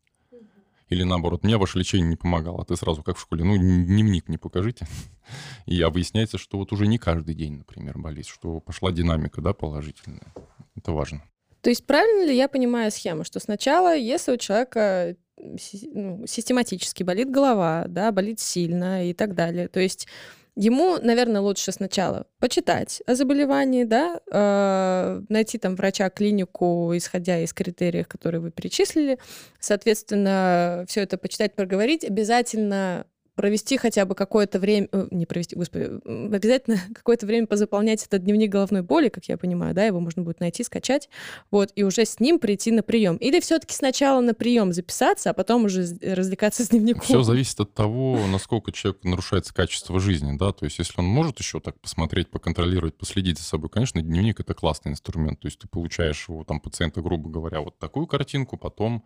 Или 0.89 1.03
наоборот, 1.03 1.43
мне 1.43 1.57
ваше 1.57 1.79
лечение 1.79 2.07
не 2.07 2.15
помогало, 2.15 2.61
а 2.61 2.65
ты 2.65 2.75
сразу, 2.75 3.01
как 3.01 3.17
в 3.17 3.21
школе, 3.21 3.43
ну, 3.43 3.57
дневник 3.57 4.29
не 4.29 4.37
покажите. 4.37 4.85
И 5.65 5.83
выясняется, 5.83 6.37
что 6.37 6.57
вот 6.57 6.71
уже 6.71 6.85
не 6.85 6.99
каждый 6.99 7.33
день, 7.33 7.57
например, 7.57 7.97
болит, 7.97 8.27
что 8.27 8.59
пошла 8.59 8.91
динамика, 8.91 9.41
да, 9.41 9.53
положительная. 9.53 10.33
Это 10.75 10.91
важно. 10.91 11.23
То 11.61 11.69
есть 11.69 11.85
правильно 11.87 12.27
ли 12.27 12.35
я 12.35 12.47
понимаю 12.47 12.91
схему, 12.91 13.23
что 13.23 13.39
сначала, 13.39 13.95
если 13.95 14.33
у 14.33 14.37
человека 14.37 15.15
ну, 15.37 16.27
систематически 16.27 17.03
болит 17.03 17.31
голова, 17.31 17.85
да, 17.87 18.11
болит 18.11 18.39
сильно 18.39 19.09
и 19.09 19.13
так 19.13 19.33
далее. 19.33 19.69
То 19.69 19.79
есть 19.79 20.07
ему, 20.55 20.97
наверное, 21.01 21.41
лучше 21.41 21.71
сначала 21.71 22.27
почитать 22.39 23.01
о 23.05 23.15
заболевании, 23.15 23.83
да, 23.83 24.19
э, 24.31 25.21
найти 25.29 25.57
там 25.57 25.75
врача, 25.75 26.09
клинику, 26.09 26.91
исходя 26.95 27.39
из 27.39 27.53
критериев, 27.53 28.07
которые 28.07 28.41
вы 28.41 28.51
перечислили, 28.51 29.19
соответственно, 29.59 30.85
все 30.87 31.01
это 31.01 31.17
почитать, 31.17 31.55
проговорить, 31.55 32.03
обязательно 32.03 33.05
провести 33.35 33.77
хотя 33.77 34.05
бы 34.05 34.15
какое-то 34.15 34.59
время, 34.59 34.87
э, 34.91 35.07
не 35.11 35.25
провести, 35.25 35.55
господи, 35.55 35.89
обязательно 36.05 36.77
какое-то 36.93 37.25
время 37.25 37.47
позаполнять 37.47 38.05
этот 38.05 38.23
дневник 38.23 38.51
головной 38.51 38.81
боли, 38.81 39.09
как 39.09 39.25
я 39.25 39.37
понимаю, 39.37 39.73
да, 39.73 39.85
его 39.85 39.99
можно 39.99 40.21
будет 40.21 40.39
найти, 40.39 40.63
скачать, 40.63 41.09
вот, 41.51 41.71
и 41.75 41.83
уже 41.83 42.05
с 42.05 42.19
ним 42.19 42.39
прийти 42.39 42.71
на 42.71 42.83
прием. 42.83 43.17
Или 43.17 43.39
все-таки 43.39 43.73
сначала 43.73 44.21
на 44.21 44.33
прием 44.33 44.73
записаться, 44.73 45.31
а 45.31 45.33
потом 45.33 45.65
уже 45.65 45.85
развлекаться 46.01 46.63
с 46.63 46.69
дневником. 46.69 47.03
Все 47.03 47.23
зависит 47.23 47.59
от 47.59 47.73
того, 47.73 48.19
насколько 48.27 48.71
человек 48.71 49.03
нарушается 49.03 49.53
качество 49.53 49.99
жизни, 49.99 50.37
да, 50.37 50.51
то 50.51 50.65
есть 50.65 50.79
если 50.79 50.93
он 50.99 51.05
может 51.05 51.39
еще 51.39 51.59
так 51.59 51.79
посмотреть, 51.79 52.29
поконтролировать, 52.29 52.95
последить 52.95 53.39
за 53.39 53.43
собой, 53.43 53.69
конечно, 53.69 54.01
дневник 54.01 54.39
это 54.39 54.53
классный 54.53 54.91
инструмент, 54.91 55.39
то 55.39 55.47
есть 55.47 55.59
ты 55.59 55.67
получаешь 55.67 56.29
у 56.29 56.43
там 56.43 56.59
пациента, 56.59 57.01
грубо 57.01 57.29
говоря, 57.29 57.61
вот 57.61 57.79
такую 57.79 58.07
картинку, 58.07 58.57
потом 58.57 59.03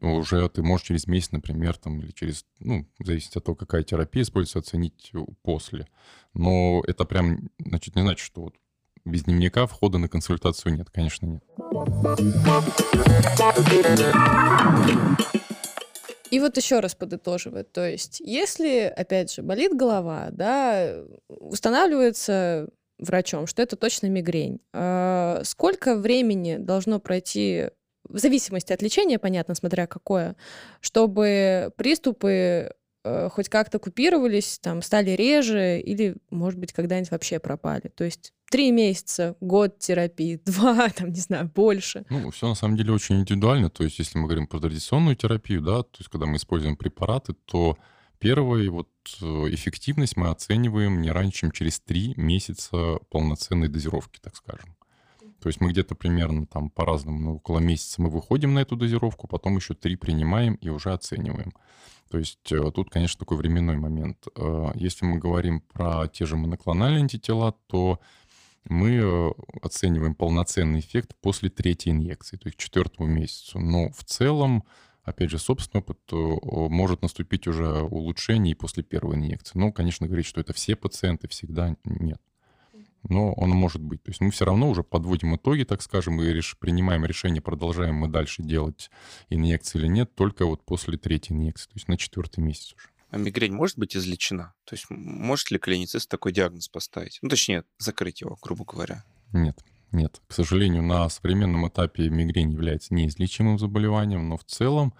уже 0.00 0.48
ты 0.48 0.62
можешь 0.62 0.86
через 0.86 1.06
месяц, 1.06 1.32
например, 1.32 1.76
там, 1.76 2.00
или 2.00 2.10
через, 2.12 2.44
ну, 2.58 2.86
зависит 2.98 3.36
от 3.36 3.44
того, 3.44 3.54
какая 3.54 3.82
терапия 3.82 4.22
используется, 4.22 4.58
оценить 4.58 5.12
после. 5.42 5.86
Но 6.34 6.82
это 6.86 7.04
прям, 7.04 7.50
значит, 7.58 7.96
не 7.96 8.02
значит, 8.02 8.24
что 8.24 8.42
вот 8.42 8.54
без 9.04 9.22
дневника 9.24 9.66
входа 9.66 9.98
на 9.98 10.08
консультацию 10.08 10.74
нет, 10.74 10.90
конечно, 10.90 11.26
нет. 11.26 11.42
И 16.30 16.40
вот 16.40 16.56
еще 16.56 16.80
раз 16.80 16.94
подытоживая, 16.96 17.62
то 17.62 17.88
есть, 17.88 18.20
если, 18.20 18.80
опять 18.80 19.32
же, 19.32 19.42
болит 19.42 19.76
голова, 19.76 20.28
да, 20.32 21.04
устанавливается 21.28 22.68
врачом, 22.98 23.46
что 23.46 23.62
это 23.62 23.76
точно 23.76 24.08
мигрень. 24.08 24.60
А 24.72 25.40
сколько 25.44 25.96
времени 25.96 26.56
должно 26.56 26.98
пройти 26.98 27.70
в 28.08 28.18
зависимости 28.18 28.72
от 28.72 28.82
лечения, 28.82 29.18
понятно, 29.18 29.54
смотря 29.54 29.86
какое, 29.86 30.36
чтобы 30.80 31.72
приступы 31.76 32.72
э, 33.04 33.28
хоть 33.30 33.48
как-то 33.48 33.78
купировались, 33.78 34.58
там, 34.60 34.82
стали 34.82 35.10
реже 35.10 35.80
или, 35.80 36.16
может 36.30 36.58
быть, 36.58 36.72
когда-нибудь 36.72 37.10
вообще 37.10 37.38
пропали. 37.38 37.88
То 37.94 38.04
есть 38.04 38.32
три 38.50 38.70
месяца, 38.70 39.36
год 39.40 39.78
терапии, 39.78 40.40
два, 40.44 40.88
там, 40.90 41.10
не 41.10 41.20
знаю, 41.20 41.50
больше. 41.54 42.04
Ну, 42.10 42.30
все 42.30 42.48
на 42.48 42.54
самом 42.54 42.76
деле 42.76 42.92
очень 42.92 43.20
индивидуально. 43.20 43.70
То 43.70 43.84
есть, 43.84 43.98
если 43.98 44.18
мы 44.18 44.26
говорим 44.26 44.46
про 44.46 44.60
традиционную 44.60 45.16
терапию, 45.16 45.60
да, 45.60 45.82
то 45.82 45.98
есть, 45.98 46.10
когда 46.10 46.26
мы 46.26 46.36
используем 46.36 46.76
препараты, 46.76 47.34
то 47.44 47.76
первая 48.18 48.70
вот 48.70 48.88
э, 49.20 49.24
эффективность 49.50 50.16
мы 50.16 50.28
оцениваем 50.30 51.00
не 51.00 51.10
раньше, 51.10 51.40
чем 51.40 51.50
через 51.50 51.80
три 51.80 52.14
месяца 52.16 52.98
полноценной 53.10 53.68
дозировки, 53.68 54.18
так 54.20 54.36
скажем. 54.36 54.75
То 55.40 55.48
есть 55.48 55.60
мы 55.60 55.70
где-то 55.70 55.94
примерно 55.94 56.46
там 56.46 56.70
по-разному, 56.70 57.18
ну, 57.18 57.34
около 57.36 57.58
месяца 57.58 58.00
мы 58.00 58.08
выходим 58.08 58.54
на 58.54 58.60
эту 58.60 58.76
дозировку, 58.76 59.28
потом 59.28 59.56
еще 59.56 59.74
три 59.74 59.96
принимаем 59.96 60.54
и 60.54 60.68
уже 60.68 60.92
оцениваем. 60.92 61.52
То 62.10 62.18
есть 62.18 62.52
э, 62.52 62.70
тут, 62.72 62.90
конечно, 62.90 63.18
такой 63.18 63.36
временной 63.36 63.76
момент. 63.76 64.26
Э, 64.36 64.70
если 64.74 65.04
мы 65.04 65.18
говорим 65.18 65.60
про 65.60 66.06
те 66.08 66.24
же 66.24 66.36
моноклональные 66.36 67.02
антитела, 67.02 67.54
то 67.66 68.00
мы 68.64 68.94
э, 68.96 69.30
оцениваем 69.62 70.14
полноценный 70.14 70.80
эффект 70.80 71.14
после 71.20 71.50
третьей 71.50 71.92
инъекции, 71.92 72.36
то 72.36 72.46
есть 72.46 72.56
к 72.56 72.60
четвертому 72.60 73.08
месяцу. 73.08 73.58
Но 73.58 73.90
в 73.90 74.04
целом, 74.04 74.64
опять 75.02 75.30
же, 75.30 75.38
собственный 75.38 75.80
опыт 75.80 75.98
может 76.10 77.02
наступить 77.02 77.48
уже 77.48 77.82
улучшение 77.82 78.52
и 78.52 78.56
после 78.56 78.82
первой 78.84 79.16
инъекции. 79.16 79.58
Но, 79.58 79.72
конечно, 79.72 80.06
говорить, 80.06 80.26
что 80.26 80.40
это 80.40 80.52
все 80.52 80.76
пациенты, 80.76 81.28
всегда 81.28 81.76
нет 81.84 82.20
но 83.08 83.32
он 83.32 83.50
может 83.50 83.82
быть. 83.82 84.02
То 84.02 84.10
есть 84.10 84.20
мы 84.20 84.30
все 84.30 84.44
равно 84.44 84.68
уже 84.68 84.82
подводим 84.82 85.36
итоги, 85.36 85.64
так 85.64 85.82
скажем, 85.82 86.20
и 86.20 86.26
реш... 86.26 86.56
принимаем 86.58 87.04
решение, 87.04 87.40
продолжаем 87.40 87.96
мы 87.96 88.08
дальше 88.08 88.42
делать 88.42 88.90
инъекции 89.28 89.78
или 89.78 89.86
нет, 89.86 90.14
только 90.14 90.46
вот 90.46 90.64
после 90.64 90.98
третьей 90.98 91.36
инъекции, 91.36 91.66
то 91.66 91.76
есть 91.76 91.88
на 91.88 91.96
четвертый 91.96 92.40
месяц 92.40 92.74
уже. 92.74 92.88
А 93.10 93.18
мигрень 93.18 93.52
может 93.52 93.78
быть 93.78 93.96
излечена? 93.96 94.52
То 94.64 94.74
есть 94.74 94.86
может 94.90 95.50
ли 95.50 95.58
клиницист 95.58 96.08
такой 96.08 96.32
диагноз 96.32 96.68
поставить? 96.68 97.18
Ну, 97.22 97.28
точнее, 97.28 97.64
закрыть 97.78 98.20
его, 98.20 98.36
грубо 98.42 98.64
говоря. 98.64 99.04
Нет. 99.32 99.58
Нет, 99.92 100.20
к 100.26 100.32
сожалению, 100.32 100.82
на 100.82 101.08
современном 101.08 101.68
этапе 101.68 102.10
мигрень 102.10 102.50
является 102.50 102.92
неизлечимым 102.92 103.58
заболеванием, 103.58 104.28
но 104.28 104.36
в 104.36 104.44
целом 104.44 104.92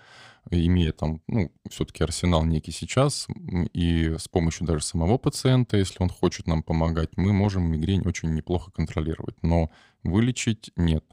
имея 0.51 0.92
там, 0.92 1.22
ну, 1.26 1.53
все-таки 1.68 2.05
арсенал 2.05 2.44
некий 2.44 2.72
сейчас, 2.72 3.26
и 3.72 4.14
с 4.18 4.28
помощью 4.28 4.66
даже 4.66 4.84
самого 4.84 5.18
пациента, 5.18 5.76
если 5.76 6.03
он 6.03 6.09
хочет 6.09 6.47
нам 6.47 6.62
помогать, 6.62 7.16
мы 7.16 7.32
можем 7.32 7.64
мигрень 7.64 8.03
очень 8.03 8.34
неплохо 8.34 8.70
контролировать, 8.70 9.42
но 9.42 9.70
вылечить 10.03 10.70
нет. 10.76 11.05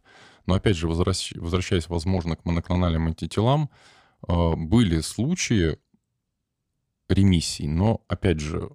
Но 0.46 0.56
опять 0.56 0.76
же, 0.76 0.88
возвращаясь, 0.88 1.88
возможно, 1.88 2.36
к 2.36 2.46
моноклональным 2.46 3.08
антителам, 3.08 3.70
а, 4.28 4.56
были 4.56 5.00
случаи 5.02 5.78
ремиссий, 7.10 7.68
но, 7.68 8.04
опять 8.08 8.40
же, 8.40 8.70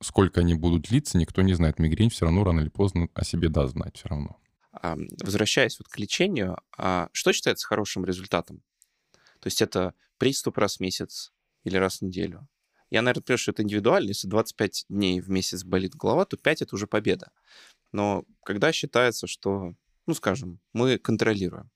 сколько 0.00 0.40
они 0.40 0.54
будут 0.54 0.82
длиться, 0.82 1.18
никто 1.18 1.42
не 1.42 1.54
знает. 1.54 1.78
Мигрень 1.78 2.10
все 2.10 2.24
равно 2.24 2.44
рано 2.44 2.60
или 2.60 2.68
поздно 2.68 3.08
о 3.14 3.24
себе 3.24 3.48
даст 3.48 3.72
знать 3.72 3.96
все 3.96 4.08
равно. 4.08 4.36
Возвращаясь 5.22 5.78
вот 5.78 5.88
к 5.88 5.98
лечению, 5.98 6.56
а 6.76 7.08
что 7.12 7.32
считается 7.32 7.66
хорошим 7.66 8.04
результатом? 8.04 8.62
То 9.42 9.48
есть 9.48 9.60
это 9.60 9.94
приступ 10.18 10.56
раз 10.58 10.76
в 10.76 10.80
месяц 10.80 11.32
или 11.64 11.76
раз 11.76 11.98
в 11.98 12.02
неделю. 12.02 12.48
Я, 12.90 13.02
наверное, 13.02 13.22
понимаю, 13.22 13.38
что 13.38 13.50
это 13.50 13.62
индивидуально. 13.62 14.08
Если 14.08 14.28
25 14.28 14.86
дней 14.88 15.20
в 15.20 15.28
месяц 15.28 15.64
болит 15.64 15.96
голова, 15.96 16.24
то 16.24 16.36
5— 16.36 16.62
это 16.62 16.76
уже 16.76 16.86
победа. 16.86 17.32
Но 17.90 18.24
когда 18.44 18.72
считается, 18.72 19.26
что, 19.26 19.74
ну, 20.06 20.14
скажем, 20.14 20.60
мы 20.72 20.98
контролируем, 20.98 21.70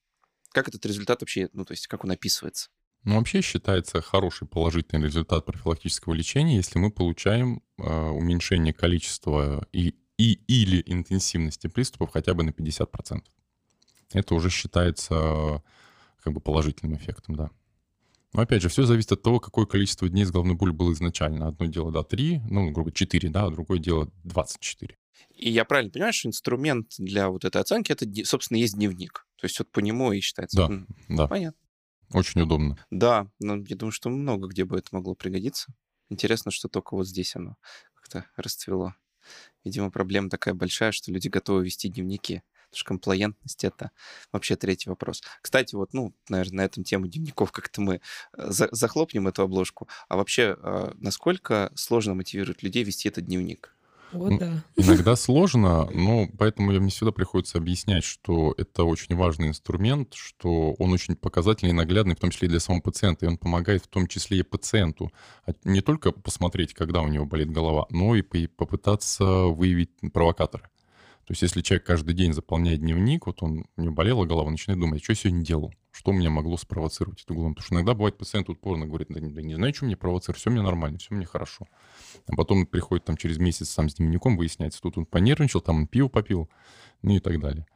как 0.52 0.68
этот 0.68 0.86
результат 0.86 1.20
вообще, 1.22 1.48
ну, 1.52 1.64
то 1.64 1.72
есть 1.72 1.88
как 1.88 2.04
он 2.04 2.12
описывается? 2.12 2.70
Ну, 3.02 3.16
вообще 3.16 3.40
считается 3.40 4.00
хороший 4.00 4.46
положительный 4.46 5.06
результат 5.06 5.44
профилактического 5.44 6.14
лечения, 6.14 6.56
если 6.56 6.78
мы 6.78 6.90
получаем 6.90 7.62
э, 7.78 7.82
уменьшение 7.82 8.72
количества 8.72 9.66
и, 9.72 9.94
и 10.18 10.34
или 10.46 10.82
интенсивности 10.86 11.66
приступов 11.66 12.10
хотя 12.12 12.32
бы 12.34 12.44
на 12.44 12.50
50%. 12.50 13.22
Это 14.12 14.34
уже 14.34 14.50
считается 14.50 15.62
как 16.26 16.34
бы 16.34 16.40
положительным 16.40 16.96
эффектом, 16.96 17.36
да. 17.36 17.50
Но 18.32 18.42
опять 18.42 18.60
же, 18.60 18.68
все 18.68 18.82
зависит 18.82 19.12
от 19.12 19.22
того, 19.22 19.38
какое 19.38 19.64
количество 19.64 20.08
дней 20.08 20.24
с 20.24 20.32
головной 20.32 20.56
болью 20.56 20.74
было 20.74 20.92
изначально. 20.92 21.46
Одно 21.46 21.66
дело, 21.66 21.92
да, 21.92 22.02
3, 22.02 22.40
ну, 22.50 22.72
грубо 22.72 22.90
4, 22.90 23.28
да, 23.28 23.44
а 23.44 23.50
другое 23.50 23.78
дело 23.78 24.10
24. 24.24 24.96
И 25.36 25.48
я 25.52 25.64
правильно 25.64 25.92
понимаю, 25.92 26.12
что 26.12 26.26
инструмент 26.26 26.94
для 26.98 27.28
вот 27.28 27.44
этой 27.44 27.60
оценки, 27.60 27.92
это, 27.92 28.04
собственно, 28.24 28.58
есть 28.58 28.74
дневник. 28.74 29.24
То 29.36 29.44
есть 29.44 29.56
вот 29.60 29.70
по 29.70 29.78
нему 29.78 30.10
и 30.10 30.18
считается. 30.18 30.56
Да, 30.56 30.64
М, 30.66 30.88
да. 31.08 31.28
Понятно. 31.28 31.60
Очень 32.12 32.40
удобно. 32.40 32.76
Да, 32.90 33.30
но 33.38 33.54
я 33.58 33.76
думаю, 33.76 33.92
что 33.92 34.10
много 34.10 34.48
где 34.48 34.64
бы 34.64 34.76
это 34.76 34.88
могло 34.90 35.14
пригодиться. 35.14 35.72
Интересно, 36.10 36.50
что 36.50 36.66
только 36.66 36.94
вот 36.96 37.06
здесь 37.06 37.36
оно 37.36 37.54
как-то 37.94 38.26
расцвело. 38.34 38.94
Видимо, 39.62 39.92
проблема 39.92 40.28
такая 40.28 40.54
большая, 40.54 40.90
что 40.90 41.12
люди 41.12 41.28
готовы 41.28 41.64
вести 41.64 41.88
дневники. 41.88 42.42
Потому 42.66 42.78
что 42.78 42.88
комплаентность— 42.88 43.64
это 43.64 43.90
вообще 44.32 44.56
третий 44.56 44.90
вопрос. 44.90 45.22
Кстати, 45.40 45.74
вот, 45.74 45.92
ну, 45.92 46.14
наверное, 46.28 46.56
на 46.56 46.64
этом 46.64 46.84
тему 46.84 47.06
дневников 47.06 47.52
как-то 47.52 47.80
мы 47.80 48.00
э, 48.36 48.50
за 48.50 48.68
захлопнем 48.72 49.28
эту 49.28 49.42
обложку. 49.42 49.88
А 50.08 50.16
вообще, 50.16 50.56
а, 50.60 50.92
насколько 50.98 51.72
сложно 51.74 52.14
мотивировать 52.14 52.62
людей 52.62 52.84
вести 52.84 53.08
этот 53.08 53.26
дневник? 53.26 53.76
Вот 54.12 54.38
да. 54.38 54.62
Иногда 54.76 55.16
сложно, 55.16 55.88
но 55.94 56.28
поэтому 56.38 56.72
мне 56.72 56.90
всегда 56.90 57.12
приходится 57.12 57.58
объяснять, 57.58 58.04
что 58.04 58.54
это 58.56 58.84
очень 58.84 59.16
важный 59.16 59.48
инструмент, 59.48 60.14
что 60.14 60.74
он 60.74 60.92
очень 60.92 61.16
показательный 61.16 61.70
и 61.70 61.74
наглядный, 61.74 62.14
в 62.14 62.20
том 62.20 62.30
числе 62.30 62.46
и 62.46 62.50
для 62.50 62.60
самого 62.60 62.82
пациента, 62.82 63.26
и 63.26 63.28
он 63.28 63.38
помогает 63.38 63.84
в 63.84 63.88
том 63.88 64.06
числе 64.06 64.38
и 64.38 64.42
пациенту 64.42 65.12
не 65.64 65.80
только 65.80 66.12
посмотреть, 66.12 66.74
когда 66.74 67.00
у 67.02 67.08
него 67.08 67.26
болит 67.26 67.50
голова, 67.50 67.86
но 67.90 68.14
и 68.14 68.22
попытаться 68.22 69.24
выявить 69.24 69.90
провокаторы. 70.12 70.68
То 71.26 71.32
есть 71.32 71.42
если 71.42 71.60
человек 71.60 71.84
каждый 71.84 72.14
день 72.14 72.32
заполняет 72.32 72.80
дневник, 72.80 73.26
вот 73.26 73.42
он, 73.42 73.66
у 73.76 73.82
него 73.82 73.92
болела 73.92 74.24
голова, 74.24 74.48
начинает 74.48 74.80
думать, 74.80 75.02
что 75.02 75.10
я 75.10 75.16
сегодня 75.16 75.44
делал, 75.44 75.74
что 75.90 76.12
меня 76.12 76.30
могло 76.30 76.56
спровоцировать 76.56 77.24
эту 77.24 77.34
голову. 77.34 77.54
Потому 77.54 77.64
что 77.66 77.74
иногда 77.74 77.94
бывает 77.94 78.16
пациент 78.16 78.48
упорно 78.48 78.86
говорит, 78.86 79.08
да, 79.10 79.18
да 79.20 79.42
не 79.42 79.56
знаю, 79.56 79.74
что 79.74 79.86
мне 79.86 79.96
провоцирует, 79.96 80.38
все 80.40 80.50
мне 80.50 80.62
нормально, 80.62 80.98
все 80.98 81.12
мне 81.12 81.26
хорошо. 81.26 81.66
А 82.28 82.36
потом 82.36 82.64
приходит 82.64 83.06
там 83.06 83.16
через 83.16 83.38
месяц 83.38 83.70
сам 83.70 83.88
с 83.88 83.94
дневником, 83.96 84.36
выясняется, 84.36 84.80
тут 84.80 84.98
он 84.98 85.04
понервничал, 85.04 85.60
там 85.60 85.78
он 85.78 85.86
пиво 85.88 86.06
попил, 86.06 86.48
ну 87.02 87.16
и 87.16 87.18
так 87.18 87.40
далее. 87.40 87.66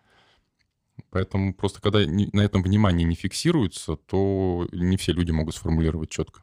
Поэтому 1.10 1.52
просто 1.52 1.80
когда 1.80 1.98
на 1.98 2.40
этом 2.42 2.62
внимание 2.62 3.04
не 3.04 3.16
фиксируется, 3.16 3.96
то 3.96 4.68
не 4.70 4.96
все 4.96 5.12
люди 5.12 5.32
могут 5.32 5.56
сформулировать 5.56 6.10
четко. 6.10 6.42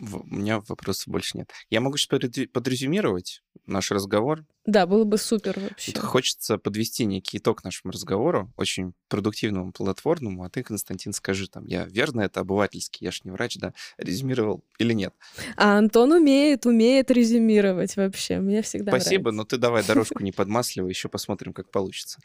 У 0.00 0.34
меня 0.34 0.60
вопросов 0.60 1.08
больше 1.08 1.38
нет. 1.38 1.50
Я 1.70 1.80
могу 1.80 1.96
сейчас 1.96 2.20
подрезюмировать 2.52 3.42
наш 3.66 3.90
разговор. 3.90 4.44
Да, 4.66 4.86
было 4.86 5.04
бы 5.04 5.18
супер 5.18 5.58
вообще. 5.60 5.92
Вот 5.94 6.02
хочется 6.02 6.56
подвести 6.58 7.04
некий 7.04 7.38
итог 7.38 7.64
нашему 7.64 7.92
разговору, 7.92 8.52
очень 8.56 8.94
продуктивному, 9.08 9.72
плодотворному. 9.72 10.42
А 10.44 10.48
ты, 10.48 10.62
Константин, 10.62 11.12
скажи, 11.12 11.48
там, 11.48 11.66
я 11.66 11.84
верно 11.84 12.22
это 12.22 12.40
обывательский, 12.40 13.04
я 13.04 13.10
ж 13.10 13.20
не 13.24 13.30
врач, 13.30 13.56
да, 13.58 13.74
резюмировал 13.98 14.64
или 14.78 14.94
нет? 14.94 15.14
А 15.56 15.78
Антон 15.78 16.12
умеет, 16.12 16.64
умеет 16.66 17.10
резюмировать 17.10 17.96
вообще. 17.96 18.38
Мне 18.38 18.62
всегда 18.62 18.92
Спасибо, 18.92 19.30
нравится. 19.30 19.36
но 19.36 19.44
ты 19.44 19.58
давай 19.58 19.84
дорожку 19.84 20.22
не 20.22 20.32
подмасливай, 20.32 20.90
еще 20.90 21.08
посмотрим, 21.08 21.52
как 21.52 21.70
получится. 21.70 22.20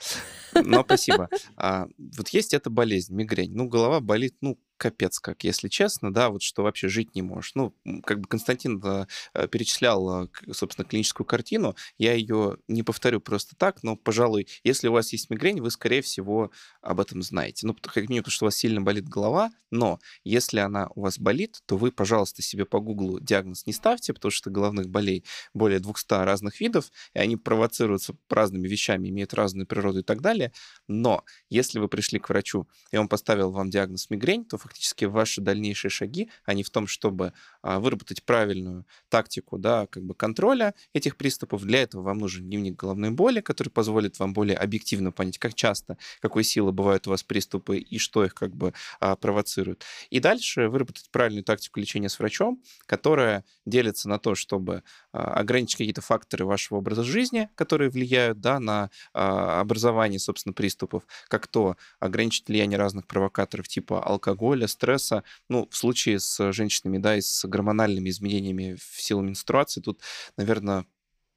Но 0.53 0.83
спасибо. 0.83 1.29
А, 1.57 1.87
вот 2.17 2.29
есть 2.29 2.53
эта 2.53 2.69
болезнь, 2.69 3.13
мигрень. 3.13 3.53
Ну, 3.53 3.67
голова 3.67 3.99
болит, 3.99 4.35
ну, 4.41 4.57
капец 4.79 5.19
как, 5.19 5.43
если 5.43 5.67
честно, 5.67 6.11
да, 6.11 6.29
вот 6.29 6.41
что 6.41 6.63
вообще 6.63 6.87
жить 6.87 7.13
не 7.13 7.21
можешь. 7.21 7.51
Ну, 7.53 7.75
как 8.03 8.21
бы 8.21 8.27
Константин 8.27 8.81
э, 8.83 9.47
перечислял, 9.49 10.23
э, 10.23 10.27
собственно, 10.51 10.87
клиническую 10.87 11.27
картину, 11.27 11.75
я 11.97 12.13
ее 12.13 12.57
не 12.67 12.81
повторю 12.81 13.19
просто 13.19 13.55
так, 13.55 13.83
но, 13.83 13.95
пожалуй, 13.95 14.47
если 14.63 14.87
у 14.87 14.93
вас 14.93 15.11
есть 15.11 15.29
мигрень, 15.29 15.61
вы, 15.61 15.69
скорее 15.69 16.01
всего, 16.01 16.51
об 16.81 16.99
этом 16.99 17.21
знаете. 17.21 17.67
Ну, 17.67 17.75
как 17.75 17.97
минимум, 17.97 18.23
потому 18.23 18.31
что 18.31 18.45
у 18.45 18.47
вас 18.47 18.55
сильно 18.55 18.81
болит 18.81 19.07
голова, 19.07 19.51
но 19.71 19.99
если 20.23 20.59
она 20.59 20.87
у 20.95 21.01
вас 21.01 21.19
болит, 21.19 21.59
то 21.65 21.77
вы, 21.77 21.91
пожалуйста, 21.91 22.41
себе 22.41 22.65
по 22.65 22.79
гуглу 22.79 23.19
диагноз 23.19 23.65
не 23.65 23.73
ставьте, 23.73 24.13
потому 24.13 24.31
что 24.31 24.49
головных 24.49 24.89
болей 24.89 25.23
более 25.53 25.79
200 25.79 26.23
разных 26.23 26.59
видов, 26.59 26.91
и 27.13 27.19
они 27.19 27.35
провоцируются 27.35 28.15
разными 28.29 28.67
вещами, 28.67 29.09
имеют 29.09 29.33
разную 29.33 29.67
природу 29.67 29.99
и 29.99 30.03
так 30.03 30.21
далее. 30.21 30.51
Но 30.87 31.23
если 31.49 31.79
вы 31.79 31.87
пришли 31.87 32.19
к 32.19 32.29
врачу, 32.29 32.67
и 32.91 32.97
он 32.97 33.07
поставил 33.07 33.51
вам 33.51 33.69
диагноз 33.69 34.09
мигрень, 34.09 34.45
то 34.45 34.57
фактически 34.69 35.05
ваши 35.05 35.41
дальнейшие 35.41 35.89
шаги, 35.89 36.29
они 36.45 36.63
в 36.63 36.69
том, 36.69 36.85
чтобы 36.87 37.33
а, 37.61 37.79
выработать 37.79 38.23
правильную 38.23 38.85
тактику 39.09 39.57
да, 39.57 39.87
как 39.87 40.03
бы 40.03 40.13
контроля 40.13 40.73
этих 40.93 41.17
приступов. 41.17 41.63
Для 41.63 41.81
этого 41.81 42.03
вам 42.03 42.19
нужен 42.19 42.45
дневник 42.45 42.75
головной 42.75 43.09
боли, 43.09 43.41
который 43.41 43.69
позволит 43.69 44.19
вам 44.19 44.33
более 44.33 44.55
объективно 44.55 45.11
понять, 45.11 45.37
как 45.37 45.55
часто, 45.55 45.97
какой 46.21 46.43
силы 46.43 46.71
бывают 46.71 47.07
у 47.07 47.09
вас 47.09 47.23
приступы 47.23 47.79
и 47.79 47.97
что 47.97 48.23
их 48.23 48.33
как 48.33 48.55
бы 48.55 48.73
а, 48.99 49.15
провоцирует. 49.15 49.83
И 50.09 50.19
дальше 50.19 50.69
выработать 50.69 51.09
правильную 51.11 51.43
тактику 51.43 51.79
лечения 51.79 52.09
с 52.09 52.19
врачом, 52.19 52.61
которая 52.85 53.43
делится 53.65 54.07
на 54.07 54.19
то, 54.19 54.35
чтобы 54.35 54.83
а, 55.11 55.33
ограничить 55.33 55.77
какие-то 55.77 56.01
факторы 56.01 56.45
вашего 56.45 56.77
образа 56.77 57.03
жизни, 57.03 57.49
которые 57.55 57.89
влияют 57.89 58.39
да, 58.39 58.59
на 58.59 58.89
образование, 59.13 60.19
собственно, 60.19 60.53
приступов, 60.53 61.03
как 61.27 61.47
то 61.47 61.75
ограничить 61.99 62.47
влияние 62.47 62.77
разных 62.77 63.07
провокаторов 63.07 63.67
типа 63.67 64.01
алкоголя, 64.03 64.58
алкоголя, 64.59 64.67
стресса. 64.67 65.23
Ну, 65.49 65.67
в 65.69 65.75
случае 65.75 66.19
с 66.19 66.51
женщинами, 66.51 66.97
да, 66.97 67.17
и 67.17 67.21
с 67.21 67.45
гормональными 67.47 68.09
изменениями 68.09 68.75
в 68.75 69.01
силу 69.01 69.21
менструации, 69.21 69.81
тут, 69.81 70.01
наверное, 70.37 70.85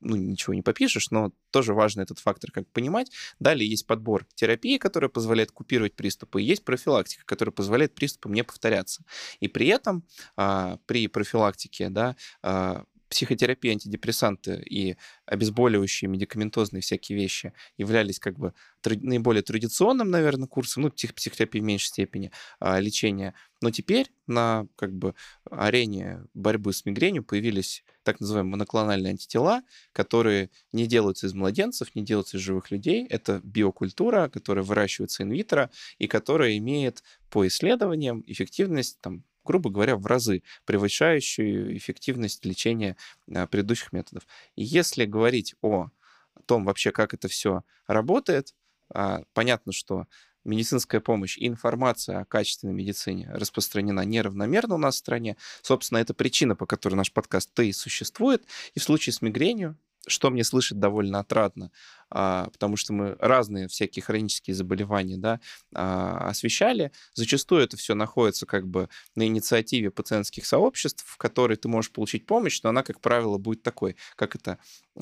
ну, 0.01 0.17
ничего 0.17 0.55
не 0.55 0.63
попишешь, 0.63 1.11
но 1.13 1.31
тоже 1.51 1.75
важно 1.75 2.03
этот 2.03 2.19
фактор 2.19 2.51
как 2.51 2.67
понимать. 2.73 3.13
Далее 3.39 3.71
есть 3.71 3.87
подбор 3.87 4.27
терапии, 4.35 4.79
которая 4.79 5.09
позволяет 5.09 5.53
купировать 5.53 5.95
приступы, 5.95 6.43
и 6.43 6.45
есть 6.45 6.65
профилактика, 6.65 7.23
которая 7.25 7.53
позволяет 7.53 7.95
приступам 7.95 8.33
не 8.33 8.43
повторяться. 8.43 9.05
И 9.41 9.49
при 9.49 9.69
этом 9.69 10.03
а, 10.37 10.79
при 10.87 11.07
профилактике, 11.09 11.89
да, 11.89 12.17
а, 12.43 12.85
психотерапия, 13.13 13.73
антидепрессанты 13.73 14.63
и 14.63 14.97
обезболивающие, 15.27 16.09
медикаментозные 16.09 16.81
всякие 16.81 17.19
вещи 17.19 17.53
являлись 17.77 18.19
как 18.19 18.39
бы 18.39 18.55
наиболее 18.87 19.43
традиционным, 19.43 20.11
наверное, 20.11 20.49
курсом, 20.49 20.85
ну, 20.85 20.91
псих 20.91 21.15
психотерапии 21.15 21.61
в 21.61 21.65
меньшей 21.65 21.89
степени 21.89 22.33
а, 22.59 22.81
лечения. 22.81 23.35
Но 23.61 23.71
теперь 23.71 24.11
на 24.27 24.67
как 24.77 24.95
бы 24.95 25.15
арене 25.51 26.25
борьбы 26.33 26.73
с 26.73 26.87
мигренью 26.87 27.23
появились 27.23 27.85
так 28.03 28.19
называемые 28.19 28.53
моноклональные 28.53 29.11
антитела, 29.11 29.63
которые 29.93 30.49
не 30.73 30.87
делаются 30.87 31.27
из 31.27 31.35
младенцев, 31.35 31.95
не 31.95 32.03
делаются 32.03 32.39
из 32.39 32.41
живых 32.41 32.71
людей. 32.71 33.07
Это 33.07 33.43
биокультура, 33.45 34.31
которая 34.31 34.65
выращивается 34.65 35.23
инвитро 35.23 35.71
и 35.99 36.09
которая 36.09 36.57
имеет 36.57 37.03
по 37.29 37.47
исследованиям 37.47 38.25
эффективность 38.27 38.99
там, 39.03 39.23
грубо 39.45 39.71
говоря, 39.71 39.97
в 39.97 40.07
разы 40.07 40.43
превышающую 40.65 41.77
эффективность 41.77 42.45
лечения 42.45 42.97
а, 43.35 43.47
предыдущих 43.47 43.93
методов. 43.93 44.27
И 44.57 44.63
если 44.63 45.05
говорить 45.05 45.55
о 45.63 45.91
том 46.47 46.65
вообще, 46.65 46.93
как 46.93 47.15
это 47.15 47.29
все 47.29 47.63
работает, 47.87 48.55
а, 48.95 49.23
понятно, 49.33 49.73
что 49.73 50.07
медицинская 50.45 51.01
помощь 51.01 51.39
и 51.39 51.47
информация 51.47 52.21
о 52.21 52.25
качественной 52.25 52.75
медицине 52.75 53.31
распространена 53.33 54.01
неравномерно 54.05 54.75
у 54.75 54.79
нас 54.79 54.97
в 54.97 54.99
стране. 54.99 55.37
Собственно, 55.63 55.99
это 55.99 56.15
причина, 56.15 56.57
по 56.57 56.67
которой 56.67 56.95
наш 56.95 57.13
подкаст-то 57.13 57.63
и 57.63 57.73
существует. 57.73 58.45
И 58.75 58.81
в 58.81 58.83
случае 58.83 59.13
с 59.13 59.23
мигренью 59.23 59.77
что 60.07 60.31
мне 60.31 60.45
слышать 60.45 60.79
довольно 60.79 61.21
отрадно, 61.21 61.71
а, 62.11 62.49
потому 62.51 62.77
что 62.77 62.93
мы 62.93 63.17
разные 63.19 63.69
всякие 63.69 64.03
хронические 64.03 64.55
заболевания 64.55 65.17
да, 65.17 65.41
а, 65.75 66.29
освещали. 66.29 66.93
Зачастую 67.15 67.63
это 67.63 67.77
все 67.77 67.95
находится 67.95 68.45
как 68.45 68.67
бы 68.67 68.89
на 69.15 69.27
инициативе 69.27 69.91
пациентских 69.91 70.45
сообществ, 70.45 71.05
в 71.07 71.17
которой 71.17 71.57
ты 71.57 71.69
можешь 71.69 71.91
получить 71.91 72.27
помощь, 72.27 72.61
но 72.63 72.71
она, 72.71 72.83
как 72.83 73.01
правило, 73.01 73.39
будет 73.39 73.63
такой, 73.63 73.97
как 74.17 74.35
это, 74.35 74.59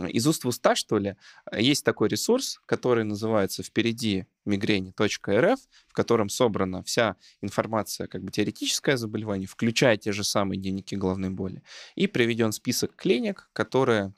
из 0.08 0.26
уст 0.26 0.44
в 0.44 0.48
уста, 0.48 0.76
что 0.76 0.98
ли. 0.98 1.16
Есть 1.52 1.84
такой 1.84 2.08
ресурс, 2.08 2.60
который 2.66 3.04
называется 3.04 3.62
«Впереди 3.62 4.26
мигрени.рф», 4.44 5.58
в 5.88 5.92
котором 5.92 6.28
собрана 6.28 6.82
вся 6.84 7.16
информация 7.40 8.06
как 8.06 8.22
бы 8.22 8.30
теоретическое 8.30 8.96
заболевание, 8.96 9.48
включая 9.48 9.96
те 9.96 10.12
же 10.12 10.22
самые 10.22 10.60
дневники 10.60 10.94
головной 10.94 11.30
боли, 11.30 11.62
и 11.96 12.06
приведен 12.06 12.52
список 12.52 12.94
клиник, 12.94 13.50
которые 13.52 14.14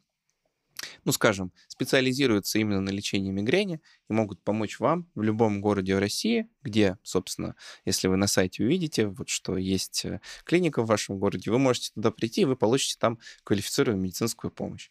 ну, 1.05 1.13
скажем, 1.13 1.53
специализируются 1.69 2.59
именно 2.59 2.81
на 2.81 2.91
лечении 2.91 3.31
мигрени 3.31 3.81
и 4.09 4.13
могут 4.13 4.43
помочь 4.43 4.81
вам 4.81 5.09
в 5.15 5.23
любом 5.23 5.61
городе 5.61 5.99
России, 5.99 6.49
где, 6.63 6.99
собственно, 7.03 7.55
если 7.85 8.09
вы 8.09 8.17
на 8.17 8.27
сайте 8.27 8.65
увидите, 8.65 9.07
вот 9.07 9.29
что 9.29 9.57
есть 9.57 10.05
э, 10.05 10.21
клиника 10.45 10.83
в 10.83 10.87
вашем 10.87 11.19
городе, 11.19 11.51
вы 11.51 11.59
можете 11.59 11.93
туда 11.95 12.11
прийти, 12.11 12.43
и 12.43 12.45
вы 12.47 12.57
получите 12.57 12.97
там 12.99 13.19
квалифицированную 13.45 14.03
медицинскую 14.03 14.51
помощь. 14.51 14.91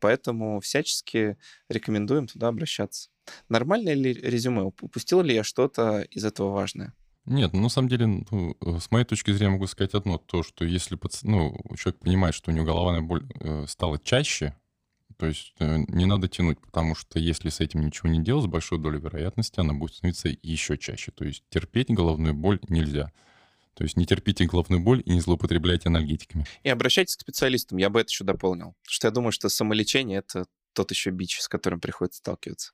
Поэтому 0.00 0.60
всячески 0.60 1.36
рекомендуем 1.68 2.26
туда 2.26 2.48
обращаться. 2.48 3.10
Нормальное 3.48 3.94
ли 3.94 4.12
резюме? 4.12 4.62
Упустил 4.62 5.22
ли 5.22 5.34
я 5.34 5.44
что-то 5.44 6.02
из 6.02 6.24
этого 6.24 6.50
важное? 6.50 6.94
Нет, 7.24 7.52
ну, 7.52 7.60
на 7.60 7.68
самом 7.68 7.88
деле, 7.88 8.06
ну, 8.06 8.56
э, 8.60 8.80
с 8.80 8.90
моей 8.90 9.04
точки 9.04 9.30
зрения 9.30 9.52
могу 9.52 9.68
сказать 9.68 9.94
одно, 9.94 10.18
то, 10.18 10.42
что 10.42 10.64
если 10.64 10.98
ну, 11.22 11.56
человек 11.78 12.00
понимает, 12.00 12.34
что 12.34 12.50
у 12.50 12.54
него 12.54 12.66
головная 12.66 13.00
боль 13.00 13.24
э, 13.38 13.66
стала 13.68 14.00
чаще, 14.00 14.56
то 15.22 15.28
есть 15.28 15.54
э, 15.60 15.84
не 15.86 16.04
надо 16.04 16.26
тянуть, 16.26 16.58
потому 16.60 16.96
что 16.96 17.20
если 17.20 17.48
с 17.48 17.60
этим 17.60 17.80
ничего 17.86 18.08
не 18.08 18.20
делать, 18.20 18.42
с 18.42 18.48
большой 18.48 18.80
долей 18.80 18.98
вероятности 18.98 19.60
она 19.60 19.72
будет 19.72 19.94
становиться 19.94 20.28
еще 20.42 20.76
чаще. 20.76 21.12
То 21.12 21.24
есть 21.24 21.44
терпеть 21.48 21.90
головную 21.90 22.34
боль 22.34 22.58
нельзя. 22.68 23.12
То 23.74 23.84
есть 23.84 23.96
не 23.96 24.04
терпите 24.04 24.46
головную 24.46 24.82
боль 24.82 25.00
и 25.06 25.12
не 25.12 25.20
злоупотребляйте 25.20 25.90
анальгетиками. 25.90 26.44
И 26.64 26.68
обращайтесь 26.68 27.14
к 27.14 27.20
специалистам, 27.20 27.78
я 27.78 27.88
бы 27.88 28.00
это 28.00 28.10
еще 28.10 28.24
дополнил. 28.24 28.74
Потому 28.82 28.92
что 28.92 29.06
я 29.06 29.12
думаю, 29.12 29.30
что 29.30 29.48
самолечение— 29.48 30.18
это 30.28 30.46
тот 30.72 30.90
еще 30.90 31.10
бич, 31.10 31.40
с 31.40 31.46
которым 31.46 31.78
приходится 31.78 32.18
сталкиваться. 32.18 32.72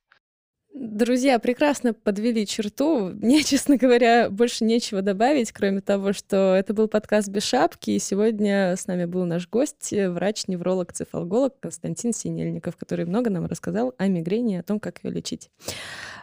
Друзья, 0.75 1.39
прекрасно 1.39 1.95
подвели 1.95 2.47
черту. 2.47 3.11
Мне, 3.15 3.43
честно 3.45 3.77
говоря, 3.77 4.31
больше 4.31 4.65
нечего 4.65 5.03
добавить, 5.03 5.51
кроме 5.53 5.81
того, 5.81 6.13
что 6.13 6.55
это 6.55 6.75
был 6.75 6.89
подкаст 6.89 7.29
«Без 7.29 7.43
шапки», 7.45 7.91
и 7.91 7.99
сегодня 7.99 8.77
с 8.77 8.87
нами 8.87 9.07
был 9.07 9.25
наш 9.25 9.49
гость, 9.49 9.93
врач-невролог, 9.93 10.93
цефалголог 10.93 11.55
Константин 11.61 12.13
Синельников, 12.13 12.77
который 12.77 13.07
много 13.07 13.31
нам 13.31 13.47
рассказал 13.47 13.95
о 13.99 14.07
мигрени 14.07 14.55
и 14.55 14.59
о 14.59 14.63
том, 14.63 14.79
как 14.79 15.03
ее 15.03 15.11
лечить. 15.11 15.51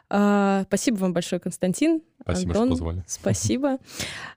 А, 0.10 0.64
спасибо 0.68 0.97
вам 0.97 1.14
большое, 1.14 1.39
Константин. 1.39 2.01
Спасибо, 2.22 2.51
Антон, 2.51 2.68
что 2.68 2.86
позвали. 2.86 3.03
Спасибо. 3.08 3.78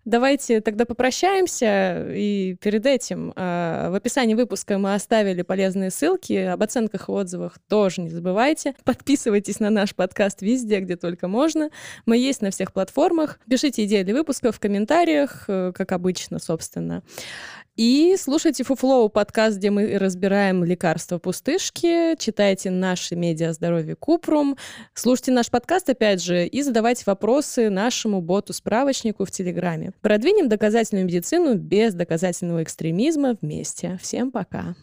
Давайте 0.05 0.61
тогда 0.61 0.85
попрощаемся. 0.85 2.07
И 2.11 2.57
перед 2.61 2.87
этим 2.87 3.33
а, 3.37 3.91
в 3.91 3.95
описании 3.95 4.35
выпуска 4.35 4.79
мы 4.79 4.95
оставили 4.95 5.43
полезные 5.43 5.91
ссылки. 5.91 6.33
Об 6.33 6.63
оценках 6.63 7.09
и 7.09 7.13
отзывах 7.13 7.59
тоже 7.69 8.01
не 8.03 8.11
забывайте. 8.11 8.75
Подписывайтесь 8.85 9.61
на 9.61 9.71
наш 9.71 9.95
подкаст 9.95 10.43
везде, 10.43 10.81
где 10.81 10.97
только 10.97 11.29
можно. 11.29 11.71
Мы 12.07 12.17
есть 12.17 12.43
на 12.43 12.51
всех 12.51 12.73
платформах. 12.73 13.39
Пишите 13.49 13.85
идеи 13.85 14.03
для 14.03 14.15
выпуска 14.15 14.53
в 14.53 14.61
комментариях, 14.61 15.45
э, 15.49 15.73
как 15.75 15.93
обычно, 15.93 16.39
собственно. 16.39 17.03
И 17.79 18.17
слушайте 18.19 18.65
Фуфлоу 18.65 19.09
подкаст, 19.09 19.59
где 19.59 19.71
мы 19.71 19.99
разбираем 19.99 20.65
лекарства 20.65 21.19
пустышки, 21.19 22.17
читайте 22.19 22.73
наши 22.73 23.15
медиа 23.15 23.53
здоровье 23.53 23.95
Купрум, 23.95 24.57
слушайте 24.95 25.31
наш 25.31 25.49
подкаст, 25.49 25.89
опять 25.89 26.21
же, 26.21 26.45
и 26.45 26.63
задавайте 26.63 27.05
вопросы 27.07 27.71
нашему 27.71 28.21
боту-справочнику 28.21 29.25
в 29.25 29.31
Телеграме. 29.31 29.93
Продвинем 30.01 30.49
доказательную 30.49 31.07
медицину 31.07 31.55
без 31.55 31.95
доказательного 31.95 32.65
экстремизма 32.65 33.37
вместе. 33.41 33.97
Всем 34.03 34.33
пока! 34.33 34.75